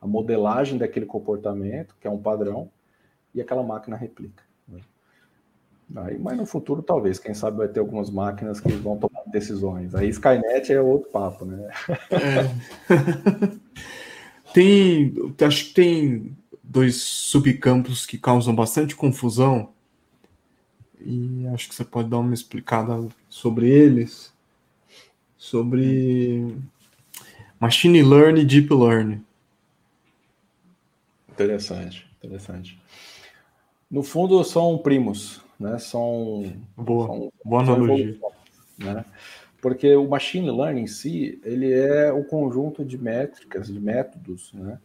a 0.00 0.06
modelagem 0.06 0.78
daquele 0.78 1.06
comportamento, 1.06 1.96
que 2.00 2.06
é 2.06 2.10
um 2.10 2.22
padrão, 2.22 2.70
e 3.34 3.40
aquela 3.40 3.62
máquina 3.62 3.96
replica. 3.96 4.42
Né? 4.66 4.80
Aí, 5.96 6.18
mas 6.18 6.36
no 6.36 6.44
futuro, 6.44 6.82
talvez, 6.82 7.18
quem 7.18 7.34
sabe 7.34 7.56
vai 7.56 7.68
ter 7.68 7.80
algumas 7.80 8.10
máquinas 8.10 8.60
que 8.60 8.70
vão 8.72 8.98
tomar 8.98 9.22
decisões. 9.26 9.94
Aí 9.94 10.08
Skynet 10.08 10.72
é 10.72 10.80
outro 10.80 11.10
papo, 11.10 11.44
né? 11.44 11.70
É. 12.10 12.94
tem, 14.52 15.14
acho 15.46 15.64
que 15.66 15.74
tem 15.74 16.36
dois 16.62 16.96
subcampos 16.96 18.04
que 18.04 18.18
causam 18.18 18.54
bastante 18.54 18.94
confusão 18.94 19.72
e 21.00 21.46
acho 21.54 21.68
que 21.68 21.74
você 21.74 21.84
pode 21.84 22.08
dar 22.08 22.18
uma 22.18 22.34
explicada 22.34 23.08
sobre 23.28 23.68
eles, 23.68 24.32
sobre 25.36 26.56
machine 27.60 28.02
learning 28.02 28.42
e 28.42 28.44
deep 28.44 28.72
learning. 28.72 29.24
Interessante, 31.30 32.06
interessante. 32.18 32.80
No 33.90 34.02
fundo, 34.02 34.42
são 34.44 34.76
primos, 34.78 35.40
né? 35.58 35.78
São. 35.78 36.52
Boa, 36.76 37.06
são, 37.06 37.32
boa 37.44 37.62
analogia. 37.62 38.18
Né? 38.76 39.04
Porque 39.60 39.94
o 39.96 40.08
machine 40.08 40.50
learning 40.50 40.82
em 40.82 40.86
si, 40.86 41.40
ele 41.44 41.72
é 41.72 42.12
o 42.12 42.24
conjunto 42.24 42.84
de 42.84 42.98
métricas, 42.98 43.68
de 43.68 43.80
métodos, 43.80 44.52
né? 44.52 44.78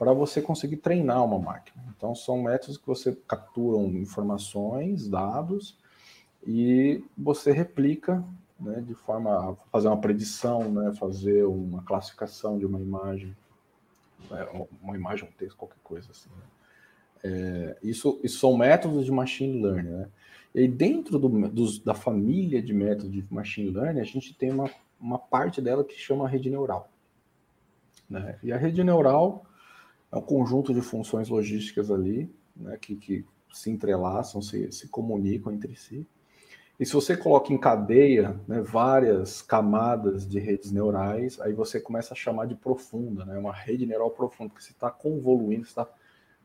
Para 0.00 0.14
você 0.14 0.40
conseguir 0.40 0.78
treinar 0.78 1.22
uma 1.22 1.38
máquina. 1.38 1.84
Então, 1.94 2.14
são 2.14 2.42
métodos 2.42 2.78
que 2.78 2.86
você 2.86 3.14
capturam 3.28 3.84
informações, 3.88 5.06
dados, 5.06 5.76
e 6.46 7.04
você 7.18 7.52
replica 7.52 8.24
né, 8.58 8.80
de 8.80 8.94
forma 8.94 9.50
a 9.50 9.54
fazer 9.70 9.88
uma 9.88 10.00
predição, 10.00 10.72
né, 10.72 10.94
fazer 10.94 11.44
uma 11.44 11.82
classificação 11.82 12.58
de 12.58 12.64
uma 12.64 12.80
imagem, 12.80 13.36
é, 14.30 14.66
uma 14.80 14.96
imagem, 14.96 15.28
um 15.28 15.32
texto, 15.32 15.58
qualquer 15.58 15.80
coisa 15.84 16.10
assim. 16.10 16.30
Né? 16.30 16.44
É, 17.22 17.76
isso, 17.82 18.18
isso 18.24 18.38
são 18.38 18.56
métodos 18.56 19.04
de 19.04 19.12
machine 19.12 19.62
learning, 19.62 19.90
né? 19.90 20.08
E 20.54 20.66
dentro 20.66 21.18
do, 21.18 21.28
dos, 21.46 21.78
da 21.78 21.92
família 21.92 22.62
de 22.62 22.72
métodos 22.72 23.12
de 23.12 23.22
machine 23.30 23.68
learning, 23.68 24.00
a 24.00 24.04
gente 24.04 24.32
tem 24.32 24.50
uma, 24.50 24.70
uma 24.98 25.18
parte 25.18 25.60
dela 25.60 25.84
que 25.84 25.94
chama 25.94 26.26
rede 26.26 26.48
neural. 26.48 26.90
Né? 28.08 28.38
E 28.42 28.50
a 28.50 28.56
rede 28.56 28.82
neural 28.82 29.44
é 30.12 30.16
um 30.16 30.22
conjunto 30.22 30.74
de 30.74 30.80
funções 30.80 31.28
logísticas 31.28 31.90
ali, 31.90 32.30
né, 32.56 32.76
que, 32.80 32.96
que 32.96 33.24
se 33.52 33.70
entrelaçam, 33.70 34.42
se, 34.42 34.70
se 34.72 34.88
comunicam 34.88 35.52
entre 35.52 35.76
si. 35.76 36.06
E 36.78 36.86
se 36.86 36.94
você 36.94 37.14
coloca 37.16 37.52
em 37.52 37.58
cadeia 37.58 38.40
né, 38.48 38.62
várias 38.62 39.42
camadas 39.42 40.26
de 40.26 40.38
redes 40.38 40.72
neurais, 40.72 41.38
aí 41.40 41.52
você 41.52 41.78
começa 41.78 42.14
a 42.14 42.16
chamar 42.16 42.46
de 42.46 42.54
profunda, 42.54 43.24
né, 43.24 43.38
uma 43.38 43.52
rede 43.52 43.84
neural 43.84 44.10
profunda, 44.10 44.50
porque 44.50 44.64
você 44.64 44.72
está 44.72 44.90
convoluindo, 44.90 45.62
está 45.62 45.86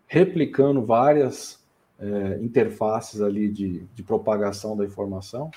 replicando 0.05 0.85
várias 0.85 1.63
é, 1.97 2.39
interfaces 2.41 3.21
ali 3.21 3.49
de, 3.49 3.85
de 3.93 4.03
propagação 4.03 4.75
da 4.75 4.83
informação, 4.83 5.49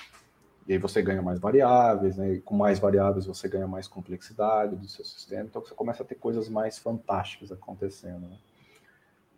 e 0.69 0.73
aí 0.73 0.77
você 0.77 1.01
ganha 1.01 1.19
mais 1.19 1.39
variáveis, 1.39 2.15
né? 2.15 2.33
E 2.33 2.41
com 2.41 2.55
mais 2.55 2.77
variáveis 2.77 3.25
você 3.25 3.49
ganha 3.49 3.67
mais 3.67 3.87
complexidade 3.87 4.75
do 4.75 4.87
seu 4.87 5.03
sistema, 5.03 5.45
então 5.49 5.65
você 5.65 5.73
começa 5.73 6.03
a 6.03 6.05
ter 6.05 6.13
coisas 6.13 6.47
mais 6.47 6.77
fantásticas 6.77 7.51
acontecendo. 7.51 8.27
Né? 8.27 8.37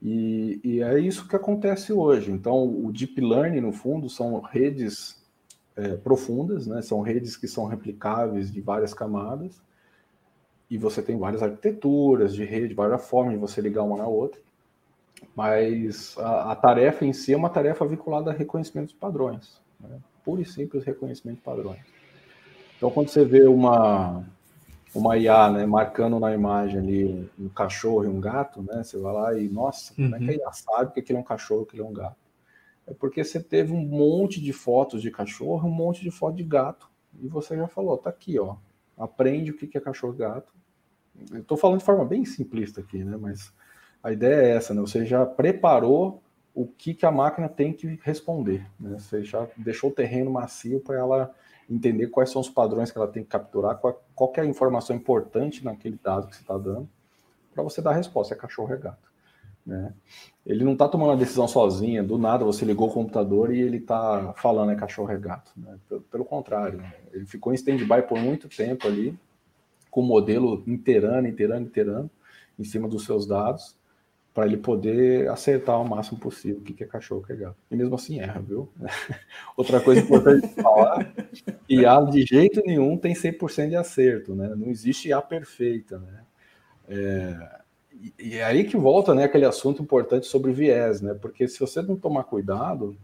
E, 0.02 0.60
e, 0.62 0.82
é 0.82 1.00
isso 1.00 1.26
que 1.30 1.36
acontece 1.36 1.94
hoje. 1.94 2.32
Então, 2.32 2.68
o 2.68 2.92
Deep 2.92 3.22
Learning, 3.22 3.62
no 3.62 3.72
fundo, 3.72 4.10
são 4.10 4.42
redes 4.42 5.24
é, 5.78 5.96
profundas, 5.96 6.68
né? 6.68 6.82
são 6.82 7.00
redes 7.00 7.38
que 7.38 7.48
são 7.48 7.66
replicáveis 7.66 8.52
de 8.52 8.60
várias 8.60 8.94
camadas, 8.94 9.62
e 10.70 10.78
você 10.78 11.02
tem 11.02 11.18
várias 11.18 11.42
arquiteturas 11.42 12.36
de 12.36 12.44
rede, 12.44 12.74
várias 12.74 13.08
formas 13.08 13.36
de 13.36 13.40
você 13.40 13.62
ligar 13.62 13.84
uma 13.84 13.96
na 13.96 14.08
outra. 14.08 14.42
Mas 15.34 16.18
a, 16.18 16.52
a, 16.52 16.56
tarefa 16.58 17.06
em 17.06 17.14
si 17.14 17.32
é 17.34 17.38
uma 17.38 17.50
tarefa 17.50 17.86
vinculada 17.86 18.32
a 18.32 18.34
reconhecimento 18.34 18.90
de 18.90 18.96
padrões, 18.96 19.62
né? 19.88 20.00
puro 20.24 20.42
e 20.42 20.46
simples 20.46 20.84
reconhecimento 20.84 21.38
de 21.38 21.44
padrões. 21.44 21.80
Então, 22.78 22.90
quando 22.90 23.10
você 23.10 23.24
vê 23.24 23.48
uma, 23.48 24.26
uma 24.94 25.18
IA 25.18 25.52
né, 25.52 25.66
marcando 25.66 26.20
na 26.20 26.34
imagem 26.34 26.80
ali 26.80 27.30
um 27.40 27.50
cachorro 27.50 28.06
e 28.06 28.08
um 28.08 28.20
gato, 28.20 28.62
né, 28.62 28.84
você 28.84 28.98
vai 28.98 29.14
lá 29.14 29.38
e, 29.38 29.48
nossa, 29.48 29.94
uhum. 29.98 30.10
como 30.10 30.16
é 30.16 30.20
que 30.20 30.32
a 30.32 30.34
IA 30.34 30.52
sabe 30.52 30.94
que 30.94 31.00
aquilo 31.00 31.20
é 31.20 31.22
um 31.22 31.26
cachorro 31.26 31.62
e 31.62 31.64
aquilo 31.66 31.86
é 31.86 31.90
um 31.90 31.94
gato? 31.94 32.18
É 32.88 32.94
porque 32.94 33.24
você 33.24 33.42
teve 33.42 33.72
um 33.72 33.86
monte 33.86 34.42
de 34.42 34.52
fotos 34.52 35.02
de 35.02 35.12
cachorro, 35.12 35.68
um 35.68 35.72
monte 35.72 36.02
de 36.02 36.12
foto 36.12 36.36
de 36.36 36.44
gato, 36.44 36.90
e 37.20 37.28
você 37.28 37.56
já 37.56 37.68
falou, 37.68 37.98
tá 37.98 38.10
aqui, 38.10 38.40
ó, 38.40 38.56
aprende 38.98 39.52
o 39.52 39.58
que 39.58 39.78
é 39.78 39.82
cachorro 39.82 40.16
e 40.16 40.18
gato. 40.18 40.54
Eu 41.32 41.44
tô 41.44 41.56
falando 41.56 41.80
de 41.80 41.86
forma 41.86 42.06
bem 42.06 42.26
simplista 42.26 42.82
aqui, 42.82 43.04
né, 43.04 43.16
mas 43.16 43.54
a 44.04 44.12
ideia 44.12 44.42
é 44.42 44.56
essa, 44.56 44.74
né? 44.74 44.82
Você 44.82 45.06
já 45.06 45.26
preparou 45.26 46.22
o 46.54 46.68
que, 46.68 46.94
que 46.94 47.06
a 47.06 47.12
máquina 47.12 47.48
tem 47.48 47.74
que 47.74 48.00
responder, 48.04 48.66
né? 48.80 48.98
Você 49.00 49.24
já 49.24 49.48
deixou 49.58 49.90
o 49.90 49.94
terreno 49.94 50.30
macio 50.30 50.80
para 50.80 50.98
ela 50.98 51.36
entender 51.70 52.08
quais 52.08 52.30
são 52.30 52.42
os 52.42 52.50
padrões 52.50 52.92
que 52.92 52.98
ela 52.98 53.08
tem 53.08 53.24
que 53.24 53.30
capturar, 53.30 53.78
qual, 53.78 54.04
qual 54.14 54.34
é 54.36 54.42
a 54.42 54.46
informação 54.46 54.96
importante 54.96 55.64
naquele 55.64 55.98
dado 56.04 56.28
que 56.28 56.36
você 56.36 56.42
está 56.42 56.58
dando, 56.58 56.90
para 57.54 57.64
você 57.64 57.82
dar 57.82 57.92
a 57.92 57.96
resposta, 57.96 58.34
é 58.34 58.38
cachorro 58.38 58.74
é 58.74 58.78
gato. 58.78 59.12
Né? 59.66 59.94
Ele 60.46 60.64
não 60.64 60.74
está 60.74 60.88
tomando 60.88 61.12
a 61.12 61.16
decisão 61.16 61.48
sozinha, 61.48 62.04
do 62.04 62.18
nada 62.18 62.44
você 62.44 62.66
ligou 62.66 62.90
o 62.90 62.94
computador 62.94 63.54
e 63.54 63.62
ele 63.62 63.78
está 63.78 64.34
falando 64.38 64.72
é 64.72 64.76
cachorro 64.76 65.12
é 65.12 65.18
gato. 65.18 65.52
Né? 65.56 65.78
Pelo, 65.88 66.02
pelo, 66.02 66.26
contrário, 66.26 66.80
né? 66.80 66.94
ele 67.14 67.26
ficou 67.26 67.54
em 67.54 67.56
stand-by 67.56 68.02
por 68.08 68.18
muito 68.18 68.50
tempo 68.50 68.88
ali, 68.88 69.18
com 69.90 70.02
o 70.02 70.06
modelo 70.06 70.64
inteirando, 70.66 71.28
inteirando, 71.28 71.68
inteirando, 71.68 72.10
em 72.58 72.64
cima 72.64 72.88
dos 72.88 73.06
seus 73.06 73.26
dados, 73.26 73.76
para 74.34 74.46
ele 74.46 74.58
poder 74.58 75.30
acertar 75.30 75.80
o 75.82 75.88
máximo 75.88 76.20
possível 76.20 76.60
o 76.60 76.64
que 76.64 76.84
é 76.84 76.88
cachorro, 76.88 77.24
que 77.24 77.34
é 77.34 77.36
gato. 77.36 77.58
E 77.70 77.76
mesmo 77.76 77.96
assim 77.96 78.20
erra, 78.20 78.40
viu? 78.40 78.70
Outra 79.58 79.82
coisa 79.82 80.02
importante 80.02 80.48
de 80.48 80.62
falar, 80.62 81.14
IA 81.68 82.02
de 82.10 82.26
jeito 82.26 82.62
nenhum 82.66 82.98
tem 82.98 83.14
100% 83.14 83.70
de 83.70 83.76
acerto, 83.76 84.34
né? 84.34 84.54
Não 84.56 84.68
existe 84.68 85.10
IA 85.10 85.22
perfeita, 85.22 86.00
né? 86.00 86.24
É, 86.88 87.62
e 88.18 88.38
é 88.38 88.44
aí 88.44 88.64
que 88.64 88.78
volta 88.78 89.14
né, 89.14 89.26
aquele 89.26 89.46
assunto 89.46 89.82
importante 89.82 90.26
sobre 90.28 90.54
viés, 90.54 91.02
né? 91.02 91.14
Porque 91.14 91.48
se 91.48 91.60
você 91.60 91.82
não 91.82 91.98
tomar 91.98 92.24
cuidado 92.24 92.96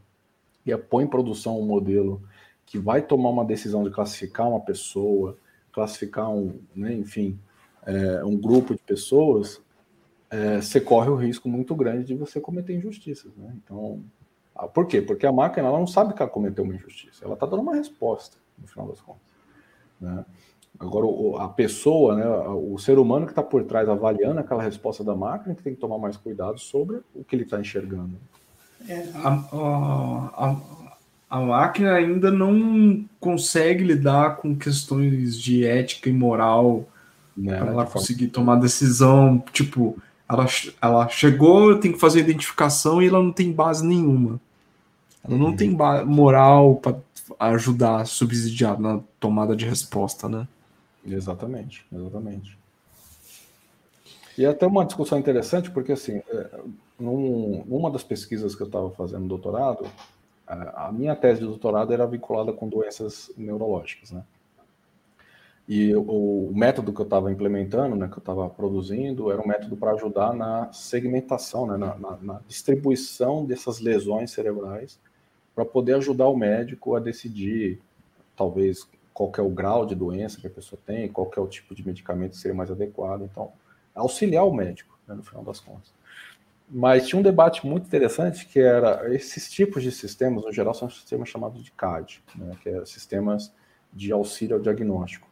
e 0.66 0.76
põe 0.78 1.04
em 1.04 1.08
produção 1.08 1.60
um 1.60 1.66
modelo 1.66 2.22
que 2.66 2.78
vai 2.78 3.02
tomar 3.02 3.30
uma 3.30 3.46
decisão 3.46 3.84
de 3.84 3.90
classificar 3.90 4.50
uma 4.50 4.60
pessoa, 4.60 5.38
classificar 5.72 6.30
um, 6.30 6.60
né, 6.76 6.94
enfim, 6.94 7.38
é, 7.86 8.24
um 8.24 8.36
grupo 8.36 8.74
de 8.74 8.82
pessoas, 8.82 9.62
é, 10.30 10.62
você 10.62 10.82
corre 10.82 11.10
o 11.10 11.16
risco 11.16 11.48
muito 11.48 11.76
grande 11.76 12.06
de 12.06 12.16
você 12.16 12.40
cometer 12.40 12.76
injustiças. 12.76 13.32
Né? 13.36 13.54
Então, 13.64 14.02
ah, 14.56 14.68
por 14.68 14.88
quê? 14.88 15.02
Porque 15.02 15.26
a 15.26 15.32
máquina 15.32 15.68
ela 15.68 15.80
não 15.80 15.88
sabe 15.88 16.14
que 16.14 16.22
ela 16.22 16.32
cometeu 16.32 16.64
uma 16.64 16.76
injustiça, 16.76 17.24
ela 17.24 17.36
está 17.36 17.46
dando 17.46 17.62
uma 17.62 17.76
resposta, 17.76 18.38
no 18.58 18.68
final 18.68 18.88
das 18.88 19.00
contas. 19.00 19.22
Né? 20.00 20.26
Agora, 20.80 21.44
a 21.44 21.48
pessoa, 21.48 22.16
né, 22.16 22.26
o 22.28 22.78
ser 22.78 23.00
humano 23.00 23.26
que 23.26 23.32
está 23.32 23.42
por 23.42 23.64
trás 23.64 23.90
avaliando 23.90 24.40
aquela 24.40 24.62
resposta 24.62 25.04
da 25.04 25.16
máquina, 25.16 25.56
que 25.56 25.64
tem 25.64 25.74
que 25.74 25.80
tomar 25.80 25.98
mais 25.98 26.18
cuidado 26.18 26.60
sobre 26.60 27.02
o 27.16 27.24
que 27.24 27.36
ele 27.36 27.44
está 27.44 27.60
enxergando. 27.60 28.16
É, 28.88 29.08
a, 29.16 29.34
a, 29.54 30.56
a, 31.30 31.42
máquina 31.42 31.94
ainda 31.94 32.30
não 32.30 33.04
consegue 33.20 33.84
lidar 33.84 34.38
com 34.38 34.56
questões 34.56 35.36
de 35.36 35.66
ética 35.66 36.10
e 36.10 36.14
moral 36.14 36.86
né, 37.36 37.58
para 37.58 37.72
ela 37.72 37.86
conseguir 37.88 38.28
tomar 38.28 38.58
decisão, 38.58 39.44
tipo, 39.52 39.98
ela, 40.30 40.46
ela 40.82 41.08
chegou, 41.08 41.80
tem 41.80 41.92
que 41.92 42.00
fazer 42.00 42.20
identificação 42.20 43.02
e 43.02 43.08
ela 43.08 43.22
não 43.22 43.32
tem 43.32 43.52
base 43.52 43.86
nenhuma. 43.86 44.40
Ela 45.24 45.38
não 45.38 45.48
uhum. 45.48 45.56
tem 45.56 45.78
moral 46.06 46.76
para 46.76 46.98
ajudar 47.40 48.02
a 48.02 48.06
subsidiar 48.06 48.80
na 48.80 49.00
tomada 49.20 49.56
de 49.56 49.66
resposta, 49.66 50.28
né? 50.28 50.48
Exatamente, 51.06 51.86
exatamente. 51.92 52.58
E 54.38 54.46
é 54.46 54.50
até 54.50 54.68
uma 54.68 54.86
discussão 54.86 55.18
interessante, 55.18 55.72
porque 55.72 55.92
assim, 55.94 56.22
é, 56.30 56.60
num, 57.00 57.64
numa 57.66 57.90
das 57.90 58.04
pesquisas 58.04 58.56
que 58.56 58.62
eu 58.62 58.68
estava 58.68 58.90
fazendo 58.92 59.22
no 59.22 59.28
doutorado, 59.28 59.86
a 60.46 60.92
minha 60.92 61.16
tese 61.16 61.42
de 61.42 61.48
doutorado 61.48 61.92
era 61.92 62.06
vinculada 62.06 62.54
com 62.54 62.70
doenças 62.70 63.32
neurológicas, 63.36 64.12
né? 64.12 64.24
E 65.68 65.94
o, 65.94 66.50
método 66.56 66.94
que 66.94 67.02
eu 67.02 67.04
estava 67.04 67.30
implementando, 67.30 67.96
né, 67.96 68.08
que 68.08 68.14
eu 68.14 68.20
estava 68.20 68.50
produzindo, 68.50 69.30
era 69.32 69.42
um 69.42 69.48
método 69.48 69.76
para 69.76 69.92
ajudar 69.92 70.34
na 70.34 70.72
segmentação, 70.72 71.68
né, 71.68 71.76
na, 71.76 71.96
na, 71.96 72.18
na 72.22 72.42
distribuição 72.48 73.46
dessas 73.46 73.82
lesões 73.82 74.32
cerebrais, 74.32 74.98
para 75.54 75.66
poder 75.66 75.96
ajudar 75.96 76.30
o 76.30 76.38
médico 76.38 76.96
a 76.96 77.00
decidir, 77.02 77.82
talvez, 78.36 78.88
qual 79.14 79.32
é 79.38 79.42
o 79.42 79.50
grau 79.50 79.86
de 79.86 79.94
doença 79.94 80.40
que 80.40 80.48
a 80.48 80.50
pessoa 80.50 80.80
tem, 80.86 81.10
qual 81.10 81.30
é 81.36 81.40
o 81.42 81.48
tipo 81.48 81.76
de 81.76 81.86
medicamento 81.86 82.32
que 82.32 82.38
seria 82.38 82.56
mais 82.56 82.72
adequado. 82.72 83.24
Então, 83.24 83.52
auxiliar 83.94 84.46
o 84.46 84.54
médico, 84.54 84.98
né, 85.06 85.16
no 85.16 85.24
final 85.24 85.44
das 85.44 85.60
contas. 85.60 85.92
Mas 86.70 87.08
tinha 87.08 87.20
um 87.20 87.24
debate 87.24 87.66
muito 87.66 87.88
interessante 87.88 88.46
que 88.46 88.60
era 88.60 89.14
esses 89.14 89.50
tipos 89.50 89.84
de 89.84 89.92
sistemas, 89.92 90.46
no 90.46 90.52
geral, 90.54 90.74
são 90.74 90.90
sistemas 90.90 91.28
chamados 91.28 91.64
de 91.64 91.72
CAD, 91.72 92.24
né, 92.36 92.56
que 92.62 92.70
é 92.70 92.86
sistemas 92.86 93.52
de 93.92 94.14
auxílio 94.14 94.56
ao 94.56 94.62
diagnóstico. 94.62 95.27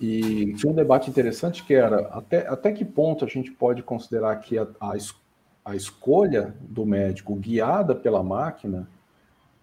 E 0.00 0.54
tinha 0.54 0.72
um 0.72 0.74
debate 0.74 1.10
interessante 1.10 1.62
que 1.62 1.74
era 1.74 2.08
até, 2.08 2.46
até 2.48 2.72
que 2.72 2.84
ponto 2.84 3.24
a 3.24 3.28
gente 3.28 3.50
pode 3.50 3.82
considerar 3.82 4.34
que 4.36 4.58
a, 4.58 4.66
a, 4.80 4.94
a 5.64 5.76
escolha 5.76 6.54
do 6.60 6.86
médico 6.86 7.34
guiada 7.34 7.94
pela 7.94 8.22
máquina 8.22 8.88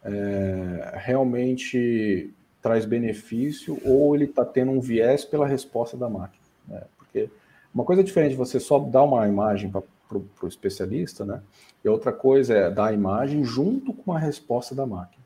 é, 0.04 0.94
realmente 0.96 2.32
traz 2.62 2.86
benefício 2.86 3.80
ou 3.84 4.16
ele 4.16 4.26
está 4.26 4.46
tendo 4.46 4.72
um 4.72 4.80
viés 4.80 5.26
pela 5.26 5.48
resposta 5.48 5.98
da 5.98 6.08
máquina. 6.08 6.44
Né? 6.68 6.84
Porque 6.98 7.30
uma 7.74 7.84
coisa 7.84 8.02
é 8.02 8.06
diferente 8.06 8.36
você 8.36 8.60
só 8.60 8.78
dar 8.78 9.04
uma 9.04 9.28
imagem 9.28 9.72
para 9.72 9.82
o 10.18 10.48
especialista, 10.48 11.26
né? 11.26 11.42
E 11.84 11.90
outra 11.90 12.12
coisa 12.12 12.54
é 12.54 12.72
dar 12.72 12.88
a 12.88 12.94
imagem 12.94 13.44
junto 13.44 13.94
com 13.94 14.14
a 14.14 14.20
resposta 14.20 14.74
da 14.74 14.86
máquina. 14.86 15.24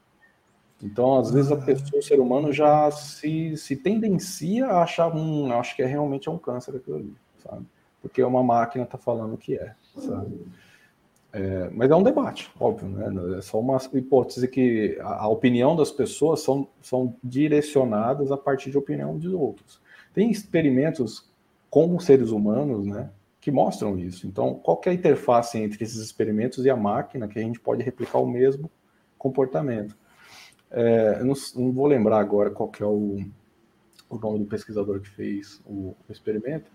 Então, 0.83 1.19
às 1.19 1.31
vezes, 1.31 1.51
a 1.51 1.55
ah. 1.55 1.61
pessoa, 1.61 1.99
o 1.99 2.03
ser 2.03 2.19
humano, 2.19 2.51
já 2.51 2.89
se, 2.91 3.55
se 3.57 3.75
tendencia 3.75 4.67
a 4.67 4.83
achar, 4.83 5.15
um, 5.15 5.51
acho 5.53 5.75
que 5.75 5.83
é 5.83 5.85
realmente 5.85 6.27
é 6.27 6.31
um 6.31 6.37
câncer 6.37 6.75
aquilo 6.75 6.97
ali, 6.97 7.13
sabe? 7.37 7.65
Porque 8.01 8.23
uma 8.23 8.43
máquina 8.43 8.83
está 8.83 8.97
falando 8.97 9.37
que 9.37 9.55
é, 9.55 9.75
sabe? 9.95 10.41
É, 11.33 11.69
mas 11.69 11.89
é 11.89 11.95
um 11.95 12.03
debate, 12.03 12.51
óbvio, 12.59 12.89
né? 12.89 13.37
É 13.37 13.41
só 13.41 13.59
uma 13.59 13.77
hipótese 13.93 14.47
que 14.47 14.97
a, 14.99 15.23
a, 15.23 15.27
opinião 15.29 15.75
das 15.75 15.89
pessoas 15.89 16.41
são, 16.41 16.67
são 16.81 17.15
direcionadas 17.23 18.31
a 18.31 18.37
partir 18.37 18.69
de 18.69 18.77
opinião 18.77 19.17
de 19.17 19.29
outros. 19.29 19.79
Tem 20.13 20.29
experimentos 20.29 21.31
com 21.69 21.97
seres 21.99 22.31
humanos, 22.31 22.85
né? 22.85 23.09
Que 23.39 23.49
mostram 23.49 23.97
isso. 23.97 24.27
Então, 24.27 24.55
qual 24.55 24.81
é 24.85 24.89
a 24.89 24.93
interface 24.93 25.57
entre 25.57 25.83
esses 25.83 25.97
experimentos 25.97 26.65
e 26.65 26.69
a 26.69 26.75
máquina 26.75 27.27
que 27.29 27.39
a 27.39 27.41
gente 27.41 27.59
pode 27.61 27.81
replicar 27.81 28.19
o 28.19 28.27
mesmo 28.27 28.69
comportamento? 29.17 29.95
É, 30.71 31.17
eu 31.19 31.25
não, 31.25 31.33
não, 31.55 31.71
vou 31.71 31.87
lembrar 31.87 32.19
agora 32.19 32.49
qual 32.49 32.71
é 32.79 32.85
o, 32.85 33.19
o 34.09 34.17
nome 34.17 34.39
do 34.39 34.45
pesquisador 34.45 35.01
que 35.01 35.09
fez 35.09 35.61
o, 35.65 35.95
o 36.07 36.11
experimento, 36.11 36.71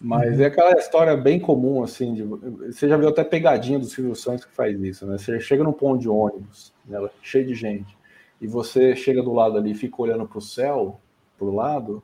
mas 0.00 0.36
uhum. 0.36 0.42
é 0.42 0.46
aquela 0.46 0.72
história 0.72 1.16
bem 1.16 1.38
comum, 1.38 1.82
assim, 1.82 2.14
de, 2.14 2.22
você 2.22 2.88
já 2.88 2.96
viu 2.96 3.08
até 3.08 3.22
pegadinha 3.22 3.78
do 3.78 3.84
Silvio 3.84 4.14
Santos 4.16 4.44
que 4.44 4.54
faz 4.54 4.78
isso, 4.80 5.06
né? 5.06 5.16
Você 5.16 5.38
chega 5.38 5.62
num 5.62 5.72
ponto 5.72 6.00
de 6.00 6.08
ônibus, 6.08 6.72
né, 6.86 6.98
cheio 7.22 7.46
de 7.46 7.54
gente, 7.54 7.96
e 8.40 8.46
você 8.46 8.96
chega 8.96 9.22
do 9.22 9.32
lado 9.32 9.56
ali 9.56 9.72
e 9.72 9.74
fica 9.74 10.00
olhando 10.00 10.26
para 10.26 10.38
o 10.38 10.42
céu, 10.42 11.00
para 11.38 11.46
o 11.46 11.54
lado, 11.54 12.02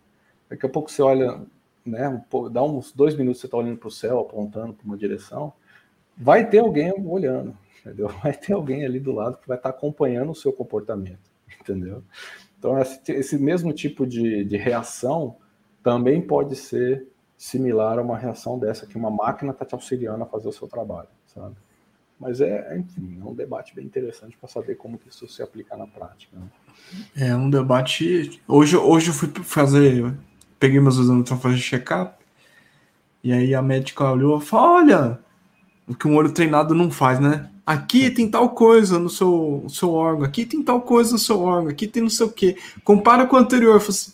daqui 0.48 0.64
a 0.64 0.68
pouco 0.68 0.90
você 0.90 1.02
olha, 1.02 1.40
né, 1.84 2.08
um, 2.08 2.50
dá 2.50 2.62
uns 2.62 2.92
dois 2.92 3.16
minutos 3.16 3.40
você 3.40 3.46
está 3.46 3.56
olhando 3.56 3.78
para 3.78 3.88
o 3.88 3.92
céu, 3.92 4.20
apontando 4.20 4.74
para 4.74 4.86
uma 4.86 4.96
direção, 4.96 5.52
vai 6.16 6.48
ter 6.48 6.58
alguém 6.58 6.92
olhando, 7.04 7.56
entendeu? 7.86 8.08
Vai 8.22 8.32
ter 8.32 8.52
alguém 8.52 8.84
ali 8.84 8.98
do 8.98 9.12
lado 9.12 9.38
que 9.38 9.46
vai 9.46 9.56
estar 9.56 9.70
acompanhando 9.70 10.32
o 10.32 10.34
seu 10.34 10.52
comportamento, 10.52 11.30
entendeu? 11.60 12.02
Então, 12.58 12.76
esse, 12.80 13.38
mesmo 13.38 13.72
tipo 13.72 14.06
de, 14.06 14.44
de 14.44 14.56
reação 14.56 15.36
também 15.82 16.20
pode 16.20 16.56
ser 16.56 17.06
similar 17.36 17.98
a 17.98 18.02
uma 18.02 18.18
reação 18.18 18.58
dessa, 18.58 18.86
que 18.86 18.96
uma 18.96 19.10
máquina 19.10 19.52
está 19.52 19.64
te 19.64 19.74
auxiliando 19.74 20.24
a 20.24 20.26
fazer 20.26 20.48
o 20.48 20.52
seu 20.52 20.66
trabalho, 20.66 21.08
sabe? 21.26 21.54
Mas 22.18 22.40
é, 22.40 22.78
enfim, 22.78 23.20
é 23.20 23.24
um 23.24 23.34
debate 23.34 23.74
bem 23.74 23.84
interessante 23.84 24.38
para 24.38 24.48
saber 24.48 24.76
como 24.76 24.98
que 24.98 25.08
isso 25.10 25.28
se 25.28 25.42
aplica 25.42 25.76
na 25.76 25.86
prática. 25.86 26.34
Né? 26.34 26.48
É 27.14 27.36
um 27.36 27.50
debate. 27.50 28.42
Hoje, 28.48 28.74
hoje 28.74 29.10
eu 29.10 29.14
fui 29.14 29.28
fazer, 29.44 30.16
peguei 30.58 30.80
meus 30.80 30.96
exames 30.96 31.28
para 31.28 31.36
fazer 31.36 31.58
check-up, 31.58 32.24
e 33.22 33.34
aí 33.34 33.54
a 33.54 33.60
médica 33.60 34.10
olhou 34.10 34.38
e 34.38 34.40
falou: 34.40 34.76
Olha, 34.76 35.18
o 35.86 35.94
que 35.94 36.08
um 36.08 36.16
olho 36.16 36.32
treinado 36.32 36.74
não 36.74 36.90
faz, 36.90 37.20
né? 37.20 37.50
Aqui 37.66 38.10
tem 38.12 38.30
tal 38.30 38.50
coisa 38.50 38.96
no 38.96 39.10
seu, 39.10 39.66
seu 39.68 39.92
órgão, 39.92 40.24
aqui 40.24 40.46
tem 40.46 40.62
tal 40.62 40.80
coisa 40.80 41.10
no 41.10 41.18
seu 41.18 41.40
órgão, 41.42 41.70
aqui 41.70 41.88
tem 41.88 42.00
não 42.00 42.08
sei 42.08 42.24
o 42.24 42.30
que. 42.30 42.56
Compara 42.84 43.26
com 43.26 43.34
o 43.34 43.38
anterior. 43.40 43.72
Eu 43.72 43.88
assim, 43.88 44.12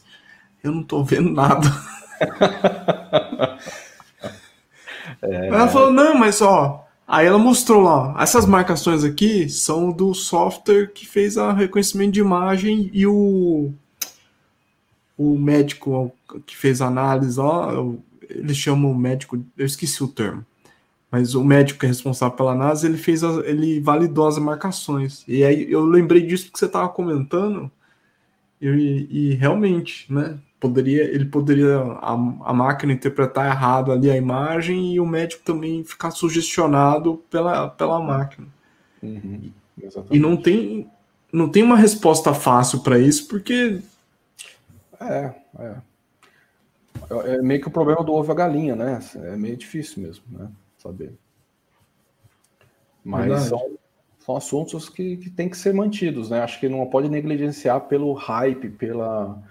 eu 0.64 0.72
não 0.72 0.82
tô 0.82 1.05
vendo 1.05 1.30
nada. 1.30 1.68
é... 5.20 5.48
Ela 5.48 5.68
falou, 5.68 5.92
não, 5.92 6.14
mas 6.14 6.40
ó. 6.40 6.82
Aí 7.07 7.26
ela 7.26 7.36
mostrou 7.36 7.82
lá, 7.82 8.16
essas 8.18 8.46
marcações 8.46 9.05
aqui 9.05 9.46
são 9.46 9.92
do 9.92 10.14
software 10.14 10.90
que 10.94 11.07
fez 11.07 11.36
o 11.36 11.53
reconhecimento 11.53 12.12
de 12.12 12.20
imagem 12.20 12.88
e 12.90 13.07
o, 13.07 13.70
o 15.18 15.36
médico 15.36 16.11
que 16.46 16.57
fez 16.57 16.80
a 16.80 16.86
análise, 16.86 17.38
ó, 17.38 17.92
eles 18.30 18.57
chamam 18.57 18.92
o 18.92 18.96
médico, 18.96 19.44
eu 19.59 19.66
esqueci 19.66 20.03
o 20.03 20.09
termo 20.09 20.46
mas 21.12 21.34
o 21.34 21.44
médico 21.44 21.80
que 21.80 21.84
é 21.84 21.88
responsável 21.90 22.34
pela 22.34 22.54
NASA, 22.54 22.86
ele 22.86 22.96
fez, 22.96 23.22
a, 23.22 23.28
ele 23.44 23.78
validou 23.80 24.26
as 24.26 24.38
marcações. 24.38 25.22
E 25.28 25.44
aí 25.44 25.70
eu 25.70 25.84
lembrei 25.84 26.22
disso 26.22 26.50
que 26.50 26.58
você 26.58 26.64
estava 26.64 26.88
comentando, 26.88 27.70
e, 28.58 29.08
e, 29.10 29.34
realmente, 29.34 30.10
né? 30.10 30.38
Poderia, 30.58 31.02
ele 31.02 31.26
poderia 31.26 31.76
a, 31.76 32.12
a, 32.12 32.52
máquina 32.54 32.92
interpretar 32.92 33.46
errado 33.46 33.92
ali 33.92 34.08
a 34.08 34.16
imagem 34.16 34.94
e 34.94 35.00
o 35.00 35.04
médico 35.04 35.42
também 35.44 35.84
ficar 35.84 36.12
sugestionado 36.12 37.22
pela, 37.28 37.68
pela 37.68 38.00
máquina. 38.00 38.46
Uhum, 39.02 39.50
e 40.10 40.18
não 40.18 40.36
tem, 40.36 40.88
não 41.32 41.48
tem 41.48 41.62
uma 41.62 41.76
resposta 41.76 42.32
fácil 42.32 42.80
para 42.80 42.98
isso, 42.98 43.28
porque. 43.28 43.82
É, 45.00 45.34
é. 45.58 45.76
É 47.26 47.42
meio 47.42 47.60
que 47.60 47.68
o 47.68 47.72
problema 47.72 48.02
do 48.02 48.12
ovo 48.12 48.30
a 48.30 48.34
galinha, 48.34 48.76
né? 48.76 49.00
É 49.16 49.36
meio 49.36 49.56
difícil 49.56 50.02
mesmo, 50.02 50.24
né? 50.30 50.48
Saber. 50.82 51.14
Mas 53.04 53.44
são, 53.44 53.78
são 54.18 54.36
assuntos 54.36 54.88
que, 54.88 55.16
que 55.16 55.30
têm 55.30 55.48
que 55.48 55.56
ser 55.56 55.74
mantidos, 55.74 56.30
né? 56.30 56.40
Acho 56.40 56.60
que 56.60 56.68
não 56.68 56.86
pode 56.86 57.08
negligenciar 57.08 57.80
pelo 57.82 58.12
hype, 58.12 58.70
pela, 58.70 59.42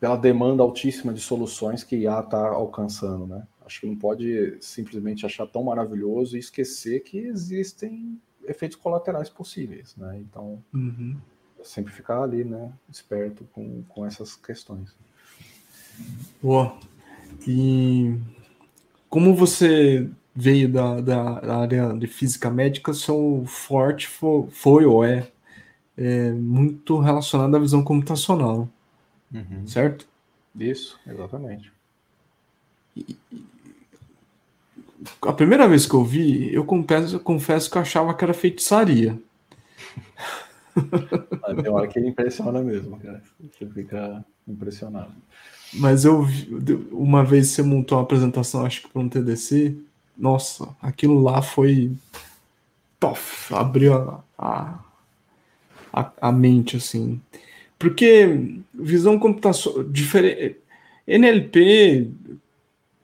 pela 0.00 0.16
demanda 0.16 0.62
altíssima 0.62 1.12
de 1.12 1.20
soluções 1.20 1.84
que 1.84 1.96
IA 1.96 2.20
está 2.20 2.48
alcançando, 2.48 3.26
né? 3.26 3.46
Acho 3.64 3.80
que 3.80 3.86
não 3.86 3.96
pode 3.96 4.58
simplesmente 4.60 5.24
achar 5.24 5.46
tão 5.46 5.62
maravilhoso 5.62 6.36
e 6.36 6.40
esquecer 6.40 7.00
que 7.00 7.18
existem 7.18 8.20
efeitos 8.44 8.76
colaterais 8.76 9.28
possíveis, 9.28 9.94
né? 9.96 10.18
Então, 10.18 10.62
uhum. 10.74 11.16
sempre 11.62 11.92
ficar 11.92 12.22
ali, 12.22 12.42
né? 12.42 12.72
Esperto 12.90 13.46
com, 13.52 13.84
com 13.84 14.04
essas 14.04 14.34
questões. 14.34 14.94
Boa. 16.42 16.76
E 17.46 18.18
como 19.08 19.34
você 19.34 20.10
veio 20.34 20.68
da, 20.68 21.00
da, 21.00 21.60
área 21.60 21.92
de 21.92 22.06
física 22.06 22.50
médica, 22.50 22.92
sou 22.92 23.44
forte, 23.46 24.08
foi, 24.08 24.46
foi 24.50 24.84
ou 24.84 25.04
é, 25.04 25.28
é, 25.96 26.30
muito 26.32 26.98
relacionado 26.98 27.54
à 27.56 27.58
visão 27.58 27.84
computacional. 27.84 28.68
Uhum. 29.32 29.66
Certo? 29.66 30.06
Isso, 30.58 30.98
exatamente. 31.06 31.72
E, 32.96 33.16
a 35.22 35.32
primeira 35.32 35.68
vez 35.68 35.86
que 35.86 35.94
eu 35.94 36.04
vi, 36.04 36.52
eu 36.54 36.64
confesso, 36.64 37.16
eu 37.16 37.20
confesso 37.20 37.70
que 37.70 37.76
eu 37.76 37.82
achava 37.82 38.14
que 38.14 38.24
era 38.24 38.34
feitiçaria. 38.34 39.18
Tem 41.62 41.70
hora 41.70 41.88
que 41.88 41.98
ele 41.98 42.08
impressiona 42.08 42.60
mesmo, 42.62 42.98
cara. 42.98 43.22
Você 43.40 43.66
fica 43.66 44.24
impressionado. 44.46 45.12
Mas 45.74 46.04
eu 46.04 46.26
uma 46.92 47.24
vez 47.24 47.48
você 47.48 47.62
montou 47.62 47.98
uma 47.98 48.04
apresentação, 48.04 48.64
acho 48.64 48.82
que 48.82 48.88
para 48.88 49.00
um 49.00 49.08
TDC, 49.08 49.76
nossa, 50.16 50.68
aquilo 50.80 51.20
lá 51.20 51.42
foi. 51.42 51.92
Tof, 53.00 53.52
abriu 53.52 53.94
a, 53.94 54.22
a, 55.92 56.12
a 56.20 56.32
mente, 56.32 56.76
assim. 56.76 57.20
Porque 57.78 58.60
visão 58.72 59.18
computacional. 59.18 59.84
Diferente, 59.84 60.56
NLP 61.06 62.10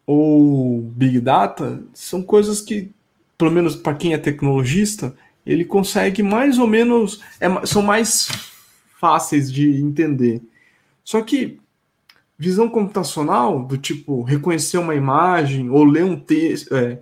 ou 0.07 0.81
Big 0.81 1.21
Data 1.21 1.83
são 1.93 2.23
coisas 2.23 2.61
que, 2.61 2.91
pelo 3.37 3.51
menos 3.51 3.75
para 3.75 3.95
quem 3.95 4.15
é 4.15 4.19
tecnologista, 4.19 5.15
ele 5.45 5.65
consegue 5.65 6.23
mais 6.23 6.59
ou 6.59 6.67
menos. 6.67 7.21
É, 7.41 7.67
são 7.67 7.83
mais 7.83 8.29
fáceis 9.01 9.53
de 9.53 9.81
entender. 9.81 10.41
Só 11.03 11.23
que 11.23 11.59
visão 12.39 12.69
computacional, 12.69 13.65
do 13.65 13.77
tipo 13.77 14.23
reconhecer 14.23 14.79
uma 14.79 14.95
imagem 14.95 15.69
ou 15.69 15.85
ler 15.85 16.05
um 16.05 16.19
texto, 16.19 16.75
é, 16.75 17.01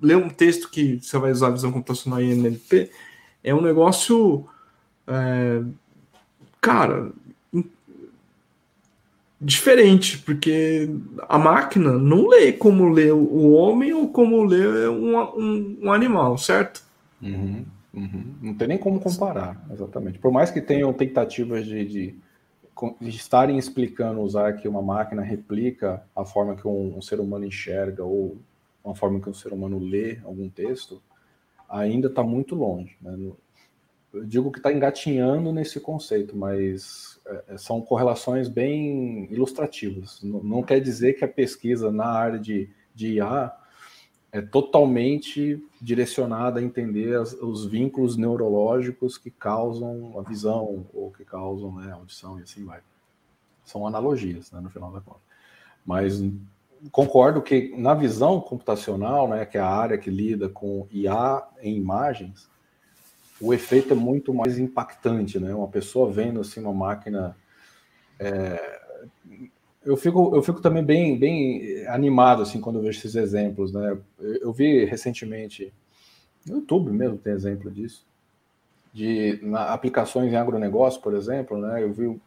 ler 0.00 0.16
um 0.16 0.28
texto 0.28 0.70
que 0.70 1.00
você 1.02 1.18
vai 1.18 1.32
usar 1.32 1.50
visão 1.50 1.72
computacional 1.72 2.22
em 2.22 2.30
NLP, 2.30 2.90
é 3.42 3.52
um 3.52 3.60
negócio, 3.60 4.46
é, 5.08 5.62
cara, 6.60 7.10
diferente, 9.40 10.18
porque 10.18 10.88
a 11.28 11.38
máquina 11.38 11.92
não 11.92 12.28
lê 12.28 12.52
como 12.52 12.90
lê 12.90 13.10
o 13.10 13.52
homem 13.52 13.92
ou 13.92 14.08
como 14.08 14.44
lê 14.44 14.86
um, 14.88 15.18
um, 15.18 15.78
um 15.82 15.92
animal, 15.92 16.36
certo? 16.36 16.84
Uhum, 17.22 17.64
uhum. 17.94 18.24
Não 18.40 18.54
tem 18.54 18.68
nem 18.68 18.78
como 18.78 19.00
comparar, 19.00 19.66
exatamente. 19.72 20.18
Por 20.18 20.30
mais 20.30 20.50
que 20.50 20.60
tenham 20.60 20.92
tentativas 20.92 21.64
de, 21.66 21.84
de 21.86 22.14
estarem 23.02 23.58
explicando 23.58 24.20
usar 24.20 24.54
que 24.54 24.66
uma 24.66 24.82
máquina 24.82 25.22
replica 25.22 26.02
a 26.14 26.24
forma 26.24 26.56
que 26.56 26.66
um, 26.66 26.96
um, 26.96 27.02
ser 27.02 27.20
humano 27.20 27.44
enxerga 27.44 28.04
ou 28.04 28.38
uma 28.84 28.94
forma 28.94 29.20
que 29.20 29.28
um 29.28 29.34
ser 29.34 29.52
humano 29.52 29.78
lê 29.78 30.18
algum 30.24 30.48
texto, 30.48 31.02
ainda 31.68 32.08
está 32.08 32.22
muito 32.22 32.54
longe. 32.54 32.96
Né? 33.00 33.16
Eu 34.12 34.24
digo 34.24 34.50
que 34.50 34.58
está 34.58 34.72
engatinhando 34.72 35.52
nesse 35.52 35.78
conceito, 35.78 36.36
mas 36.36 37.20
é, 37.26 37.56
são 37.56 37.80
correlações 37.80 38.48
bem 38.48 39.28
ilustrativas. 39.30 40.20
Não, 40.22 40.42
não, 40.42 40.62
quer 40.62 40.80
dizer 40.80 41.14
que 41.14 41.24
a 41.24 41.28
pesquisa 41.28 41.92
na 41.92 42.06
área 42.06 42.38
de, 42.38 42.68
de 42.94 43.14
IA 43.14 43.52
é 44.32 44.40
totalmente 44.40 45.62
direcionada 45.80 46.60
a 46.60 46.62
entender 46.62 47.16
as, 47.16 47.32
os 47.32 47.66
vínculos 47.66 48.16
neurológicos 48.16 49.18
que 49.18 49.30
causam 49.30 50.18
a 50.18 50.22
visão 50.22 50.86
ou 50.94 51.10
que 51.10 51.24
causam 51.24 51.74
né, 51.74 51.90
a 51.90 51.94
audição 51.94 52.38
e 52.38 52.42
assim 52.42 52.64
vai. 52.64 52.80
São 53.64 53.86
analogias, 53.86 54.52
né, 54.52 54.60
no 54.60 54.70
final 54.70 54.92
da 54.92 55.00
conta. 55.00 55.20
Mas 55.84 56.22
concordo 56.92 57.42
que 57.42 57.74
na 57.76 57.94
visão 57.94 58.40
computacional, 58.40 59.28
né, 59.28 59.44
que 59.44 59.58
é 59.58 59.60
a 59.60 59.68
área 59.68 59.98
que 59.98 60.10
lida 60.10 60.48
com 60.48 60.86
IA 60.90 61.42
em 61.62 61.76
imagens, 61.76 62.48
o 63.40 63.54
efeito 63.54 63.94
é 63.94 63.96
muito 63.96 64.34
mais 64.34 64.58
impactante, 64.58 65.40
né? 65.40 65.54
Uma 65.54 65.68
pessoa 65.68 66.12
vendo 66.12 66.40
assim 66.40 66.60
uma 66.60 66.74
máquina 66.74 67.34
é... 68.18 68.79
eu 69.84 69.96
fico 69.96 70.34
eu 70.34 70.42
fico 70.42 70.60
também 70.60 70.84
bem 70.84 71.18
bem 71.18 71.86
animado 71.86 72.42
assim 72.42 72.60
quando 72.60 72.76
eu 72.76 72.82
vejo 72.82 72.98
esses 72.98 73.14
exemplos, 73.14 73.72
né? 73.72 73.98
Eu, 74.18 74.52
vi 74.52 74.84
recentemente 74.84 75.72
no 76.46 76.56
YouTube 76.56 76.90
mesmo 76.90 77.18
tem 77.18 77.32
exemplo 77.32 77.70
disso 77.70 78.04
de 78.92 79.38
na, 79.42 79.72
aplicações 79.72 80.32
em 80.32 80.36
agronegócio, 80.36 81.00
por 81.00 81.14
exemplo, 81.14 81.56
né? 81.58 81.82
Eu 81.82 81.92
vi 81.92 82.20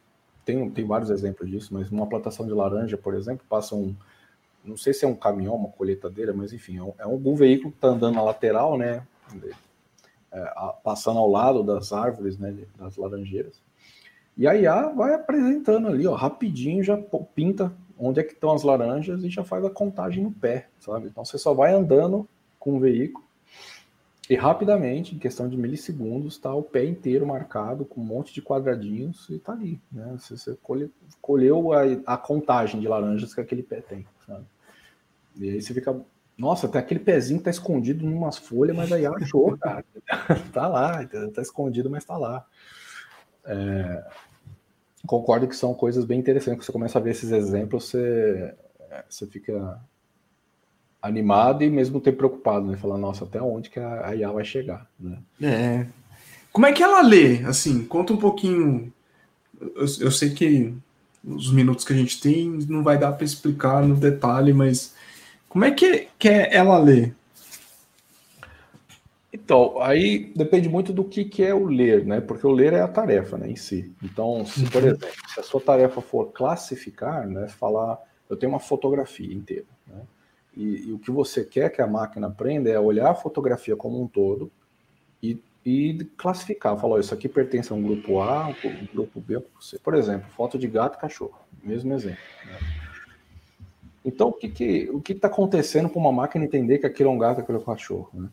tem, 0.46 0.70
tem 0.72 0.86
vários 0.86 1.10
exemplos 1.10 1.50
disso, 1.50 1.74
mas 1.74 1.90
numa 1.90 2.08
plantação 2.08 2.46
de 2.46 2.52
laranja, 2.52 2.98
por 2.98 3.14
exemplo, 3.14 3.46
passa 3.48 3.76
um 3.76 3.96
não 4.64 4.78
sei 4.78 4.94
se 4.94 5.04
é 5.04 5.08
um 5.08 5.16
caminhão, 5.16 5.56
uma 5.56 5.70
colheitadeira, 5.70 6.34
mas 6.34 6.54
enfim, 6.54 6.78
é 6.78 6.84
um, 6.84 6.94
é 6.98 7.06
um 7.06 7.36
veículo 7.36 7.72
que 7.72 7.78
está 7.78 7.90
andando 7.90 8.16
na 8.16 8.24
lateral, 8.24 8.78
né? 8.78 9.06
É, 10.32 10.54
passando 10.84 11.20
ao 11.20 11.30
lado 11.30 11.64
das 11.64 11.92
árvores, 11.92 12.38
né? 12.38 12.56
Das 12.78 12.96
laranjeiras. 12.96 13.62
E 14.36 14.48
a 14.48 14.56
IA 14.56 14.90
vai 14.90 15.14
apresentando 15.14 15.88
ali, 15.88 16.08
ó, 16.08 16.16
rapidinho 16.16 16.84
já 16.84 16.98
pinta 17.36 17.72
onde 17.98 18.20
é 18.20 18.24
que 18.24 18.34
estão 18.34 18.52
as 18.52 18.64
laranjas 18.64 19.24
e 19.24 19.30
já 19.30 19.44
faz 19.44 19.64
a 19.64 19.70
contagem 19.70 20.24
no 20.24 20.32
pé, 20.32 20.68
sabe? 20.80 21.08
Então 21.08 21.24
você 21.24 21.38
só 21.38 21.54
vai 21.54 21.74
andando 21.74 22.28
com 22.60 22.76
o 22.76 22.80
veículo 22.80 23.24
e 24.30 24.36
rapidamente, 24.36 25.14
em 25.14 25.20
questão 25.20 25.50
de 25.50 25.58
milissegundos, 25.58 26.36
está 26.36 26.54
o 26.54 26.64
pé 26.64 26.86
inteiro 26.86 27.28
marcado 27.28 27.84
com 27.84 28.00
um 28.00 28.06
monte 28.06 28.34
de 28.34 28.42
quadradinhos 28.42 29.28
e 29.30 29.36
está 29.36 29.52
ali, 29.52 29.82
né? 29.92 30.16
Você, 30.18 30.38
você 30.38 30.58
colhe, 30.64 30.90
colheu 31.22 31.74
a, 31.74 31.82
a, 32.06 32.18
contagem 32.18 32.80
de 32.80 32.88
laranjas 32.88 33.34
que 33.34 33.42
aquele 33.42 33.62
pé 33.62 33.82
tem, 33.82 34.08
sabe? 34.26 34.46
E 35.36 35.50
aí 35.50 35.62
você 35.62 35.74
fica, 35.74 36.00
nossa, 36.38 36.68
até 36.68 36.80
aquele 36.80 37.02
pezinho 37.02 37.42
tá 37.42 37.50
escondido 37.50 38.06
em 38.06 38.14
umas 38.14 38.38
folhas, 38.38 38.76
mas 38.76 38.94
aí 38.94 39.06
achou, 39.06 39.58
cara. 39.58 39.84
tá 40.54 40.68
lá, 40.68 41.06
tá 41.06 41.42
escondido, 41.42 41.90
mas 41.90 42.06
tá 42.06 42.18
lá. 42.18 42.46
É, 43.46 44.04
concordo 45.06 45.48
que 45.48 45.56
são 45.56 45.74
coisas 45.74 46.06
bem 46.06 46.20
interessantes. 46.20 46.66
Você 46.66 46.72
começa 46.72 46.98
a 46.98 47.02
ver 47.02 47.12
esses 47.12 47.32
exemplos, 47.32 47.86
você, 47.86 48.54
você 49.10 49.28
fica 49.28 49.80
animado 51.02 51.64
e 51.64 51.70
mesmo 51.70 52.00
tempo 52.00 52.20
preocupado, 52.20 52.66
né? 52.66 52.78
Falar, 52.78 52.98
nossa, 52.98 53.26
até 53.26 53.42
onde 53.42 53.70
que 53.70 53.80
a 53.80 54.16
IA 54.16 54.32
vai 54.32 54.46
chegar, 54.46 54.88
né? 54.98 55.18
É. 55.42 55.86
Como 56.52 56.66
é 56.66 56.72
que 56.72 56.82
ela 56.82 57.02
lê? 57.02 57.44
Assim, 57.44 57.84
conta 57.84 58.14
um 58.14 58.18
pouquinho. 58.18 58.94
Eu, 59.60 59.86
eu 60.00 60.12
sei 60.12 60.30
que 60.30 60.74
os 61.24 61.52
minutos 61.52 61.84
que 61.84 61.94
a 61.94 61.96
gente 61.96 62.22
tem 62.22 62.50
não 62.70 62.84
vai 62.84 62.98
dar 62.98 63.12
para 63.14 63.26
explicar 63.26 63.84
no 63.84 63.96
detalhe, 63.96 64.54
mas 64.54 64.94
como 65.50 65.66
é 65.66 65.72
que, 65.72 66.08
que 66.18 66.30
ela 66.30 66.78
lê? 66.78 67.12
Então, 69.44 69.82
aí 69.82 70.32
depende 70.34 70.70
muito 70.70 70.94
do 70.94 71.04
que, 71.04 71.26
que 71.26 71.44
é 71.44 71.54
o 71.54 71.66
ler, 71.66 72.06
né? 72.06 72.22
Porque 72.22 72.48
o 72.48 72.52
ler 72.52 72.72
é 72.72 72.80
a 72.80 72.88
tarefa 72.88 73.38
né, 73.38 73.50
em 73.50 73.58
si. 73.58 73.94
Então, 74.02 74.46
se, 74.46 74.70
por 74.70 74.82
uhum. 74.82 74.90
exemplo, 74.90 75.10
se 75.28 75.40
a 75.40 75.44
sua 75.44 75.60
tarefa 75.60 76.00
for 76.00 76.32
classificar, 76.32 77.28
né? 77.28 77.50
Falar, 77.50 78.00
eu 78.30 78.38
tenho 78.38 78.54
uma 78.54 78.60
fotografia 78.60 79.34
inteira, 79.34 79.66
né? 79.86 80.02
E, 80.56 80.88
e, 80.88 80.94
o 80.94 81.00
que 81.00 81.12
você 81.12 81.44
quer 81.44 81.70
que 81.72 81.82
a 81.82 81.88
máquina 81.88 82.28
aprenda 82.28 82.70
é 82.70 82.80
olhar 82.80 83.10
a 83.10 83.16
fotografia 83.16 83.76
como 83.76 84.02
um 84.02 84.08
todo 84.08 84.52
e, 85.22 85.38
e 85.66 85.98
classificar. 86.16 86.78
Falar, 86.78 87.00
isso 87.00 87.14
aqui 87.14 87.28
pertence 87.28 87.74
a 87.74 87.76
um 87.76 87.82
grupo 87.82 88.22
A, 88.22 88.48
um 88.48 88.88
grupo 88.94 89.20
B, 89.20 89.42
C. 89.60 89.78
Por 89.80 89.96
exemplo, 89.96 90.30
foto 90.30 90.58
de 90.58 90.68
gato 90.68 90.98
e 90.98 91.02
cachorro. 91.02 91.40
Mesmo 91.64 91.92
exemplo. 91.94 92.20
Né? 92.46 92.60
Então, 94.06 94.30
o 94.30 94.34
que 94.34 94.48
que 94.48 94.90
o 94.92 95.02
que 95.02 95.14
está 95.14 95.28
acontecendo 95.28 95.90
para 95.90 96.00
uma 96.00 96.12
máquina 96.12 96.46
entender 96.46 96.78
que 96.78 96.86
aquilo 96.86 97.10
é 97.10 97.14
um 97.14 97.18
gato, 97.18 97.42
aquilo 97.42 97.58
é 97.58 97.62
um 97.62 97.66
cachorro? 97.66 98.10
Né? 98.14 98.30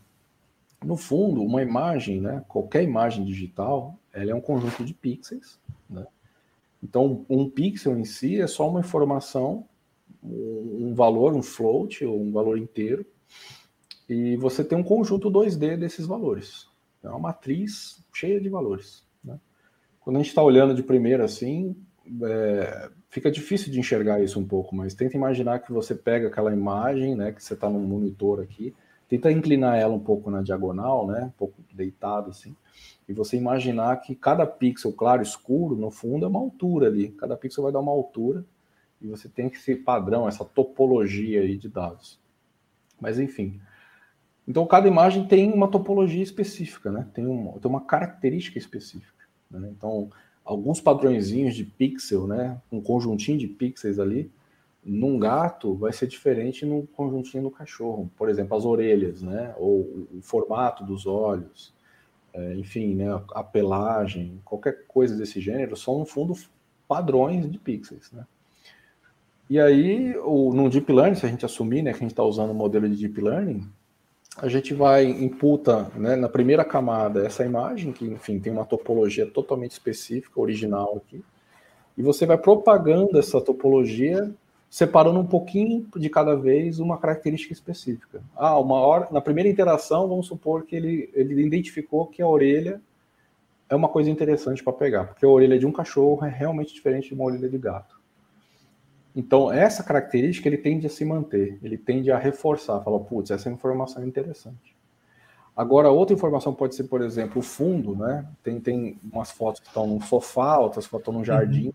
No 0.83 0.97
fundo, 0.97 1.43
uma 1.43 1.61
imagem, 1.61 2.19
né, 2.19 2.43
qualquer 2.47 2.83
imagem 2.83 3.23
digital, 3.23 3.99
ela 4.11 4.31
é 4.31 4.35
um 4.35 4.41
conjunto 4.41 4.83
de 4.83 4.93
pixels. 4.93 5.59
Né? 5.89 6.05
Então, 6.83 7.25
um 7.29 7.49
pixel 7.49 7.97
em 7.97 8.05
si 8.05 8.41
é 8.41 8.47
só 8.47 8.67
uma 8.67 8.79
informação, 8.79 9.65
um 10.23 10.93
valor, 10.93 11.33
um 11.33 11.43
float, 11.43 12.03
ou 12.03 12.19
um 12.19 12.31
valor 12.31 12.57
inteiro, 12.57 13.05
e 14.09 14.35
você 14.37 14.63
tem 14.63 14.77
um 14.77 14.83
conjunto 14.83 15.31
2D 15.31 15.77
desses 15.77 16.05
valores. 16.05 16.67
É 17.03 17.09
uma 17.09 17.19
matriz 17.19 18.03
cheia 18.13 18.41
de 18.41 18.49
valores. 18.49 19.05
Né? 19.23 19.39
Quando 19.99 20.17
a 20.17 20.19
gente 20.19 20.29
está 20.29 20.43
olhando 20.43 20.73
de 20.73 20.83
primeira 20.83 21.25
assim, 21.25 21.75
é, 22.23 22.89
fica 23.09 23.31
difícil 23.31 23.71
de 23.71 23.79
enxergar 23.79 24.21
isso 24.21 24.39
um 24.39 24.47
pouco, 24.47 24.75
mas 24.75 24.93
tenta 24.93 25.15
imaginar 25.15 25.59
que 25.59 25.71
você 25.71 25.95
pega 25.95 26.27
aquela 26.27 26.51
imagem, 26.51 27.15
né, 27.15 27.31
que 27.31 27.43
você 27.43 27.53
está 27.53 27.69
no 27.69 27.79
monitor 27.79 28.41
aqui, 28.41 28.73
tenta 29.11 29.31
inclinar 29.31 29.77
ela 29.77 29.93
um 29.93 29.99
pouco 29.99 30.31
na 30.31 30.41
diagonal, 30.41 31.05
né, 31.05 31.25
um 31.25 31.37
pouco 31.37 31.61
deitado 31.73 32.29
assim, 32.29 32.55
e 33.07 33.13
você 33.13 33.35
imaginar 33.35 33.97
que 33.97 34.15
cada 34.15 34.45
pixel 34.45 34.93
claro 34.93 35.21
escuro, 35.21 35.75
no 35.75 35.91
fundo, 35.91 36.25
é 36.25 36.27
uma 36.27 36.39
altura 36.39 36.87
ali, 36.87 37.09
cada 37.09 37.35
pixel 37.35 37.63
vai 37.63 37.73
dar 37.73 37.81
uma 37.81 37.91
altura, 37.91 38.45
e 39.01 39.07
você 39.07 39.27
tem 39.27 39.47
esse 39.47 39.75
padrão, 39.75 40.27
essa 40.27 40.45
topologia 40.45 41.41
aí 41.41 41.57
de 41.57 41.67
dados. 41.67 42.17
Mas 42.99 43.19
enfim, 43.19 43.59
então 44.47 44.65
cada 44.65 44.87
imagem 44.87 45.27
tem 45.27 45.51
uma 45.51 45.67
topologia 45.67 46.23
específica, 46.23 46.89
né, 46.89 47.05
tem, 47.13 47.27
um, 47.27 47.59
tem 47.59 47.69
uma 47.69 47.81
característica 47.81 48.57
específica. 48.57 49.25
Né? 49.51 49.69
Então, 49.77 50.09
alguns 50.45 50.79
padrõezinhos 50.79 51.53
de 51.53 51.65
pixel, 51.65 52.25
né? 52.25 52.59
Um 52.71 52.81
conjuntinho 52.81 53.37
de 53.37 53.47
pixels 53.47 53.99
ali. 53.99 54.31
Num 54.83 55.19
gato 55.19 55.75
vai 55.75 55.93
ser 55.93 56.07
diferente 56.07 56.65
num 56.65 56.85
conjuntinho 56.85 57.43
do 57.43 57.51
cachorro. 57.51 58.11
Por 58.17 58.29
exemplo, 58.29 58.57
as 58.57 58.65
orelhas, 58.65 59.21
né? 59.21 59.53
Ou 59.57 60.07
o 60.11 60.19
formato 60.21 60.83
dos 60.83 61.05
olhos, 61.05 61.73
é, 62.33 62.55
enfim, 62.55 62.95
né? 62.95 63.07
A 63.33 63.43
pelagem, 63.43 64.41
qualquer 64.43 64.85
coisa 64.87 65.15
desse 65.15 65.39
gênero 65.39 65.75
são 65.75 65.99
no 65.99 66.05
fundo 66.05 66.33
padrões 66.87 67.49
de 67.49 67.57
pixels, 67.57 68.11
né? 68.11 68.25
E 69.49 69.59
aí, 69.59 70.15
o, 70.17 70.53
no 70.53 70.69
Deep 70.69 70.91
Learning, 70.91 71.15
se 71.15 71.25
a 71.25 71.29
gente 71.29 71.45
assumir 71.45 71.81
né, 71.81 71.91
que 71.91 71.97
a 71.97 72.01
gente 72.01 72.11
está 72.11 72.23
usando 72.23 72.51
o 72.51 72.55
modelo 72.55 72.87
de 72.87 72.95
Deep 72.95 73.19
Learning, 73.19 73.69
a 74.37 74.47
gente 74.47 74.73
vai 74.73 75.05
imputa 75.05 75.91
né, 75.95 76.15
na 76.15 76.29
primeira 76.29 76.63
camada 76.63 77.25
essa 77.25 77.43
imagem, 77.43 77.91
que 77.91 78.05
enfim 78.05 78.39
tem 78.39 78.51
uma 78.51 78.63
topologia 78.63 79.25
totalmente 79.25 79.71
específica, 79.71 80.39
original 80.39 80.95
aqui, 80.95 81.21
e 81.97 82.01
você 82.01 82.25
vai 82.25 82.37
propagando 82.37 83.19
essa 83.19 83.41
topologia, 83.41 84.33
separando 84.71 85.19
um 85.19 85.27
pouquinho 85.27 85.85
de 85.97 86.09
cada 86.09 86.33
vez 86.33 86.79
uma 86.79 86.97
característica 86.97 87.51
específica. 87.51 88.23
Ah, 88.33 88.57
uma 88.57 88.79
hora, 88.79 89.09
na 89.11 89.19
primeira 89.19 89.49
interação, 89.49 90.07
vamos 90.07 90.27
supor 90.27 90.63
que 90.63 90.73
ele, 90.73 91.09
ele 91.13 91.45
identificou 91.45 92.07
que 92.07 92.21
a 92.21 92.27
orelha 92.27 92.81
é 93.67 93.75
uma 93.75 93.89
coisa 93.89 94.09
interessante 94.09 94.63
para 94.63 94.71
pegar, 94.71 95.03
porque 95.07 95.25
a 95.25 95.29
orelha 95.29 95.59
de 95.59 95.65
um 95.65 95.73
cachorro 95.73 96.25
é 96.25 96.29
realmente 96.29 96.73
diferente 96.73 97.09
de 97.09 97.13
uma 97.13 97.25
orelha 97.25 97.49
de 97.49 97.57
gato. 97.57 97.99
Então, 99.13 99.51
essa 99.51 99.83
característica 99.83 100.47
ele 100.47 100.57
tende 100.57 100.87
a 100.87 100.89
se 100.89 101.03
manter, 101.03 101.59
ele 101.61 101.77
tende 101.77 102.09
a 102.09 102.17
reforçar, 102.17 102.79
falar, 102.79 102.99
putz, 103.01 103.29
essa 103.29 103.49
informação 103.49 104.01
é 104.01 104.05
interessante. 104.05 104.73
Agora, 105.53 105.91
outra 105.91 106.15
informação 106.15 106.53
pode 106.53 106.75
ser, 106.75 106.85
por 106.85 107.01
exemplo, 107.01 107.39
o 107.39 107.43
fundo, 107.43 107.93
né? 107.93 108.25
Tem, 108.41 108.57
tem 108.57 108.97
umas 109.11 109.31
fotos 109.31 109.59
que 109.59 109.67
estão 109.67 109.85
no 109.85 110.01
sofá, 110.01 110.57
outras 110.59 110.85
fotos 110.85 111.01
estão 111.01 111.19
no 111.19 111.25
jardim, 111.25 111.67
uhum. 111.67 111.73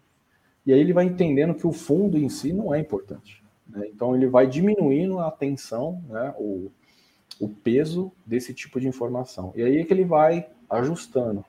E 0.66 0.72
aí 0.72 0.80
ele 0.80 0.92
vai 0.92 1.04
entendendo 1.04 1.54
que 1.54 1.66
o 1.66 1.72
fundo 1.72 2.18
em 2.18 2.28
si 2.28 2.52
não 2.52 2.74
é 2.74 2.80
importante. 2.80 3.42
Né? 3.68 3.86
Então, 3.88 4.16
ele 4.16 4.26
vai 4.26 4.46
diminuindo 4.46 5.18
a 5.20 5.28
atenção, 5.28 6.02
né? 6.08 6.34
o, 6.38 6.70
o 7.38 7.48
peso 7.48 8.10
desse 8.24 8.52
tipo 8.52 8.80
de 8.80 8.88
informação. 8.88 9.52
E 9.54 9.62
aí 9.62 9.78
é 9.78 9.84
que 9.84 9.92
ele 9.92 10.04
vai 10.04 10.48
ajustando. 10.68 11.44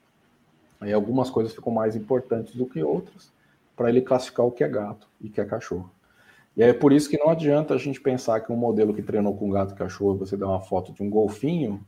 Aí 0.80 0.93
algumas 0.93 1.30
coisas 1.30 1.53
ficam 1.53 1.74
mais 1.74 1.95
importantes 1.95 2.55
do 2.55 2.68
que 2.68 2.84
outras, 2.84 3.32
para 3.76 3.89
ele 3.89 4.01
classificar 4.01 4.45
o 4.45 4.51
que 4.51 4.63
é 4.63 4.68
gato 4.68 5.07
e 5.20 5.28
o 5.28 5.32
que 5.32 5.41
é 5.41 5.45
cachorro. 5.45 5.91
E 6.55 6.63
é 6.63 6.74
por 6.74 6.91
isso 6.91 7.09
que 7.09 7.18
não 7.18 7.30
adianta 7.30 7.74
a 7.74 7.78
gente 7.78 8.01
pensar 8.01 8.39
que 8.41 8.51
um 8.51 8.55
modelo 8.55 8.93
que 8.93 9.01
treinou 9.01 9.36
com 9.36 9.49
gato 9.49 9.74
e 9.74 9.78
cachorro, 9.78 10.18
você 10.18 10.36
dá 10.36 10.47
uma 10.47 10.59
foto 10.59 10.91
de 10.91 11.03
um 11.03 11.09
golfinho, 11.09 11.86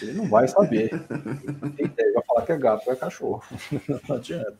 ele 0.00 0.12
não 0.12 0.28
vai 0.28 0.46
saber. 0.46 0.90
Ele 1.78 2.12
vai 2.12 2.24
falar 2.26 2.42
que 2.44 2.52
é 2.52 2.58
gato 2.58 2.86
ou 2.86 2.92
é 2.92 2.96
cachorro. 2.96 3.42
Não 4.06 4.16
adianta. 4.16 4.56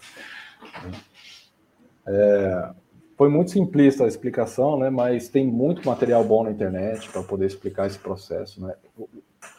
É, 2.06 2.70
foi 3.16 3.28
muito 3.28 3.50
simplista 3.50 4.04
a 4.04 4.08
explicação, 4.08 4.78
né? 4.78 4.90
Mas 4.90 5.28
tem 5.28 5.46
muito 5.46 5.86
material 5.86 6.24
bom 6.24 6.44
na 6.44 6.50
internet 6.50 7.08
para 7.10 7.22
poder 7.22 7.46
explicar 7.46 7.86
esse 7.86 7.98
processo, 7.98 8.60
né? 8.64 8.74
O, 8.96 9.08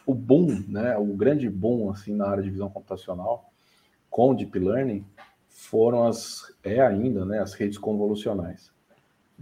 o 0.06 0.14
boom, 0.14 0.64
né? 0.68 0.96
O 0.96 1.06
grande 1.06 1.48
boom 1.48 1.90
assim 1.90 2.14
na 2.14 2.28
área 2.28 2.42
de 2.42 2.50
visão 2.50 2.70
computacional 2.70 3.50
com 4.10 4.34
deep 4.34 4.58
learning 4.58 5.04
foram 5.48 6.06
as 6.06 6.54
é 6.62 6.80
ainda, 6.80 7.24
né? 7.24 7.40
As 7.40 7.54
redes 7.54 7.78
convolucionais. 7.78 8.70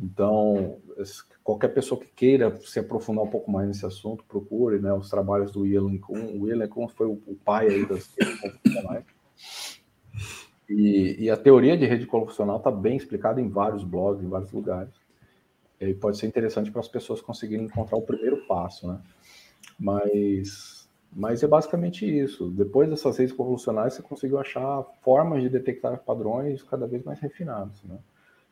Então, 0.00 0.78
qualquer 1.42 1.68
pessoa 1.68 1.98
que 1.98 2.08
queira 2.08 2.54
se 2.60 2.78
aprofundar 2.78 3.24
um 3.24 3.28
pouco 3.28 3.50
mais 3.50 3.66
nesse 3.66 3.86
assunto, 3.86 4.24
procure 4.24 4.78
né, 4.78 4.92
os 4.92 5.08
trabalhos 5.08 5.50
do 5.52 5.60
William 5.60 5.96
Kuhn. 5.98 6.36
O 6.36 6.42
William 6.42 6.68
Kuhn 6.68 6.88
foi 6.88 7.06
o, 7.06 7.38
pai 7.44 7.68
aí 7.68 7.86
das 7.86 8.14
redes 8.14 8.40
convolucionais. 8.40 9.04
E, 10.68 11.24
e, 11.24 11.30
a 11.30 11.36
teoria 11.36 11.76
de 11.76 11.86
rede 11.86 12.06
convolucional 12.06 12.56
está 12.56 12.70
bem 12.70 12.96
explicada 12.96 13.40
em 13.40 13.48
vários 13.48 13.84
blogs, 13.84 14.24
em 14.24 14.28
vários 14.28 14.50
lugares. 14.50 14.92
E 15.80 15.94
pode 15.94 16.18
ser 16.18 16.26
interessante 16.26 16.70
para 16.70 16.80
as 16.80 16.88
pessoas 16.88 17.20
conseguirem 17.20 17.66
encontrar 17.66 17.98
o 17.98 18.02
primeiro 18.02 18.44
passo, 18.46 18.88
né? 18.88 18.98
Mas, 19.78 20.88
mas 21.12 21.42
é 21.42 21.46
basicamente 21.46 22.04
isso. 22.04 22.50
Depois 22.50 22.88
dessas 22.88 23.16
redes 23.16 23.34
convolucionais, 23.34 23.94
você 23.94 24.02
conseguiu 24.02 24.38
achar 24.38 24.82
formas 25.02 25.42
de 25.42 25.48
detectar 25.48 25.98
padrões 25.98 26.62
cada 26.62 26.86
vez 26.86 27.04
mais 27.04 27.20
refinados, 27.20 27.82
né? 27.84 27.98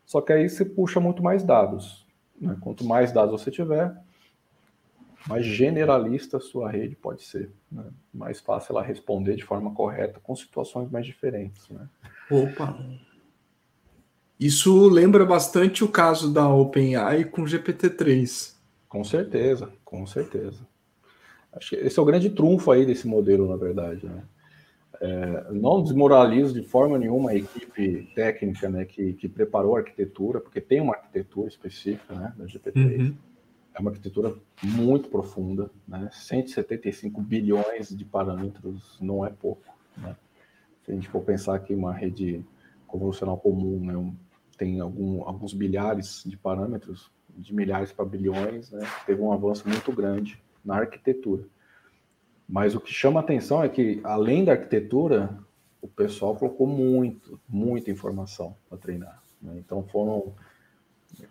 Só 0.05 0.21
que 0.21 0.33
aí 0.33 0.49
você 0.49 0.65
puxa 0.65 1.01
muito 1.01 1.23
mais 1.23 1.43
dados. 1.43 2.07
Né? 2.41 2.57
Quanto 2.61 2.85
mais 2.85 3.11
dados 3.11 3.41
você 3.41 3.51
tiver, 3.51 3.95
mais 5.29 5.45
generalista 5.45 6.37
a 6.37 6.41
sua 6.41 6.71
rede 6.71 6.95
pode 6.95 7.23
ser. 7.23 7.51
Né? 7.71 7.85
Mais 8.13 8.41
fácil 8.41 8.73
ela 8.73 8.83
responder 8.83 9.37
de 9.37 9.45
forma 9.45 9.73
correta 9.73 10.21
com 10.23 10.37
situações 10.37 10.91
mais 10.91 11.07
diferentes. 11.07 11.69
Né? 11.69 11.89
Opa! 12.31 12.79
Isso 14.39 14.89
lembra 14.89 15.25
bastante 15.25 15.85
o 15.85 15.89
caso 15.89 16.33
da 16.33 16.49
OpenAI 16.49 17.25
com 17.25 17.45
GPT-3. 17.45 18.55
Com 18.89 19.05
certeza, 19.05 19.73
com 19.85 20.07
certeza. 20.07 20.67
Acho 21.53 21.71
que 21.71 21.77
esse 21.77 21.99
é 21.99 22.03
o 22.03 22.05
grande 22.05 22.31
trunfo 22.31 22.71
aí 22.71 22.85
desse 22.85 23.07
modelo, 23.07 23.49
na 23.49 23.57
verdade. 23.57 24.05
Né? 24.05 24.23
É, 25.01 25.53
não 25.53 25.83
desmoralizo 25.83 26.53
de 26.53 26.67
forma 26.67 26.99
nenhuma 26.99 27.31
a 27.31 27.37
equipe 27.37 28.11
técnica 28.15 28.69
né, 28.69 28.85
que, 28.85 29.13
que 29.15 29.29
preparou 29.29 29.77
a 29.77 29.81
arquitetura, 29.81 30.41
porque 30.41 30.61
tem 30.61 30.81
uma 30.81 30.95
arquitetura 30.95 31.49
específica 31.49 32.15
né, 32.15 32.33
da 32.37 32.47
GPT. 32.47 32.81
Uhum. 32.81 33.17
É 33.75 33.81
uma 33.81 33.91
arquitetura 33.91 34.35
muito 34.63 35.09
profunda, 35.09 35.71
né? 35.87 36.09
175 36.13 37.21
bilhões 37.21 37.89
de 37.89 38.05
parâmetros 38.05 38.97
não 39.01 39.27
é 39.27 39.31
pouco. 39.31 39.65
Né? 39.97 40.17
Se 40.85 40.93
a 40.93 40.95
gente 40.95 41.09
for 41.09 41.23
pensar 41.23 41.59
que 41.59 41.75
uma 41.75 41.93
rede 41.93 42.45
convolucional 42.87 43.37
comum 43.37 43.81
né, 43.85 44.15
tem 44.57 44.79
algum, 44.79 45.27
alguns 45.27 45.53
bilhares 45.53 46.23
de 46.25 46.37
parâmetros, 46.37 47.11
de 47.37 47.53
milhares 47.53 47.91
para 47.91 48.05
bilhões, 48.05 48.71
né? 48.71 48.87
teve 49.05 49.21
um 49.21 49.33
avanço 49.33 49.69
muito 49.69 49.91
grande 49.91 50.41
na 50.65 50.77
arquitetura. 50.77 51.45
Mas 52.49 52.77
o 52.77 52.81
que 52.81 52.93
chama 52.93 53.19
atenção 53.19 53.63
é 53.63 53.69
que, 53.69 54.01
além 54.05 54.45
da 54.45 54.53
arquitetura, 54.53 55.37
o 55.81 55.89
pessoal 55.89 56.37
colocou 56.37 56.67
muito, 56.67 57.41
muita 57.49 57.91
informação 57.91 58.57
para 58.69 58.79
treinar. 58.79 59.23
Né? 59.43 59.55
Então 59.59 59.83
foram 59.83 60.33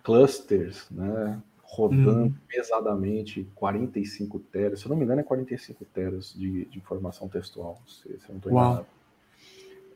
clusters, 0.04 0.90
né? 0.90 1.42
Rodando 1.74 2.26
hum. 2.26 2.34
pesadamente 2.48 3.48
45 3.56 4.40
teras, 4.40 4.80
se 4.80 4.86
eu 4.86 4.90
não 4.90 4.96
me 4.96 5.04
engano 5.04 5.22
é 5.22 5.24
45 5.24 5.84
teras 5.86 6.32
de, 6.34 6.66
de 6.66 6.78
informação 6.78 7.28
textual, 7.28 7.82
se, 7.88 8.04
se 8.04 8.10
eu 8.10 8.30
não 8.30 8.38
estou 8.38 8.52
enganado. 8.52 8.86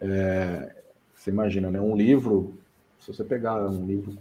É, 0.02 0.76
você 1.14 1.30
imagina, 1.30 1.70
né? 1.70 1.80
Um 1.80 1.96
livro, 1.96 2.58
se 3.00 3.14
você 3.14 3.24
pegar 3.24 3.70
um 3.70 3.86
livro, 3.86 4.18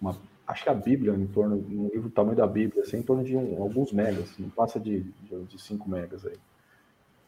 uma 0.00 0.14
acho 0.46 0.64
que 0.64 0.68
a 0.68 0.74
Bíblia, 0.74 1.14
em 1.14 1.26
torno, 1.26 1.56
um 1.56 1.88
livro 1.88 2.08
do 2.08 2.10
tamanho 2.10 2.36
da 2.36 2.46
Bíblia, 2.46 2.82
assim, 2.82 2.98
em 2.98 3.02
torno 3.02 3.24
de 3.24 3.34
um, 3.34 3.62
alguns 3.62 3.90
megas, 3.90 4.36
não 4.38 4.50
passa 4.50 4.78
de, 4.78 5.00
de, 5.00 5.44
de 5.44 5.58
5 5.58 5.88
megas 5.88 6.26
aí. 6.26 6.36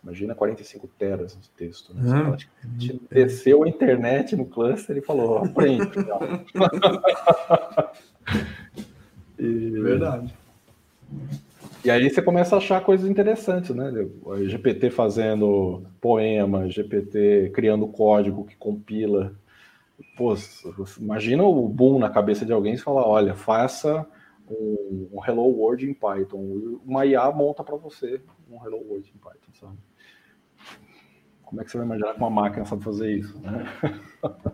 Imagina 0.03 0.35
45 0.35 0.87
teras 0.99 1.39
de 1.41 1.49
texto. 1.51 1.95
Né? 1.95 2.03
Hum, 2.03 2.37
desceu 3.11 3.63
a 3.63 3.69
internet 3.69 4.37
no 4.37 4.45
cluster 4.45 4.99
e 4.99 5.01
falou, 5.01 5.39
aprende. 5.39 5.89
e, 9.39 9.71
Verdade. 9.81 10.35
E 11.85 11.91
aí 11.91 12.09
você 12.09 12.23
começa 12.23 12.55
a 12.55 12.59
achar 12.59 12.81
coisas 12.83 13.09
interessantes, 13.09 13.75
né? 13.75 13.93
GPT 14.47 14.91
fazendo 14.91 15.83
poema, 16.01 16.69
GPT 16.69 17.51
criando 17.55 17.87
código 17.87 18.45
que 18.45 18.57
compila 18.57 19.35
pô, 20.17 20.35
imagina 20.99 21.43
o 21.43 21.69
boom 21.69 21.99
na 21.99 22.11
cabeça 22.11 22.45
de 22.45 22.53
alguém 22.53 22.75
e 22.75 22.79
falar, 22.79 23.07
olha, 23.07 23.35
faça 23.35 24.07
um, 24.49 25.09
um, 25.13 25.25
Hello 25.25 25.45
World 25.45 25.89
em 25.89 25.95
Python. 25.95 26.79
Uma 26.85 27.07
IA 27.07 27.31
monta 27.31 27.63
para 27.63 27.77
você 27.77 28.21
um 28.51 28.65
Hello 28.65 28.79
World 28.89 29.13
em 29.15 29.19
Python, 29.19 29.53
sabe? 29.61 29.79
Como 31.45 31.61
é 31.61 31.65
que 31.65 31.71
você 31.71 31.79
vai 31.79 31.87
imaginar 31.87 32.15
que 32.15 32.19
uma 32.19 32.31
máquina 32.31 32.65
sabe 32.65 32.83
fazer 32.83 33.17
isso? 33.17 33.39
Né? 33.41 33.67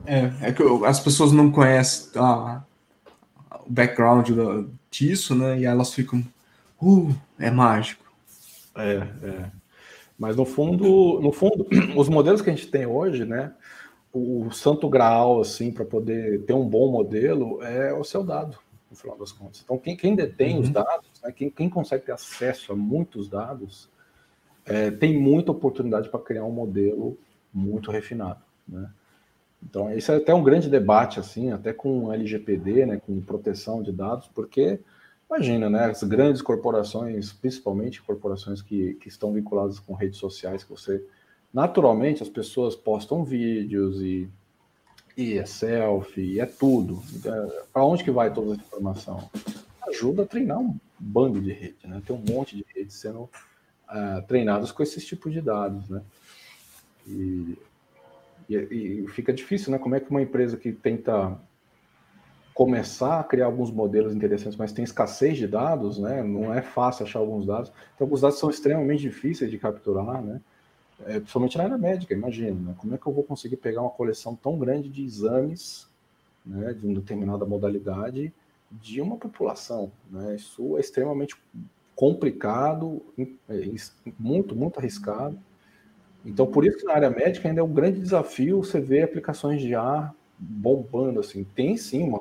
É, 0.04 0.48
é 0.48 0.52
que 0.52 0.62
as 0.84 1.00
pessoas 1.00 1.32
não 1.32 1.50
conhecem 1.50 2.20
a, 2.20 2.62
background 3.70 4.28
disso, 4.90 5.34
né? 5.34 5.60
E 5.60 5.64
elas 5.64 5.94
ficam, 5.94 6.24
uh, 6.82 7.14
é 7.38 7.50
mágico. 7.50 8.04
É, 8.76 9.06
é. 9.22 9.50
Mas 10.18 10.36
no 10.36 10.44
fundo, 10.44 11.20
no 11.20 11.32
fundo, 11.32 11.66
os 11.96 12.08
modelos 12.08 12.42
que 12.42 12.50
a 12.50 12.54
gente 12.54 12.68
tem 12.68 12.86
hoje, 12.86 13.24
né? 13.24 13.52
o 14.12 14.50
santo 14.50 14.88
graal, 14.88 15.40
assim, 15.40 15.70
para 15.70 15.84
poder 15.84 16.42
ter 16.42 16.52
um 16.52 16.68
bom 16.68 16.90
modelo 16.90 17.62
é 17.62 17.92
o 17.92 18.02
seu 18.02 18.24
dado, 18.24 18.58
no 18.90 18.96
final 18.96 19.16
das 19.16 19.30
contas. 19.30 19.62
Então, 19.64 19.78
quem, 19.78 19.96
quem 19.96 20.16
detém 20.16 20.56
uhum. 20.56 20.62
os 20.62 20.70
dados, 20.70 21.08
né, 21.22 21.32
quem, 21.32 21.48
quem 21.48 21.68
consegue 21.68 22.04
ter 22.04 22.12
acesso 22.12 22.72
a 22.72 22.76
muitos 22.76 23.28
dados, 23.28 23.88
é, 24.66 24.90
tem 24.90 25.18
muita 25.18 25.52
oportunidade 25.52 26.08
para 26.08 26.20
criar 26.20 26.44
um 26.44 26.50
modelo 26.50 27.16
muito 27.52 27.90
refinado, 27.90 28.40
né? 28.68 28.90
Então, 29.62 29.90
esse 29.92 30.10
é 30.10 30.16
até 30.16 30.34
um 30.34 30.42
grande 30.42 30.68
debate, 30.68 31.20
assim, 31.20 31.52
até 31.52 31.72
com 31.72 32.12
LGPD, 32.12 32.86
né, 32.86 33.00
com 33.04 33.20
proteção 33.20 33.82
de 33.82 33.92
dados, 33.92 34.28
porque, 34.34 34.80
imagina, 35.28 35.68
né, 35.68 35.84
as 35.86 36.02
grandes 36.02 36.40
corporações, 36.40 37.32
principalmente 37.32 38.02
corporações 38.02 38.62
que, 38.62 38.94
que 38.94 39.08
estão 39.08 39.32
vinculadas 39.32 39.78
com 39.78 39.92
redes 39.92 40.18
sociais, 40.18 40.64
que 40.64 40.70
você 40.70 41.04
naturalmente 41.52 42.22
as 42.22 42.28
pessoas 42.28 42.74
postam 42.74 43.24
vídeos 43.24 44.00
e, 44.00 44.28
e 45.16 45.36
é 45.36 45.44
selfie, 45.44 46.34
e 46.34 46.40
é 46.40 46.46
tudo. 46.46 47.02
É, 47.24 47.64
Para 47.72 47.84
onde 47.84 48.04
que 48.04 48.10
vai 48.10 48.32
toda 48.32 48.52
essa 48.52 48.62
informação? 48.62 49.30
Ajuda 49.88 50.22
a 50.22 50.26
treinar 50.26 50.58
um 50.58 50.76
bando 50.98 51.40
de 51.40 51.52
rede, 51.52 51.86
né? 51.86 52.00
Tem 52.06 52.14
um 52.14 52.32
monte 52.32 52.56
de 52.56 52.64
redes 52.74 52.96
sendo 52.96 53.22
uh, 53.22 54.22
treinadas 54.28 54.70
com 54.70 54.82
esses 54.82 55.04
tipos 55.04 55.32
de 55.32 55.40
dados, 55.40 55.88
né? 55.88 56.02
E, 57.06 57.58
e, 58.56 59.04
e, 59.04 59.08
fica 59.08 59.32
difícil, 59.32 59.72
né? 59.72 59.78
Como 59.78 59.94
é 59.94 60.00
que 60.00 60.10
uma 60.10 60.22
empresa 60.22 60.56
que 60.56 60.72
tenta 60.72 61.38
começar 62.54 63.20
a 63.20 63.24
criar 63.24 63.46
alguns 63.46 63.70
modelos 63.70 64.14
interessantes, 64.14 64.58
mas 64.58 64.72
tem 64.72 64.84
escassez 64.84 65.38
de 65.38 65.46
dados, 65.46 65.98
né? 65.98 66.22
Não 66.22 66.52
é 66.52 66.62
fácil 66.62 67.04
achar 67.04 67.18
alguns 67.20 67.46
dados. 67.46 67.72
Então, 67.94 68.06
alguns 68.06 68.20
dados 68.20 68.38
são 68.38 68.50
extremamente 68.50 69.00
difíceis 69.00 69.50
de 69.50 69.58
capturar, 69.58 70.22
né? 70.22 70.40
é, 71.06 71.18
principalmente 71.18 71.56
na 71.56 71.64
área 71.64 71.78
médica, 71.78 72.14
imagina, 72.14 72.58
né? 72.60 72.74
como 72.76 72.94
é 72.94 72.98
que 72.98 73.06
eu 73.06 73.12
vou 73.12 73.24
conseguir 73.24 73.56
pegar 73.56 73.82
uma 73.82 73.90
coleção 73.90 74.34
tão 74.36 74.58
grande 74.58 74.88
de 74.88 75.02
exames 75.02 75.88
né, 76.44 76.72
de 76.72 76.86
uma 76.86 76.94
determinada 76.94 77.44
modalidade 77.44 78.32
de 78.70 79.00
uma 79.00 79.16
população, 79.16 79.90
né? 80.08 80.36
Isso 80.36 80.76
é 80.76 80.80
extremamente 80.80 81.34
complicado, 81.96 83.02
é, 83.48 83.68
muito, 84.16 84.54
muito 84.54 84.78
arriscado. 84.78 85.36
Então, 86.24 86.46
por 86.46 86.64
isso 86.64 86.78
que 86.78 86.84
na 86.84 86.94
área 86.94 87.10
médica 87.10 87.48
ainda 87.48 87.60
é 87.60 87.64
um 87.64 87.72
grande 87.72 88.00
desafio 88.00 88.62
você 88.62 88.80
ver 88.80 89.02
aplicações 89.02 89.60
de 89.60 89.74
ar 89.74 90.14
bombando, 90.38 91.20
assim. 91.20 91.44
Tem 91.44 91.76
sim, 91.76 92.02
uma, 92.02 92.20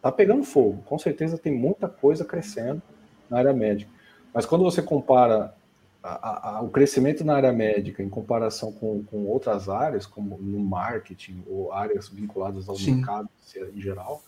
tá 0.00 0.10
pegando 0.10 0.44
fogo. 0.44 0.82
Com 0.84 0.98
certeza 0.98 1.38
tem 1.38 1.52
muita 1.52 1.88
coisa 1.88 2.24
crescendo 2.24 2.82
na 3.28 3.38
área 3.38 3.52
médica. 3.52 3.90
Mas 4.32 4.46
quando 4.46 4.62
você 4.62 4.80
compara 4.80 5.54
a, 6.02 6.58
a, 6.58 6.62
o 6.62 6.68
crescimento 6.70 7.24
na 7.24 7.36
área 7.36 7.52
médica 7.52 8.02
em 8.02 8.08
comparação 8.08 8.72
com, 8.72 9.02
com 9.04 9.26
outras 9.26 9.68
áreas, 9.68 10.06
como 10.06 10.38
no 10.38 10.58
marketing 10.60 11.44
ou 11.46 11.72
áreas 11.72 12.08
vinculadas 12.08 12.68
ao 12.68 12.76
Sim. 12.76 12.96
mercado 12.96 13.28
em 13.74 13.80
geral, 13.80 14.22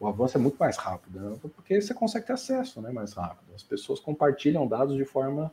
o 0.00 0.06
avanço 0.06 0.38
é 0.38 0.40
muito 0.40 0.56
mais 0.56 0.76
rápido, 0.76 1.18
né? 1.20 1.36
porque 1.54 1.80
você 1.80 1.92
consegue 1.92 2.26
ter 2.26 2.32
acesso 2.32 2.80
né, 2.80 2.90
mais 2.92 3.12
rápido. 3.14 3.52
As 3.54 3.62
pessoas 3.62 3.98
compartilham 3.98 4.66
dados 4.66 4.96
de 4.96 5.04
forma 5.04 5.52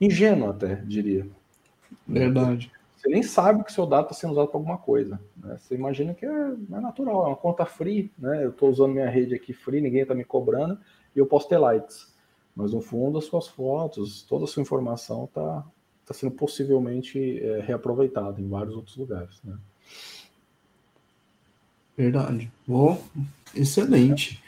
ingênua, 0.00 0.50
até 0.50 0.76
diria. 0.76 1.26
Verdade. 2.06 2.70
você 2.96 3.08
nem 3.08 3.22
sabe 3.22 3.64
que 3.64 3.72
seu 3.72 3.86
dado 3.86 4.04
está 4.04 4.14
sendo 4.14 4.32
usado 4.32 4.48
para 4.48 4.58
alguma 4.58 4.78
coisa. 4.78 5.20
Né? 5.36 5.56
Você 5.58 5.74
imagina 5.74 6.14
que 6.14 6.24
é, 6.24 6.28
é, 6.28 6.80
natural, 6.80 7.24
é 7.24 7.28
uma 7.28 7.36
conta 7.36 7.64
free, 7.64 8.12
né? 8.18 8.44
Eu 8.44 8.50
estou 8.50 8.70
usando 8.70 8.92
minha 8.92 9.08
rede 9.08 9.34
aqui 9.34 9.52
free, 9.52 9.80
ninguém 9.80 10.02
está 10.02 10.14
me 10.14 10.24
cobrando 10.24 10.78
e 11.14 11.18
eu 11.18 11.26
posso 11.26 11.48
ter 11.48 11.58
likes. 11.58 12.14
Mas 12.54 12.72
no 12.72 12.80
fundo, 12.80 13.18
as 13.18 13.24
suas 13.24 13.48
fotos, 13.48 14.22
toda 14.22 14.44
a 14.44 14.48
sua 14.48 14.62
informação 14.62 15.24
está 15.24 15.64
tá 16.06 16.14
sendo 16.14 16.32
possivelmente 16.32 17.38
é, 17.40 17.60
reaproveitada 17.60 18.40
em 18.40 18.48
vários 18.48 18.74
outros 18.74 18.96
lugares. 18.96 19.40
Né? 19.44 19.58
Verdade. 21.96 22.50
Oh, 22.68 22.96
excelente. 23.54 24.42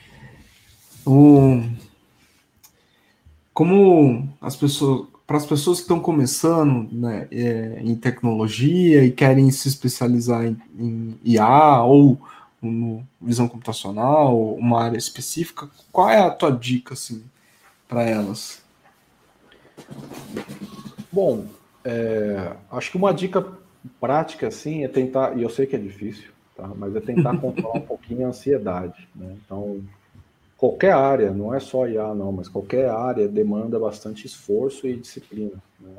O... 1.06 1.62
Como 3.52 4.28
as 4.40 4.54
pessoas, 4.54 5.08
para 5.28 5.36
as 5.36 5.44
pessoas 5.44 5.76
que 5.76 5.82
estão 5.82 6.00
começando 6.00 6.88
né, 6.90 7.28
é, 7.30 7.82
em 7.82 7.94
tecnologia 7.94 9.04
e 9.04 9.10
querem 9.10 9.50
se 9.50 9.68
especializar 9.68 10.46
em, 10.46 10.56
em 10.74 11.20
IA 11.22 11.82
ou 11.82 12.18
no 12.62 13.06
visão 13.20 13.46
computacional, 13.46 14.54
uma 14.54 14.82
área 14.82 14.96
específica, 14.96 15.68
qual 15.92 16.08
é 16.08 16.18
a 16.18 16.30
tua 16.30 16.50
dica 16.50 16.94
assim 16.94 17.22
para 17.86 18.04
elas? 18.04 18.62
Bom, 21.12 21.44
é, 21.84 22.56
acho 22.72 22.90
que 22.90 22.96
uma 22.96 23.12
dica 23.12 23.46
prática 24.00 24.48
assim 24.48 24.82
é 24.82 24.88
tentar, 24.88 25.36
e 25.36 25.42
eu 25.42 25.50
sei 25.50 25.66
que 25.66 25.76
é 25.76 25.78
difícil, 25.78 26.30
tá? 26.56 26.66
mas 26.74 26.96
é 26.96 27.00
tentar 27.00 27.36
controlar 27.38 27.76
um 27.76 27.86
pouquinho 27.86 28.24
a 28.24 28.30
ansiedade. 28.30 29.06
Né? 29.14 29.36
Então, 29.44 29.82
qualquer 30.58 30.92
área, 30.92 31.30
não 31.30 31.54
é 31.54 31.60
só 31.60 31.86
IA 31.88 32.12
não, 32.12 32.32
mas 32.32 32.48
qualquer 32.48 32.90
área 32.90 33.28
demanda 33.28 33.78
bastante 33.78 34.26
esforço 34.26 34.88
e 34.88 34.96
disciplina. 34.96 35.62
Né? 35.80 35.96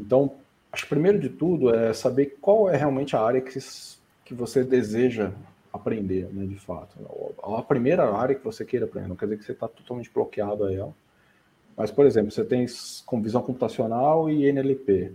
Então, 0.00 0.32
acho 0.72 0.84
que 0.84 0.88
primeiro 0.88 1.20
de 1.20 1.28
tudo 1.28 1.72
é 1.72 1.92
saber 1.92 2.38
qual 2.40 2.68
é 2.68 2.76
realmente 2.76 3.14
a 3.14 3.20
área 3.20 3.42
que, 3.42 3.58
que 4.24 4.34
você 4.34 4.64
deseja 4.64 5.32
aprender, 5.70 6.28
né, 6.32 6.46
de 6.46 6.58
fato. 6.58 6.96
A 7.42 7.62
primeira 7.62 8.10
área 8.10 8.34
que 8.34 8.44
você 8.44 8.64
queira 8.64 8.86
aprender, 8.86 9.08
não 9.08 9.16
quer 9.16 9.26
dizer 9.26 9.38
que 9.38 9.44
você 9.44 9.52
está 9.52 9.68
totalmente 9.68 10.10
bloqueado 10.12 10.64
a 10.64 10.72
ela. 10.72 10.94
Mas, 11.76 11.90
por 11.90 12.06
exemplo, 12.06 12.30
você 12.30 12.44
tem 12.44 12.64
com 13.04 13.20
visão 13.20 13.42
computacional 13.42 14.30
e 14.30 14.46
NLP. 14.46 15.12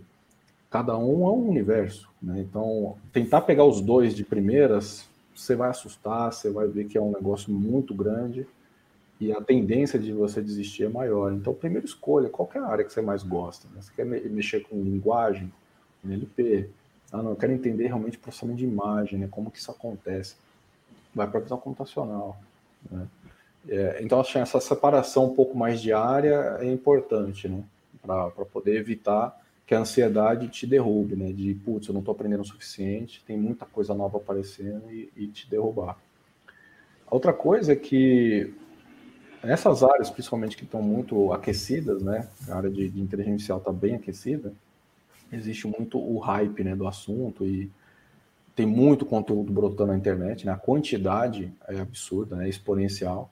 Cada 0.70 0.96
um 0.98 1.26
é 1.26 1.32
um 1.32 1.50
universo. 1.50 2.10
Né? 2.22 2.42
Então, 2.42 2.98
tentar 3.12 3.42
pegar 3.42 3.64
os 3.64 3.82
dois 3.82 4.14
de 4.14 4.26
primeiras, 4.26 5.08
você 5.34 5.56
vai 5.56 5.70
assustar, 5.70 6.32
você 6.34 6.52
vai 6.52 6.68
ver 6.68 6.86
que 6.86 6.98
é 6.98 7.02
um 7.02 7.14
negócio 7.14 7.52
muito 7.52 7.94
grande 7.94 8.46
e 9.20 9.34
a 9.34 9.42
tendência 9.42 10.00
de 10.00 10.14
você 10.14 10.42
desistir 10.42 10.86
é 10.86 10.90
maior. 10.90 11.34
Então, 11.34 11.54
primeiro 11.54 11.86
escolha 11.86 12.30
qual 12.30 12.50
é 12.56 12.60
a 12.60 12.66
área 12.66 12.86
que 12.86 12.94
você 12.94 13.02
mais 13.02 13.22
gosta. 13.22 13.68
Né? 13.74 13.82
Você 13.82 13.92
quer 13.94 14.06
mexer 14.06 14.62
com 14.62 14.82
linguagem, 14.82 15.52
NLP? 16.04 16.70
Ah, 17.12 17.22
não, 17.22 17.32
eu 17.32 17.36
quero 17.36 17.52
entender 17.52 17.88
realmente 17.88 18.18
o 18.18 18.20
processamento 18.20 18.60
de 18.60 18.66
imagem, 18.66 19.20
né? 19.20 19.28
como 19.30 19.52
que 19.52 19.58
isso 19.58 19.72
acontece. 19.72 20.36
Vai 21.14 21.28
para 21.28 21.40
a 21.40 21.44
visão 21.44 21.58
computacional. 21.58 22.40
Né? 22.90 23.08
É, 23.68 24.00
então, 24.02 24.24
que 24.24 24.38
essa 24.38 24.60
separação 24.62 25.26
um 25.26 25.36
pouco 25.36 25.58
mais 25.58 25.82
de 25.82 25.92
área 25.92 26.58
é 26.60 26.72
importante, 26.72 27.50
né? 27.50 27.64
Para 28.02 28.46
poder 28.46 28.78
evitar 28.78 29.38
que 29.68 29.76
a 29.76 29.80
ansiedade 29.80 30.48
te 30.48 30.66
derrube, 30.66 31.16
né? 31.16 31.32
De, 31.34 31.54
putz, 31.54 31.88
eu 31.88 31.94
não 31.94 32.00
estou 32.00 32.14
aprendendo 32.14 32.42
o 32.42 32.46
suficiente, 32.46 33.24
tem 33.26 33.38
muita 33.38 33.66
coisa 33.66 33.94
nova 33.94 34.18
aparecendo 34.18 34.90
e, 34.90 35.12
e 35.16 35.28
te 35.28 35.50
derrubar. 35.50 35.98
A 37.06 37.14
outra 37.14 37.34
coisa 37.34 37.74
é 37.74 37.76
que 37.76 38.54
Nessas 39.44 39.84
áreas, 39.84 40.10
principalmente 40.10 40.58
que 40.58 40.64
estão 40.64 40.82
muito 40.82 41.32
aquecidas, 41.32 42.02
né? 42.02 42.28
A 42.50 42.56
área 42.56 42.70
de, 42.70 42.90
de 42.90 43.00
inteligência 43.00 43.34
artificial 43.34 43.58
está 43.60 43.72
bem 43.72 43.96
aquecida. 43.96 44.54
Existe 45.32 45.68
muito 45.68 45.98
o 45.98 46.18
hype, 46.20 46.64
né, 46.64 46.76
do 46.76 46.88
assunto 46.88 47.46
e 47.46 47.72
tem 48.56 48.66
muito 48.66 49.06
conteúdo 49.06 49.54
brotando 49.54 49.92
na 49.92 49.98
internet, 49.98 50.46
né? 50.46 50.52
A 50.52 50.58
quantidade 50.58 51.54
é 51.68 51.80
absurda, 51.80 52.36
né? 52.36 52.50
Exponencial, 52.50 53.32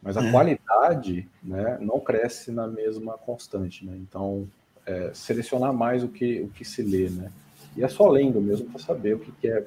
mas 0.00 0.16
a 0.16 0.24
é. 0.24 0.30
qualidade, 0.30 1.28
né, 1.42 1.78
não 1.80 1.98
cresce 1.98 2.52
na 2.52 2.68
mesma 2.68 3.18
constante, 3.18 3.84
né? 3.84 3.96
Então, 3.96 4.46
é, 4.86 5.10
selecionar 5.12 5.72
mais 5.72 6.04
o 6.04 6.08
que 6.08 6.40
o 6.42 6.48
que 6.48 6.64
se 6.64 6.82
lê, 6.82 7.10
né? 7.10 7.32
E 7.76 7.82
é 7.82 7.88
só 7.88 8.08
lendo 8.08 8.40
mesmo 8.40 8.70
para 8.70 8.80
saber 8.80 9.14
o 9.14 9.18
que, 9.18 9.32
que 9.32 9.48
é 9.48 9.66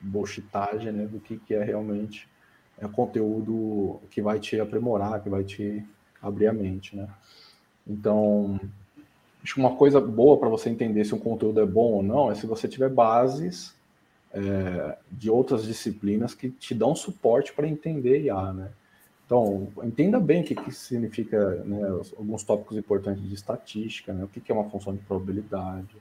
bullshitagem, 0.00 0.90
né? 0.90 1.06
Do 1.06 1.20
que, 1.20 1.36
que 1.36 1.52
é 1.52 1.62
realmente 1.62 2.26
é 2.78 2.88
conteúdo 2.88 4.00
que 4.10 4.20
vai 4.20 4.38
te 4.38 4.60
aprimorar, 4.60 5.22
que 5.22 5.28
vai 5.28 5.44
te 5.44 5.84
abrir 6.20 6.46
a 6.46 6.52
mente, 6.52 6.96
né? 6.96 7.08
Então, 7.86 8.58
acho 9.42 9.54
que 9.54 9.60
uma 9.60 9.76
coisa 9.76 10.00
boa 10.00 10.38
para 10.38 10.48
você 10.48 10.70
entender 10.70 11.04
se 11.04 11.14
um 11.14 11.18
conteúdo 11.18 11.60
é 11.60 11.66
bom 11.66 11.92
ou 11.92 12.02
não 12.02 12.30
é 12.30 12.34
se 12.34 12.46
você 12.46 12.66
tiver 12.66 12.88
bases 12.88 13.74
é, 14.32 14.98
de 15.10 15.30
outras 15.30 15.64
disciplinas 15.64 16.34
que 16.34 16.50
te 16.50 16.74
dão 16.74 16.94
suporte 16.94 17.52
para 17.52 17.68
entender 17.68 18.22
IA, 18.22 18.52
né? 18.52 18.70
Então, 19.26 19.68
entenda 19.82 20.20
bem 20.20 20.42
o 20.42 20.44
que, 20.44 20.54
que 20.54 20.70
significa 20.70 21.56
né, 21.64 21.80
alguns 22.18 22.42
tópicos 22.42 22.76
importantes 22.76 23.26
de 23.26 23.34
estatística, 23.34 24.12
né? 24.12 24.24
O 24.24 24.28
que, 24.28 24.40
que 24.40 24.52
é 24.52 24.54
uma 24.54 24.68
função 24.68 24.94
de 24.94 25.00
probabilidade, 25.00 25.96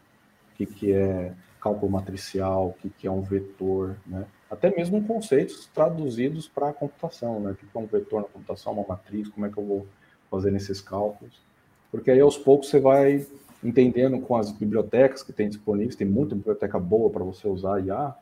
o 0.52 0.56
que, 0.58 0.66
que 0.66 0.92
é 0.92 1.34
cálculo 1.64 1.90
matricial, 1.90 2.68
o 2.68 2.74
que, 2.74 2.90
que 2.90 3.08
é 3.08 3.12
um 3.12 3.22
vetor, 3.22 3.96
né? 4.06 4.26
até 4.52 4.70
mesmo 4.76 5.02
conceitos 5.06 5.70
traduzidos 5.74 6.46
para 6.46 6.70
a 6.70 6.74
computação, 6.74 7.40
né? 7.40 7.52
O 7.52 7.56
que 7.56 7.66
é 7.74 7.80
um 7.80 7.86
vetor 7.86 8.22
na 8.22 8.28
computação, 8.28 8.74
uma 8.74 8.86
matriz, 8.86 9.30
como 9.30 9.46
é 9.46 9.50
que 9.50 9.58
eu 9.58 9.66
vou 9.66 9.88
fazer 10.30 10.52
nesses 10.52 10.82
cálculos? 10.82 11.42
Porque 11.90 12.12
aí 12.12 12.20
aos 12.20 12.38
poucos 12.38 12.70
você 12.70 12.82
vai 12.82 13.26
entendendo 13.64 14.20
com 14.20 14.36
as 14.36 14.52
bibliotecas 14.52 15.24
que 15.24 15.32
tem 15.32 15.48
disponíveis, 15.48 15.96
tem 15.96 16.06
muita 16.06 16.36
biblioteca 16.36 16.78
boa 16.78 17.10
para 17.10 17.24
você 17.24 17.48
usar 17.48 17.80
IA, 17.80 18.14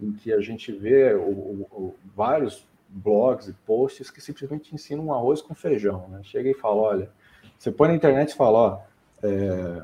em 0.00 0.12
que 0.12 0.32
a 0.32 0.40
gente 0.40 0.72
vê 0.72 1.12
o, 1.14 1.20
o, 1.20 1.66
o, 1.70 1.94
vários 2.16 2.66
blogs 2.88 3.48
e 3.48 3.52
posts 3.52 4.10
que 4.10 4.20
simplesmente 4.20 4.74
ensinam 4.74 5.06
um 5.06 5.12
arroz 5.12 5.42
com 5.42 5.54
feijão, 5.54 6.08
né? 6.08 6.20
Chega 6.22 6.48
e 6.48 6.54
fala, 6.54 6.80
olha, 6.80 7.10
você 7.58 7.70
põe 7.70 7.88
na 7.88 7.94
internet 7.94 8.30
e 8.30 8.36
fala, 8.36 8.58
ó, 8.58 8.80
é, 9.22 9.82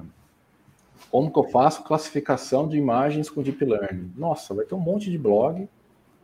como 1.14 1.30
que 1.30 1.38
eu 1.38 1.44
faço 1.44 1.84
classificação 1.84 2.66
de 2.66 2.76
imagens 2.76 3.30
com 3.30 3.40
Deep 3.40 3.64
Learning? 3.64 4.12
Nossa, 4.16 4.52
vai 4.52 4.64
ter 4.64 4.74
um 4.74 4.80
monte 4.80 5.08
de 5.08 5.16
blog, 5.16 5.68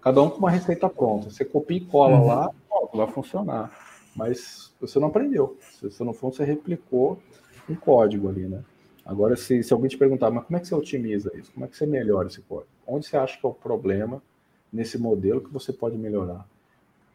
cada 0.00 0.20
um 0.20 0.28
com 0.28 0.38
uma 0.38 0.50
receita 0.50 0.88
pronta. 0.88 1.30
Você 1.30 1.44
copia 1.44 1.76
e 1.76 1.84
cola 1.84 2.18
uhum. 2.18 2.26
lá, 2.26 2.50
vai 2.92 3.06
funcionar. 3.06 3.70
Mas 4.16 4.74
você 4.80 4.98
não 4.98 5.06
aprendeu. 5.06 5.56
Se 5.60 5.88
você 5.88 6.02
não 6.02 6.12
for, 6.12 6.34
você 6.34 6.42
replicou 6.42 7.20
um 7.68 7.76
código 7.76 8.28
ali, 8.28 8.48
né? 8.48 8.64
Agora, 9.06 9.36
se, 9.36 9.62
se 9.62 9.72
alguém 9.72 9.88
te 9.88 9.96
perguntar, 9.96 10.28
mas 10.28 10.42
como 10.42 10.56
é 10.56 10.60
que 10.60 10.66
você 10.66 10.74
otimiza 10.74 11.30
isso? 11.36 11.52
Como 11.52 11.64
é 11.64 11.68
que 11.68 11.76
você 11.76 11.86
melhora 11.86 12.26
esse 12.26 12.40
código? 12.40 12.70
Onde 12.84 13.06
você 13.06 13.16
acha 13.16 13.38
que 13.38 13.46
é 13.46 13.48
o 13.48 13.54
problema 13.54 14.20
nesse 14.72 14.98
modelo 14.98 15.40
que 15.40 15.52
você 15.52 15.72
pode 15.72 15.96
melhorar? 15.96 16.44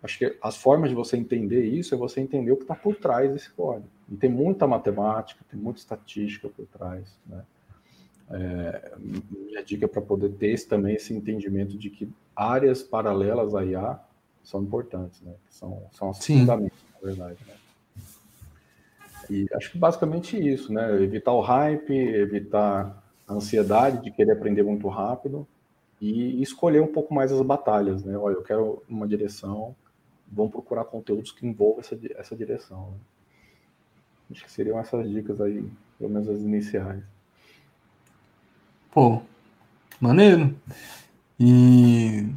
Acho 0.01 0.17
que 0.17 0.37
as 0.41 0.55
formas 0.55 0.89
de 0.89 0.95
você 0.95 1.17
entender 1.17 1.65
isso 1.65 1.93
é 1.93 1.97
você 1.97 2.21
entender 2.21 2.53
o 2.53 2.55
que 2.55 2.63
está 2.63 2.73
por 2.73 2.95
trás 2.95 3.29
desse 3.33 3.49
código. 3.49 3.89
E 4.09 4.15
tem 4.15 4.29
muita 4.29 4.65
matemática, 4.65 5.43
tem 5.51 5.59
muita 5.59 5.79
estatística 5.79 6.47
por 6.47 6.65
trás, 6.67 7.13
né? 7.27 7.43
É, 8.29 8.93
minha 8.97 9.63
dica 9.63 9.85
é 9.85 9.87
para 9.87 10.01
poder 10.01 10.29
ter 10.31 10.47
esse, 10.47 10.67
também 10.67 10.95
esse 10.95 11.13
entendimento 11.13 11.77
de 11.77 11.89
que 11.89 12.09
áreas 12.35 12.81
paralelas 12.81 13.53
à 13.53 13.63
IA 13.63 13.99
são 14.43 14.61
importantes, 14.61 15.21
né? 15.21 15.33
São, 15.49 15.83
são 15.91 16.09
as 16.09 16.25
fundamentos, 16.25 16.77
na 16.93 17.07
verdade, 17.07 17.39
né? 17.47 17.53
E 19.29 19.47
acho 19.53 19.71
que 19.71 19.77
basicamente 19.77 20.37
isso, 20.37 20.71
né? 20.71 21.01
Evitar 21.01 21.33
o 21.33 21.41
hype, 21.41 21.91
evitar 21.91 23.03
a 23.27 23.33
ansiedade 23.33 24.03
de 24.03 24.11
querer 24.11 24.33
aprender 24.33 24.63
muito 24.63 24.87
rápido 24.87 25.47
e 25.99 26.41
escolher 26.41 26.81
um 26.81 26.91
pouco 26.91 27.13
mais 27.13 27.31
as 27.31 27.41
batalhas, 27.41 28.03
né? 28.03 28.17
Olha, 28.17 28.35
eu 28.35 28.43
quero 28.43 28.83
uma 28.87 29.07
direção, 29.07 29.75
vamos 30.31 30.51
procurar 30.51 30.85
conteúdos 30.85 31.31
que 31.31 31.45
envolvam 31.45 31.79
essa, 31.79 31.97
essa 32.15 32.35
direção. 32.35 32.91
Né? 32.91 32.97
Acho 34.31 34.43
que 34.43 34.51
seriam 34.51 34.79
essas 34.79 35.09
dicas 35.09 35.39
aí, 35.39 35.67
pelo 35.97 36.09
menos 36.09 36.27
as 36.27 36.39
iniciais. 36.39 37.03
Pô, 38.95 39.21
maneiro. 39.99 40.55
E 41.37 42.29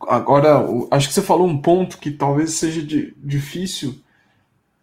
agora, 0.00 0.64
acho 0.92 1.08
que 1.08 1.14
você 1.14 1.20
falou 1.20 1.48
um 1.48 1.60
ponto 1.60 1.98
que 1.98 2.12
talvez 2.12 2.52
seja 2.52 2.80
de, 2.80 3.12
difícil, 3.18 3.98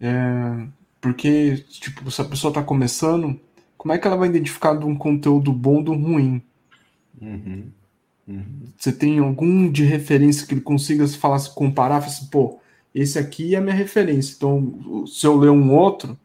é, 0.02 0.68
porque, 1.00 1.64
tipo, 1.70 2.12
se 2.12 2.22
a 2.22 2.26
pessoa 2.26 2.52
está 2.52 2.62
começando, 2.62 3.40
como 3.78 3.94
é 3.94 3.98
que 3.98 4.06
ela 4.06 4.18
vai 4.18 4.28
identificar 4.28 4.76
de 4.76 4.84
um 4.84 4.98
conteúdo 4.98 5.54
bom 5.54 5.82
do 5.82 5.94
ruim? 5.94 6.44
Uhum, 7.22 7.72
uhum. 8.28 8.64
Você 8.78 8.92
tem 8.92 9.20
algum 9.20 9.72
de 9.72 9.86
referência 9.86 10.46
que 10.46 10.54
ele 10.54 10.60
consiga 10.60 11.08
se 11.08 11.18
falar, 11.18 11.40
se 11.40 11.56
comparar, 11.56 12.00
assim, 12.00 12.26
pô, 12.26 12.60
esse 12.94 13.18
aqui 13.18 13.56
é 13.56 13.60
a 13.60 13.62
minha 13.62 13.74
referência. 13.74 14.36
Então, 14.36 15.08
se 15.08 15.26
eu 15.26 15.38
ler 15.38 15.52
um 15.52 15.74
outro, 15.74 16.20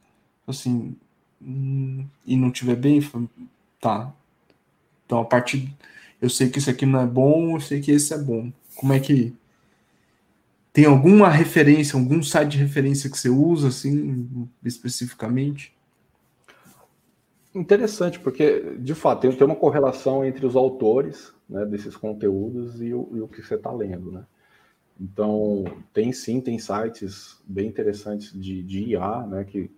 assim, 0.44 0.96
hum, 1.40 2.04
e 2.26 2.34
não 2.34 2.50
tiver 2.50 2.74
bem, 2.74 3.00
Tá. 3.82 4.14
Então, 5.04 5.18
a 5.18 5.24
partir. 5.24 5.76
Eu 6.20 6.30
sei 6.30 6.48
que 6.48 6.60
isso 6.60 6.70
aqui 6.70 6.86
não 6.86 7.00
é 7.00 7.06
bom, 7.06 7.56
eu 7.56 7.60
sei 7.60 7.80
que 7.80 7.90
esse 7.90 8.14
é 8.14 8.18
bom. 8.18 8.52
Como 8.76 8.92
é 8.92 9.00
que. 9.00 9.34
Tem 10.72 10.86
alguma 10.86 11.28
referência, 11.28 11.98
algum 11.98 12.22
site 12.22 12.52
de 12.52 12.58
referência 12.58 13.10
que 13.10 13.18
você 13.18 13.28
usa, 13.28 13.68
assim, 13.68 14.48
especificamente? 14.64 15.74
Interessante, 17.52 18.20
porque 18.20 18.76
de 18.78 18.94
fato 18.94 19.28
tem, 19.28 19.46
uma 19.46 19.56
correlação 19.56 20.24
entre 20.24 20.46
os 20.46 20.54
autores 20.54 21.34
né, 21.46 21.66
desses 21.66 21.96
conteúdos 21.96 22.80
e 22.80 22.94
o, 22.94 23.10
e 23.14 23.20
o 23.20 23.28
que 23.28 23.42
você 23.42 23.56
está 23.56 23.72
lendo, 23.72 24.12
né? 24.12 24.24
Então, 24.98 25.64
tem 25.92 26.12
sim, 26.12 26.40
tem 26.40 26.58
sites 26.58 27.42
bem 27.44 27.66
interessantes 27.66 28.32
de, 28.32 28.62
de 28.62 28.84
IA, 28.92 29.26
né, 29.26 29.44
que, 29.44 29.70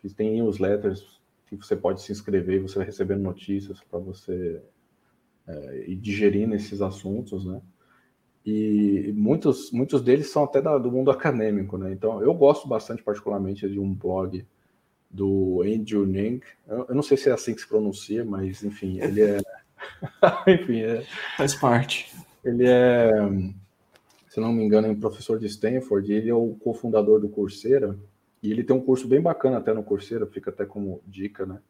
que 0.00 0.08
tem 0.08 0.36
newsletters 0.36 1.17
que 1.56 1.56
você 1.56 1.74
pode 1.74 2.02
se 2.02 2.12
inscrever 2.12 2.56
e 2.56 2.62
você 2.62 2.76
vai 2.76 2.86
recebendo 2.86 3.22
notícias 3.22 3.80
para 3.90 3.98
você 3.98 4.60
é, 5.46 5.84
ir 5.88 5.96
digerindo 5.96 6.54
esses 6.54 6.82
assuntos, 6.82 7.44
né? 7.44 7.60
E 8.44 9.12
muitos, 9.14 9.70
muitos 9.72 10.00
deles 10.00 10.30
são 10.30 10.44
até 10.44 10.62
da, 10.62 10.78
do 10.78 10.90
mundo 10.90 11.10
acadêmico, 11.10 11.76
né? 11.76 11.92
Então, 11.92 12.22
eu 12.22 12.32
gosto 12.32 12.66
bastante, 12.66 13.02
particularmente, 13.02 13.68
de 13.68 13.78
um 13.78 13.92
blog 13.92 14.46
do 15.10 15.62
Andrew 15.62 16.06
Ning. 16.06 16.40
Eu, 16.66 16.86
eu, 16.88 16.94
não 16.94 17.02
sei 17.02 17.16
se 17.16 17.28
é 17.28 17.32
assim 17.32 17.54
que 17.54 17.60
se 17.60 17.68
pronuncia, 17.68 18.24
mas 18.24 18.62
enfim, 18.62 19.00
ele 19.00 19.22
é. 19.22 19.40
enfim, 20.48 20.80
é... 20.80 21.04
faz 21.36 21.54
parte. 21.54 22.14
Ele 22.44 22.64
é, 22.66 23.10
se 24.28 24.40
não 24.40 24.52
me 24.52 24.64
engano, 24.64 24.86
é 24.86 24.90
um 24.90 25.00
professor 25.00 25.38
de 25.38 25.46
Stanford. 25.46 26.10
Ele 26.12 26.30
é 26.30 26.34
o 26.34 26.54
cofundador 26.60 27.20
do 27.20 27.28
Coursera 27.28 27.98
e 28.42 28.50
ele 28.50 28.64
tem 28.64 28.74
um 28.74 28.80
curso 28.80 29.08
bem 29.08 29.20
bacana 29.20 29.58
até 29.58 29.72
no 29.72 29.82
Coursera, 29.82 30.26
fica 30.26 30.50
até 30.50 30.64
como 30.64 31.02
dica, 31.06 31.44
né? 31.44 31.60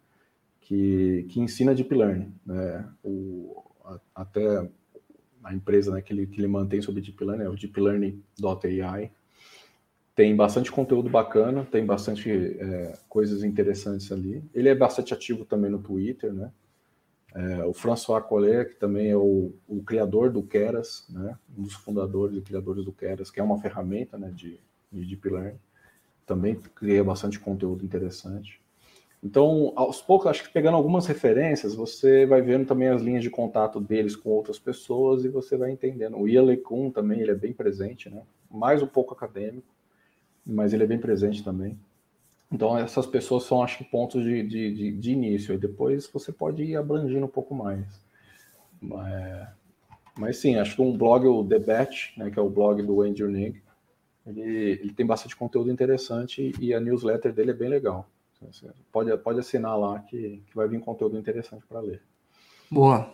Que, 0.61 1.27
que 1.31 1.41
ensina 1.41 1.75
Deep 1.75 1.95
Learning, 1.95 2.35
né? 2.45 2.89
O, 3.03 3.63
a, 3.85 4.01
até 4.15 4.69
a 5.43 5.55
empresa 5.55 5.93
né, 5.93 6.03
que, 6.03 6.13
ele, 6.13 6.27
que 6.27 6.41
ele 6.41 6.49
mantém 6.49 6.83
sobre 6.83 7.01
Deep 7.01 7.25
Learning 7.25 7.45
é 7.45 7.49
o 7.49 7.57
deeplearning.ai 7.57 9.11
tem 10.19 10.35
bastante 10.35 10.73
conteúdo 10.73 11.09
bacana, 11.09 11.65
tem 11.65 11.87
bastante 11.87 12.29
é, 12.29 12.99
coisas 13.09 13.45
interessantes 13.45 14.11
ali. 14.11 14.43
Ele 14.53 14.69
é 14.69 14.75
bastante 14.75 15.15
ativo 15.15 15.45
também 15.45 15.71
no 15.71 15.79
Twitter, 15.79 16.33
né? 16.33 16.51
É, 17.33 17.65
o 17.65 17.73
François 17.73 18.21
Collet, 18.25 18.71
que 18.71 18.81
também 18.81 19.11
é 19.11 19.17
o, 19.17 19.55
o, 19.69 19.81
criador 19.85 20.33
do 20.33 20.43
Keras, 20.43 21.07
né? 21.09 21.39
Um 21.57 21.63
dos 21.63 21.75
fundadores 21.75 22.37
e 22.37 22.41
criadores 22.41 22.85
do 22.85 22.93
Keras, 22.93 23.31
que 23.31 23.39
é 23.39 23.43
uma 23.45 23.61
ferramenta 23.61 24.19
né, 24.19 24.33
de, 24.35 24.59
de 24.91 25.07
Deep 25.07 25.29
Learning. 25.29 25.61
Também 26.29 26.55
cria 26.77 27.03
bastante 27.03 27.41
conteúdo 27.41 27.85
interessante. 27.85 28.61
Então, 29.21 29.73
aos 29.75 30.01
poucos, 30.01 30.29
acho 30.29 30.45
que 30.45 30.53
pegando 30.53 30.77
algumas 30.77 31.07
referências, 31.07 31.75
você 31.75 32.25
vai 32.25 32.41
vendo 32.41 32.67
também 32.67 32.89
as 32.89 33.03
linhas 33.03 33.25
de 33.25 33.31
contato 33.31 33.81
deles 33.81 34.15
com 34.15 34.31
outras 34.31 34.61
pessoas 34.61 35.25
e 35.25 35.29
você 35.29 35.57
vai 35.57 35.73
entendendo. 35.73 36.17
O 36.17 36.29
Ia 36.29 36.57
Kun 36.59 36.93
também, 36.93 37.21
ele 37.21 37.33
é 37.33 37.35
bem 37.35 37.53
presente, 37.53 38.09
né? 38.09 38.23
Mais 38.49 38.81
um 38.81 38.87
pouco 38.87 39.13
acadêmico 39.13 39.67
mas 40.49 40.73
ele 40.73 40.85
é 40.85 40.87
bem 40.87 40.99
presente 40.99 41.45
também. 41.45 41.79
Então, 42.51 42.79
essas 42.79 43.07
pessoas 43.07 43.45
são, 43.45 43.63
acho 43.63 43.77
que, 43.77 43.85
pontos 43.85 44.25
de, 44.25 44.43
de, 44.43 44.73
de, 44.73 44.93
de 44.93 45.13
início. 45.13 45.55
E 45.55 45.59
depois 45.59 46.09
você 46.11 46.33
pode 46.33 46.65
ir 46.65 46.77
abrangindo 46.77 47.27
um 47.27 47.29
pouco 47.29 47.55
mais. 47.55 47.87
Mas, 48.81 49.49
mas 50.17 50.37
sim, 50.39 50.57
acho 50.57 50.75
que 50.75 50.81
um 50.81 50.97
blog, 50.97 51.27
o 51.27 51.45
The 51.45 51.59
Batch, 51.59 52.17
né, 52.17 52.31
que 52.31 52.39
é 52.39 52.43
o 52.43 52.49
blog 52.49 52.83
do 52.83 53.03
Andrew 53.03 53.29
Nig, 53.29 53.63
ele, 54.29 54.43
ele 54.81 54.93
tem 54.93 55.07
bastante 55.07 55.35
conteúdo 55.35 55.71
interessante 55.71 56.53
e 56.61 56.75
a 56.75 56.81
newsletter 56.81 57.33
dele 57.33 57.53
é 57.53 57.55
bem 57.55 57.69
legal. 57.69 58.09
Pode, 58.93 59.17
pode 59.19 59.41
assinar 59.41 59.77
lá 59.79 59.99
que, 60.01 60.43
que 60.47 60.55
vai 60.55 60.69
vir 60.69 60.81
conteúdo 60.81 61.19
interessante 61.19 61.65
para 61.69 61.81
ler. 61.81 62.03
Boa. 62.71 63.11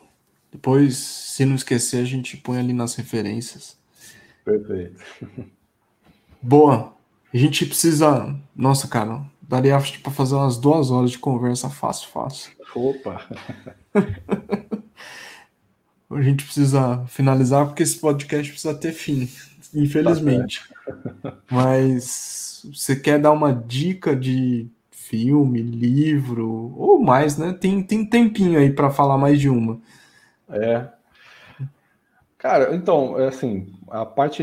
Depois, 0.50 0.96
se 0.96 1.44
não 1.44 1.54
esquecer, 1.54 2.02
a 2.02 2.04
gente 2.04 2.36
põe 2.36 2.58
ali 2.58 2.72
nas 2.72 2.94
referências. 2.94 3.78
Perfeito. 4.44 5.02
Boa. 6.42 6.94
A 7.32 7.36
gente 7.36 7.64
precisa. 7.66 8.38
Nossa, 8.54 8.86
cara, 8.86 9.24
daria 9.42 9.76
para 10.02 10.12
fazer 10.12 10.34
umas 10.34 10.58
duas 10.58 10.90
horas 10.90 11.10
de 11.10 11.18
conversa 11.18 11.70
fácil, 11.70 12.08
fácil. 12.10 12.52
Opa! 12.74 13.26
a 16.10 16.22
gente 16.22 16.44
precisa 16.44 17.04
finalizar 17.06 17.66
porque 17.66 17.82
esse 17.82 17.98
podcast 17.98 18.52
precisa 18.52 18.74
ter 18.74 18.92
fim, 18.92 19.28
infelizmente. 19.74 20.62
Mas 21.50 22.64
você 22.72 22.96
quer 22.96 23.18
dar 23.18 23.32
uma 23.32 23.52
dica 23.52 24.14
de 24.14 24.68
filme, 24.90 25.60
livro 25.60 26.72
ou 26.76 27.00
mais, 27.00 27.36
né? 27.36 27.52
Tem, 27.52 27.82
tem 27.82 28.04
tempinho 28.04 28.58
aí 28.58 28.72
para 28.72 28.90
falar 28.90 29.18
mais 29.18 29.38
de 29.38 29.48
uma. 29.48 29.80
É, 30.48 30.88
Cara, 32.44 32.74
então, 32.74 33.18
é 33.18 33.28
assim, 33.28 33.72
a 33.88 34.04
parte 34.04 34.42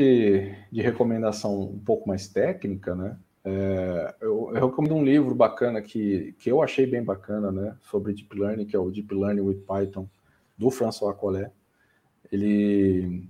de 0.71 0.81
recomendação 0.81 1.61
um 1.61 1.77
pouco 1.77 2.09
mais 2.09 2.27
técnica, 2.27 2.95
né? 2.95 3.15
É, 3.45 4.15
eu, 4.19 4.51
eu, 4.55 4.65
recomendo 4.65 4.95
um 4.95 5.03
livro 5.03 5.35
bacana 5.35 5.79
que, 5.83 6.33
que 6.39 6.51
eu 6.51 6.63
achei 6.63 6.87
bem 6.87 7.03
bacana, 7.03 7.51
né? 7.51 7.77
Sobre 7.91 8.11
Deep 8.11 8.35
Learning, 8.35 8.65
que 8.65 8.75
é 8.75 8.79
o 8.79 8.89
Deep 8.89 9.13
Learning 9.13 9.41
with 9.41 9.61
Python, 9.67 10.09
do 10.57 10.71
François 10.71 11.15
Collet. 11.15 11.51
Ele, 12.31 13.23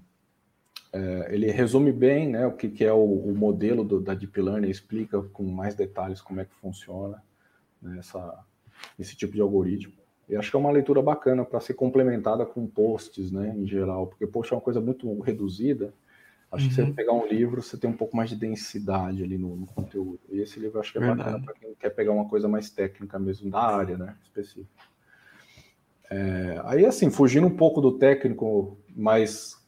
é, 0.94 1.30
ele 1.34 1.50
resume 1.50 1.92
bem 1.92 2.28
né, 2.28 2.46
o 2.46 2.52
que, 2.52 2.70
que 2.70 2.84
é 2.84 2.92
o, 2.92 3.04
o 3.04 3.34
modelo 3.34 3.84
do, 3.84 4.00
da 4.00 4.14
Deep 4.14 4.40
Learning, 4.42 4.70
explica 4.70 5.22
com 5.22 5.44
mais 5.44 5.74
detalhes 5.74 6.22
como 6.22 6.42
é 6.42 6.46
que 6.46 6.54
funciona 6.56 7.24
né, 7.82 7.98
essa, 8.00 8.44
esse 9.00 9.16
tipo 9.16 9.34
de 9.34 9.42
algoritmo. 9.42 9.94
E 10.28 10.36
acho 10.36 10.50
que 10.50 10.56
é 10.56 10.60
uma 10.60 10.72
leitura 10.72 11.02
bacana 11.02 11.46
para 11.46 11.60
ser 11.60 11.74
complementada 11.74 12.46
com 12.46 12.68
posts, 12.68 13.32
né, 13.32 13.56
em 13.58 13.66
geral, 13.66 14.08
porque 14.08 14.28
post 14.28 14.54
é 14.54 14.56
uma 14.56 14.62
coisa 14.62 14.82
muito 14.82 15.20
reduzida. 15.22 15.94
Acho 16.52 16.66
uhum. 16.66 16.70
que 16.70 16.76
você 16.76 16.82
uhum. 16.82 16.94
pegar 16.94 17.14
um 17.14 17.26
livro, 17.26 17.62
você 17.62 17.78
tem 17.78 17.90
um 17.90 17.96
pouco 17.96 18.16
mais 18.16 18.30
de 18.30 18.36
densidade 18.36 19.24
ali 19.24 19.38
no, 19.38 19.56
no 19.56 19.66
conteúdo. 19.66 20.20
E 20.30 20.42
esse 20.42 20.60
livro 20.60 20.80
acho 20.80 20.92
que 20.92 20.98
é 20.98 21.02
Verdade. 21.02 21.20
bacana 21.20 21.44
para 21.44 21.54
quem 21.54 21.74
quer 21.76 21.90
pegar 21.92 22.12
uma 22.12 22.28
coisa 22.28 22.50
mais 22.50 22.70
técnica 22.70 23.18
mesmo, 23.18 23.50
da 23.50 23.62
área, 23.62 23.98
né, 23.98 24.16
específica. 24.24 24.68
É, 26.10 26.62
aí, 26.66 26.86
assim, 26.86 27.10
fugindo 27.10 27.48
um 27.48 27.56
pouco 27.56 27.80
do 27.80 27.98
técnico, 27.98 28.78
mas 28.94 29.61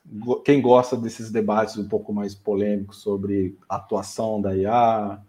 quem 0.43 0.61
gosta 0.61 0.97
desses 0.97 1.31
debates 1.31 1.77
um 1.77 1.87
pouco 1.87 2.13
mais 2.13 2.35
polêmicos 2.35 2.97
sobre 2.97 3.57
a 3.69 3.77
atuação 3.77 4.41
da 4.41 4.55
IA, 4.55 5.21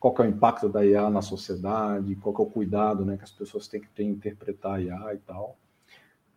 qual 0.00 0.14
é 0.18 0.22
o 0.22 0.24
impacto 0.26 0.68
da 0.68 0.84
IA 0.84 1.10
na 1.10 1.22
sociedade, 1.22 2.16
qual 2.16 2.34
é 2.38 2.42
o 2.42 2.46
cuidado 2.46 3.04
né, 3.04 3.16
que 3.16 3.24
as 3.24 3.30
pessoas 3.30 3.68
têm 3.68 3.80
que 3.80 3.88
ter 3.90 4.04
em 4.04 4.10
interpretar 4.10 4.74
a 4.74 4.80
IA 4.80 5.14
e 5.14 5.18
tal. 5.18 5.56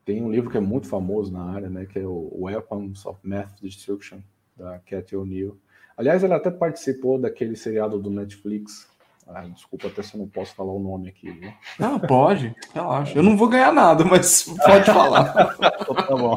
Tem 0.04 0.22
um 0.22 0.32
livro 0.32 0.52
que 0.52 0.58
é 0.58 0.62
muito 0.62 0.88
famoso 0.88 1.32
na 1.32 1.44
área, 1.44 1.70
né, 1.70 1.86
que 1.86 1.98
é 1.98 2.06
o 2.06 2.30
Weapons 2.42 3.06
of 3.06 3.20
Math 3.24 3.60
Destruction, 3.60 4.20
da 4.56 4.78
Cathy 4.80 5.16
O'Neill. 5.16 5.58
Aliás, 5.98 6.24
ela 6.24 6.36
até 6.36 6.52
participou 6.52 7.18
daquele 7.18 7.56
seriado 7.56 8.00
do 8.00 8.10
Netflix. 8.10 8.88
Ah, 9.28 9.42
desculpa 9.48 9.88
até 9.88 10.04
se 10.04 10.16
eu 10.16 10.20
não 10.20 10.28
posso 10.28 10.54
falar 10.54 10.72
o 10.72 10.80
nome 10.80 11.10
aqui. 11.10 11.32
Viu? 11.32 11.52
Não, 11.80 12.00
pode, 12.00 12.56
relaxa. 12.74 13.18
Eu 13.18 13.24
não 13.24 13.36
vou 13.36 13.50
ganhar 13.50 13.74
nada, 13.74 14.04
mas 14.06 14.44
pode 14.66 14.86
falar. 14.86 15.56
Tá 15.86 16.16
bom. 16.16 16.36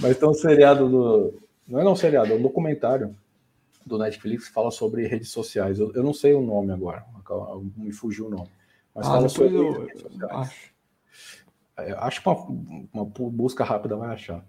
Mas 0.00 0.18
tem 0.18 0.28
um 0.28 0.34
seriado 0.34 0.88
do. 0.88 1.42
Não 1.66 1.80
é 1.80 1.88
um 1.88 1.96
seriado, 1.96 2.32
é 2.32 2.36
um 2.36 2.42
documentário 2.42 3.14
do 3.86 3.98
Netflix 3.98 4.48
fala 4.48 4.70
sobre 4.70 5.06
redes 5.06 5.30
sociais. 5.30 5.78
Eu, 5.78 5.92
eu 5.94 6.02
não 6.02 6.12
sei 6.12 6.34
o 6.34 6.42
nome 6.42 6.72
agora, 6.72 7.04
me 7.76 7.92
fugiu 7.92 8.26
o 8.26 8.30
nome. 8.30 8.50
Mas 8.94 9.06
ah, 9.06 9.10
fala 9.10 9.28
sobre 9.28 9.56
eu, 9.56 9.86
redes 9.86 10.02
sociais. 10.02 10.32
Acho. 10.32 10.74
É, 11.76 11.92
acho 11.92 12.22
que 12.22 12.28
uma, 12.28 12.86
uma, 12.92 13.04
busca 13.04 13.64
rápida 13.64 13.96
vai 13.96 14.10
achar. 14.10 14.44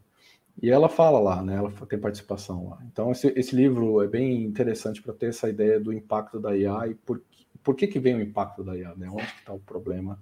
E 0.61 0.69
ela 0.69 0.87
fala 0.87 1.19
lá, 1.19 1.41
né? 1.41 1.55
Ela 1.55 1.71
tem 1.87 1.99
participação 1.99 2.69
lá. 2.69 2.79
Então, 2.91 3.11
esse, 3.11 3.27
esse 3.35 3.55
livro 3.55 4.01
é 4.01 4.07
bem 4.07 4.43
interessante 4.43 5.01
para 5.01 5.13
ter 5.13 5.27
essa 5.27 5.49
ideia 5.49 5.79
do 5.79 5.91
impacto 5.91 6.39
da 6.39 6.55
IA 6.55 6.87
e 6.87 6.95
por, 6.95 7.21
por 7.65 7.75
que, 7.75 7.87
que 7.87 7.99
vem 7.99 8.15
o 8.15 8.21
impacto 8.21 8.63
da 8.63 8.77
IA, 8.77 8.93
né? 8.95 9.09
Onde 9.09 9.23
está 9.23 9.51
o 9.51 9.59
problema 9.59 10.21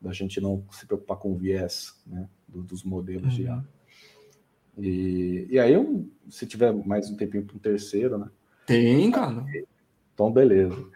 da 0.00 0.12
gente 0.12 0.40
não 0.40 0.64
se 0.70 0.86
preocupar 0.86 1.18
com 1.18 1.32
o 1.32 1.36
viés 1.36 2.00
né? 2.06 2.28
Do, 2.46 2.62
dos 2.62 2.84
modelos 2.84 3.24
uhum. 3.24 3.36
de 3.36 3.42
IA. 3.42 3.64
E, 4.78 5.46
e 5.50 5.58
aí, 5.58 5.72
eu, 5.72 6.08
se 6.28 6.46
tiver 6.46 6.72
mais 6.72 7.10
um 7.10 7.16
tempinho 7.16 7.44
para 7.44 7.56
um 7.56 7.58
terceiro, 7.58 8.16
né? 8.16 8.28
Tem, 8.64 9.10
cara. 9.10 9.44
Então, 10.14 10.32
beleza. 10.32 10.88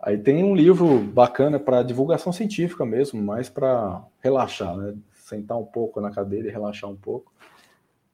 Aí 0.00 0.18
tem 0.18 0.42
um 0.42 0.56
livro 0.56 0.98
bacana 0.98 1.60
para 1.60 1.82
divulgação 1.82 2.32
científica 2.32 2.84
mesmo, 2.84 3.22
mais 3.22 3.48
para 3.48 4.02
relaxar, 4.20 4.74
né? 4.76 4.96
Sentar 5.12 5.58
um 5.58 5.64
pouco 5.64 6.00
na 6.00 6.10
cadeira 6.10 6.48
e 6.48 6.50
relaxar 6.50 6.90
um 6.90 6.96
pouco, 6.96 7.32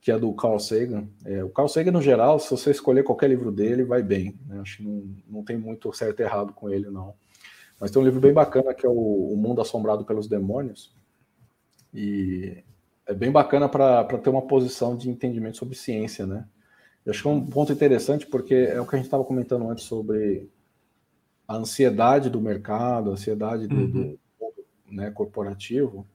que 0.01 0.11
é 0.11 0.19
do 0.19 0.33
Carl 0.35 0.59
Sagan. 0.59 1.09
É, 1.25 1.43
o 1.43 1.49
Carl 1.49 1.69
Sagan, 1.69 1.93
no 1.93 2.03
geral, 2.03 2.39
se 2.41 2.51
você 2.51 2.73
escolher 2.73 3.05
qualquer 3.05 3.31
livro 3.31 3.53
dele, 3.53 3.85
vai 3.85 4.03
bem. 4.03 4.37
Né? 4.47 4.61
Acho 4.61 4.79
que 4.79 4.83
não, 4.83 5.17
não 5.29 5.45
tem 5.45 5.57
muito 5.57 5.93
certo 5.93 6.21
e 6.21 6.25
errado 6.25 6.53
com 6.53 6.69
ele, 6.69 6.91
não. 6.91 7.15
Mas 7.81 7.91
tem 7.91 8.01
um 8.03 8.05
livro 8.05 8.21
bem 8.21 8.33
bacana 8.33 8.75
que 8.75 8.85
é 8.85 8.89
o, 8.89 9.33
o 9.33 9.37
Mundo 9.37 9.61
Assombrado 9.61 10.05
pelos 10.05 10.29
Demônios. 10.29 10.95
E 11.95 12.63
é 13.07 13.15
bem 13.15 13.31
bacana 13.31 13.69
para 13.69 14.05
ter 14.19 14.31
uma 14.31 14.43
posição 14.43 14.97
de 14.97 15.09
entendimento 15.09 15.57
sobre 15.57 15.75
ciência, 15.75 16.27
né? 16.27 16.47
Eu 17.05 17.13
acho 17.13 17.23
que 17.23 17.29
é 17.29 17.31
um 17.31 17.47
ponto 17.47 17.73
interessante 17.73 18.27
porque 18.27 18.55
é 18.55 18.81
o 18.81 18.87
que 18.87 18.95
a 18.95 18.99
gente 18.99 19.07
estava 19.07 19.25
comentando 19.25 19.69
antes 19.71 19.85
sobre 19.85 20.51
a 21.47 21.57
ansiedade 21.57 22.29
do 22.29 22.41
mercado, 22.41 23.09
a 23.09 23.13
ansiedade 23.15 23.67
do, 23.67 23.75
uhum. 23.75 23.91
do 23.91 24.19
né, 24.91 25.11
corporativo, 25.11 26.07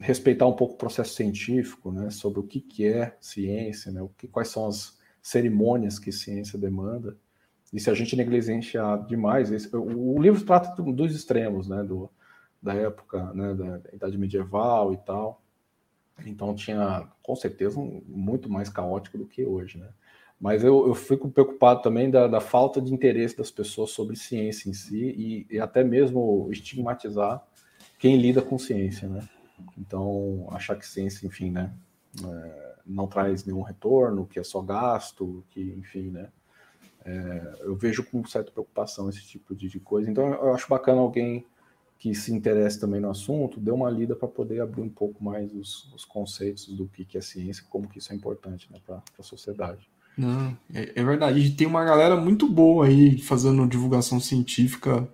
respeitar 0.00 0.46
um 0.46 0.52
pouco 0.52 0.74
o 0.74 0.78
processo 0.78 1.14
científico, 1.14 1.92
né, 1.92 2.10
sobre 2.10 2.40
o 2.40 2.42
que, 2.42 2.60
que 2.60 2.86
é 2.86 3.16
ciência, 3.20 3.92
né, 3.92 4.02
o 4.02 4.08
que, 4.08 4.26
quais 4.26 4.48
são 4.48 4.66
as 4.66 4.98
cerimônias 5.22 5.98
que 5.98 6.10
ciência 6.10 6.58
demanda. 6.58 7.16
E 7.72 7.78
se 7.78 7.88
a 7.88 7.94
gente 7.94 8.16
negligenciar 8.16 9.04
demais, 9.06 9.50
esse, 9.52 9.74
o, 9.74 10.16
o, 10.16 10.20
livro 10.20 10.44
trata 10.44 10.82
dos 10.82 11.14
extremos, 11.14 11.68
né, 11.68 11.82
do, 11.84 12.10
da 12.60 12.74
época, 12.74 13.32
né, 13.32 13.54
da, 13.54 13.78
da 13.78 13.90
idade 13.92 14.18
medieval 14.18 14.92
e 14.92 14.96
tal. 14.98 15.40
Então 16.26 16.54
tinha, 16.54 17.08
com 17.22 17.36
certeza, 17.36 17.78
um, 17.78 18.02
muito 18.06 18.50
mais 18.50 18.68
caótico 18.68 19.16
do 19.16 19.26
que 19.26 19.44
hoje, 19.44 19.78
né? 19.78 19.88
Mas 20.40 20.64
eu, 20.64 20.86
eu 20.86 20.94
fico 20.94 21.28
preocupado 21.28 21.82
também 21.82 22.10
da, 22.10 22.26
da, 22.26 22.40
falta 22.40 22.80
de 22.80 22.94
interesse 22.94 23.36
das 23.36 23.50
pessoas 23.50 23.90
sobre 23.90 24.16
ciência 24.16 24.70
em 24.70 24.72
si 24.72 24.96
e, 24.98 25.46
e, 25.50 25.60
até 25.60 25.84
mesmo 25.84 26.48
estigmatizar 26.50 27.46
quem 27.98 28.16
lida 28.16 28.40
com 28.40 28.58
ciência, 28.58 29.06
né? 29.06 29.28
Então, 29.76 30.48
achar 30.50 30.76
que 30.76 30.86
ciência, 30.86 31.26
enfim, 31.26 31.50
né, 31.50 31.70
é, 32.24 32.74
não 32.86 33.06
traz 33.06 33.44
nenhum 33.44 33.60
retorno, 33.60 34.26
que 34.26 34.38
é 34.38 34.42
só 34.42 34.62
gasto, 34.62 35.44
que, 35.50 35.60
enfim, 35.78 36.10
né? 36.10 36.30
É, 37.04 37.54
eu 37.60 37.74
vejo 37.76 38.04
com 38.04 38.24
certa 38.24 38.50
preocupação 38.50 39.08
esse 39.08 39.22
tipo 39.22 39.54
de, 39.54 39.68
de 39.68 39.80
coisa. 39.80 40.10
Então, 40.10 40.28
eu 40.34 40.54
acho 40.54 40.68
bacana 40.68 41.00
alguém 41.00 41.46
que 41.98 42.14
se 42.14 42.32
interesse 42.32 42.80
também 42.80 42.98
no 42.98 43.10
assunto, 43.10 43.60
dê 43.60 43.70
uma 43.70 43.90
lida 43.90 44.16
para 44.16 44.26
poder 44.26 44.60
abrir 44.62 44.80
um 44.80 44.88
pouco 44.88 45.22
mais 45.22 45.52
os, 45.52 45.92
os, 45.92 46.02
conceitos 46.02 46.66
do 46.68 46.88
que, 46.88 47.04
que 47.04 47.18
é 47.18 47.20
ciência, 47.20 47.62
como 47.68 47.86
que 47.86 47.98
isso 47.98 48.10
é 48.10 48.16
importante 48.16 48.72
né, 48.72 48.78
para 48.86 49.02
a 49.18 49.22
sociedade. 49.22 49.86
Não, 50.16 50.56
é, 50.72 50.92
é, 50.94 51.04
verdade. 51.04 51.38
E 51.38 51.50
tem 51.50 51.66
uma 51.66 51.84
galera 51.84 52.16
muito 52.16 52.48
boa 52.48 52.86
aí 52.86 53.18
fazendo 53.18 53.68
divulgação 53.68 54.18
científica 54.18 55.06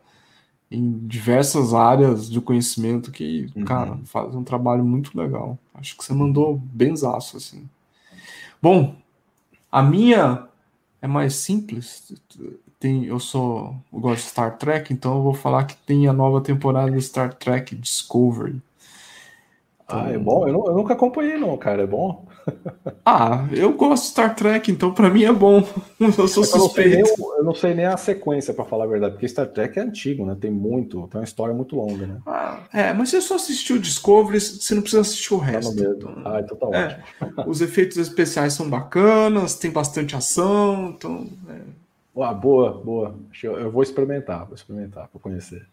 em 0.71 1.07
diversas 1.07 1.75
áreas 1.75 2.31
de 2.31 2.41
conhecimento 2.41 3.11
que, 3.11 3.49
uhum. 3.57 3.65
cara, 3.65 3.99
faz 4.05 4.33
um 4.37 4.45
trabalho 4.45 4.85
muito 4.85 5.17
legal. 5.19 5.59
Acho 5.75 5.97
que 5.97 6.05
você 6.05 6.13
mandou 6.13 6.57
benzaço, 6.57 7.37
assim. 7.37 7.69
Bom, 8.63 8.97
a 9.71 9.83
minha 9.83 10.46
é 11.07 11.09
mais 11.09 11.35
simples 11.37 12.13
tem, 12.79 13.05
eu 13.05 13.19
sou, 13.19 13.75
eu 13.93 14.01
gosto 14.01 14.25
de 14.25 14.29
Star 14.31 14.59
Trek, 14.59 14.93
então 14.93 15.17
eu 15.17 15.23
vou 15.23 15.35
falar 15.35 15.65
que 15.65 15.77
tem 15.77 16.07
a 16.07 16.13
nova 16.13 16.41
temporada 16.41 16.91
do 16.91 17.01
Star 17.01 17.33
Trek 17.35 17.75
Discovery. 17.75 18.61
Ah, 19.89 20.11
é 20.11 20.19
bom? 20.19 20.47
Eu, 20.47 20.67
eu, 20.67 20.75
nunca 20.75 20.93
acompanhei 20.93 21.39
não, 21.39 21.57
cara, 21.57 21.83
é 21.83 21.87
bom? 21.87 22.27
ah, 23.05 23.47
eu 23.53 23.73
gosto 23.73 24.05
de 24.05 24.11
Star 24.11 24.35
Trek, 24.35 24.71
então 24.71 24.93
para 24.93 25.11
mim 25.11 25.25
é 25.25 25.33
bom. 25.33 25.67
Eu 25.99 26.29
sou 26.29 26.45
suspeito. 26.45 26.55
Eu 26.59 26.65
não 26.65 26.65
sei 26.69 26.87
nem, 26.89 27.39
eu 27.39 27.45
não 27.45 27.55
sei 27.55 27.75
nem 27.75 27.85
a 27.87 27.97
sequência, 27.97 28.55
para 28.55 28.65
falar 28.65 28.85
a 28.85 28.89
verdade, 28.89 29.15
porque 29.15 29.29
Star 29.29 29.47
Trek 29.47 29.79
é 29.79 29.83
antigo, 29.83 30.25
né? 30.25 30.37
Tem 30.41 30.51
muito, 30.51 31.07
tem 31.09 31.21
uma 31.21 31.25
história 31.25 31.55
muito 31.55 31.75
longa, 31.75 32.07
né? 32.07 32.19
Ah, 32.27 32.61
é, 32.73 32.93
mas 32.93 33.11
você 33.11 33.21
só 33.21 33.37
assistiu 33.37 33.79
Discovery, 33.79 34.41
você 34.41 34.75
não 34.75 34.83
precisa 34.83 35.03
assistir 35.03 35.35
o 35.35 35.39
tá 35.39 35.45
resto. 35.45 35.75
Ah, 36.25 36.41
então 36.41 36.57
tá 36.57 36.79
é, 36.79 37.01
Os 37.47 37.61
efeitos 37.61 37.97
especiais 37.97 38.53
são 38.53 38.69
bacanas, 38.69 39.55
tem 39.57 39.71
bastante 39.71 40.15
ação, 40.15 40.95
então... 40.97 41.27
É 41.49 41.87
ah, 42.23 42.33
boa, 42.33 42.73
boa. 42.73 43.15
Eu 43.43 43.71
vou 43.71 43.83
experimentar, 43.83 44.47
vou 44.47 44.55
experimentar 44.55 45.09
para 45.09 45.21
conhecer. 45.21 45.67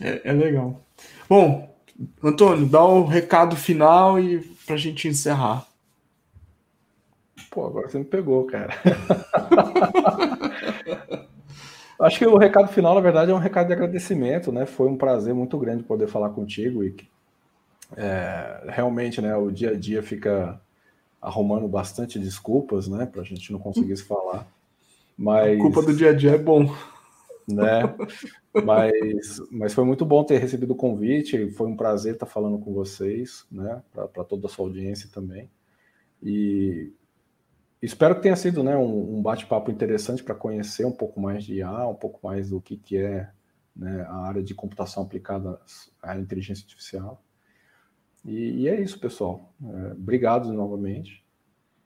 É, 0.00 0.22
é, 0.24 0.32
legal. 0.32 0.82
Bom, 1.28 1.74
Antônio, 2.22 2.66
dá 2.66 2.84
o 2.84 3.04
recado 3.04 3.54
final 3.54 4.18
e 4.18 4.40
para 4.64 4.74
a 4.76 4.78
gente 4.78 5.08
encerrar. 5.08 5.66
Pô, 7.52 7.66
agora 7.66 7.86
você 7.86 7.98
me 7.98 8.04
pegou, 8.06 8.46
cara. 8.46 8.72
Acho 12.00 12.18
que 12.18 12.26
o 12.26 12.38
recado 12.38 12.68
final, 12.68 12.94
na 12.94 13.00
verdade, 13.02 13.30
é 13.30 13.34
um 13.34 13.38
recado 13.38 13.66
de 13.66 13.74
agradecimento, 13.74 14.50
né? 14.50 14.64
Foi 14.64 14.88
um 14.88 14.96
prazer 14.96 15.34
muito 15.34 15.58
grande 15.58 15.82
poder 15.82 16.08
falar 16.08 16.30
contigo 16.30 16.82
e 16.82 16.96
é, 17.94 18.62
realmente, 18.68 19.20
né? 19.20 19.36
O 19.36 19.50
dia 19.50 19.72
a 19.72 19.74
dia 19.74 20.02
fica 20.02 20.58
arrumando 21.20 21.68
bastante 21.68 22.18
desculpas, 22.18 22.88
né? 22.88 23.04
Para 23.04 23.20
a 23.20 23.24
gente 23.24 23.52
não 23.52 23.58
conseguir 23.58 23.98
se 23.98 24.04
falar. 24.04 24.46
Mas, 25.16 25.58
a 25.58 25.62
culpa 25.62 25.82
do 25.82 25.94
dia 25.94 26.08
a 26.08 26.14
dia 26.14 26.32
é 26.32 26.38
bom. 26.38 26.74
Né? 27.46 27.82
mas, 28.64 29.42
mas 29.50 29.74
foi 29.74 29.84
muito 29.84 30.06
bom 30.06 30.24
ter 30.24 30.38
recebido 30.38 30.70
o 30.70 30.76
convite, 30.76 31.50
foi 31.50 31.66
um 31.66 31.76
prazer 31.76 32.14
estar 32.14 32.24
falando 32.24 32.58
com 32.58 32.72
vocês, 32.72 33.44
né? 33.52 33.82
Para 33.92 34.24
toda 34.24 34.46
a 34.46 34.50
sua 34.50 34.64
audiência 34.64 35.10
também. 35.12 35.50
E 36.22 36.90
espero 37.82 38.14
que 38.14 38.22
tenha 38.22 38.36
sido 38.36 38.62
né, 38.62 38.76
um, 38.76 39.18
um 39.18 39.22
bate-papo 39.22 39.70
interessante 39.70 40.22
para 40.22 40.34
conhecer 40.34 40.86
um 40.86 40.92
pouco 40.92 41.20
mais 41.20 41.44
de 41.44 41.56
IA, 41.56 41.88
um 41.88 41.94
pouco 41.94 42.20
mais 42.26 42.50
do 42.50 42.60
que, 42.60 42.76
que 42.76 42.96
é 42.96 43.28
né, 43.74 44.06
a 44.08 44.18
área 44.18 44.42
de 44.42 44.54
computação 44.54 45.02
aplicada 45.02 45.58
à 46.02 46.16
inteligência 46.16 46.62
artificial. 46.62 47.22
E, 48.24 48.62
e 48.62 48.68
é 48.68 48.80
isso, 48.80 48.98
pessoal. 48.98 49.52
É, 49.62 49.92
obrigado 49.92 50.52
novamente. 50.52 51.22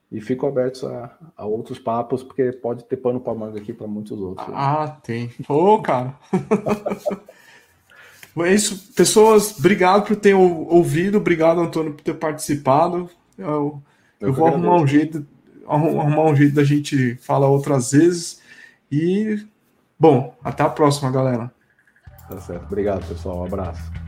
E 0.09 0.21
fico 0.21 0.47
aberto 0.47 0.87
a, 0.87 1.17
a, 1.35 1.45
outros 1.45 1.79
papos, 1.79 2.23
porque 2.23 2.51
pode 2.51 2.85
ter 2.85 2.97
pano 2.97 3.19
para 3.19 3.33
manga 3.33 3.59
aqui 3.59 3.73
para 3.73 3.87
muitos 3.87 4.17
outros. 4.19 4.47
Ah, 4.53 4.97
tem. 5.03 5.29
Ô, 5.49 5.73
oh, 5.73 5.81
cara. 5.81 6.17
é 8.39 8.53
isso, 8.53 8.93
pessoas. 8.93 9.59
Obrigado 9.59 10.07
por 10.07 10.15
ter 10.15 10.33
ouvido, 10.33 11.17
obrigado, 11.17 11.59
Antônio, 11.59 11.93
por 11.93 12.03
ter 12.03 12.13
participado. 12.13 13.09
Eu, 13.37 13.81
eu, 14.21 14.29
eu 14.29 14.33
vou 14.33 14.47
arrumar 14.47 14.75
um 14.75 14.87
jeito, 14.87 15.25
arrumar 15.67 16.23
um 16.23 16.35
jeito 16.35 16.55
da 16.55 16.63
gente 16.63 17.15
falar 17.15 17.47
outras 17.47 17.91
vezes. 17.91 18.41
E 18.91 19.45
bom, 19.99 20.35
até 20.43 20.63
a 20.63 20.69
próxima, 20.69 21.11
galera. 21.11 21.51
Tá 22.29 22.39
certo. 22.39 22.65
Obrigado, 22.65 23.07
pessoal. 23.07 23.41
Um 23.41 23.45
abraço. 23.45 24.06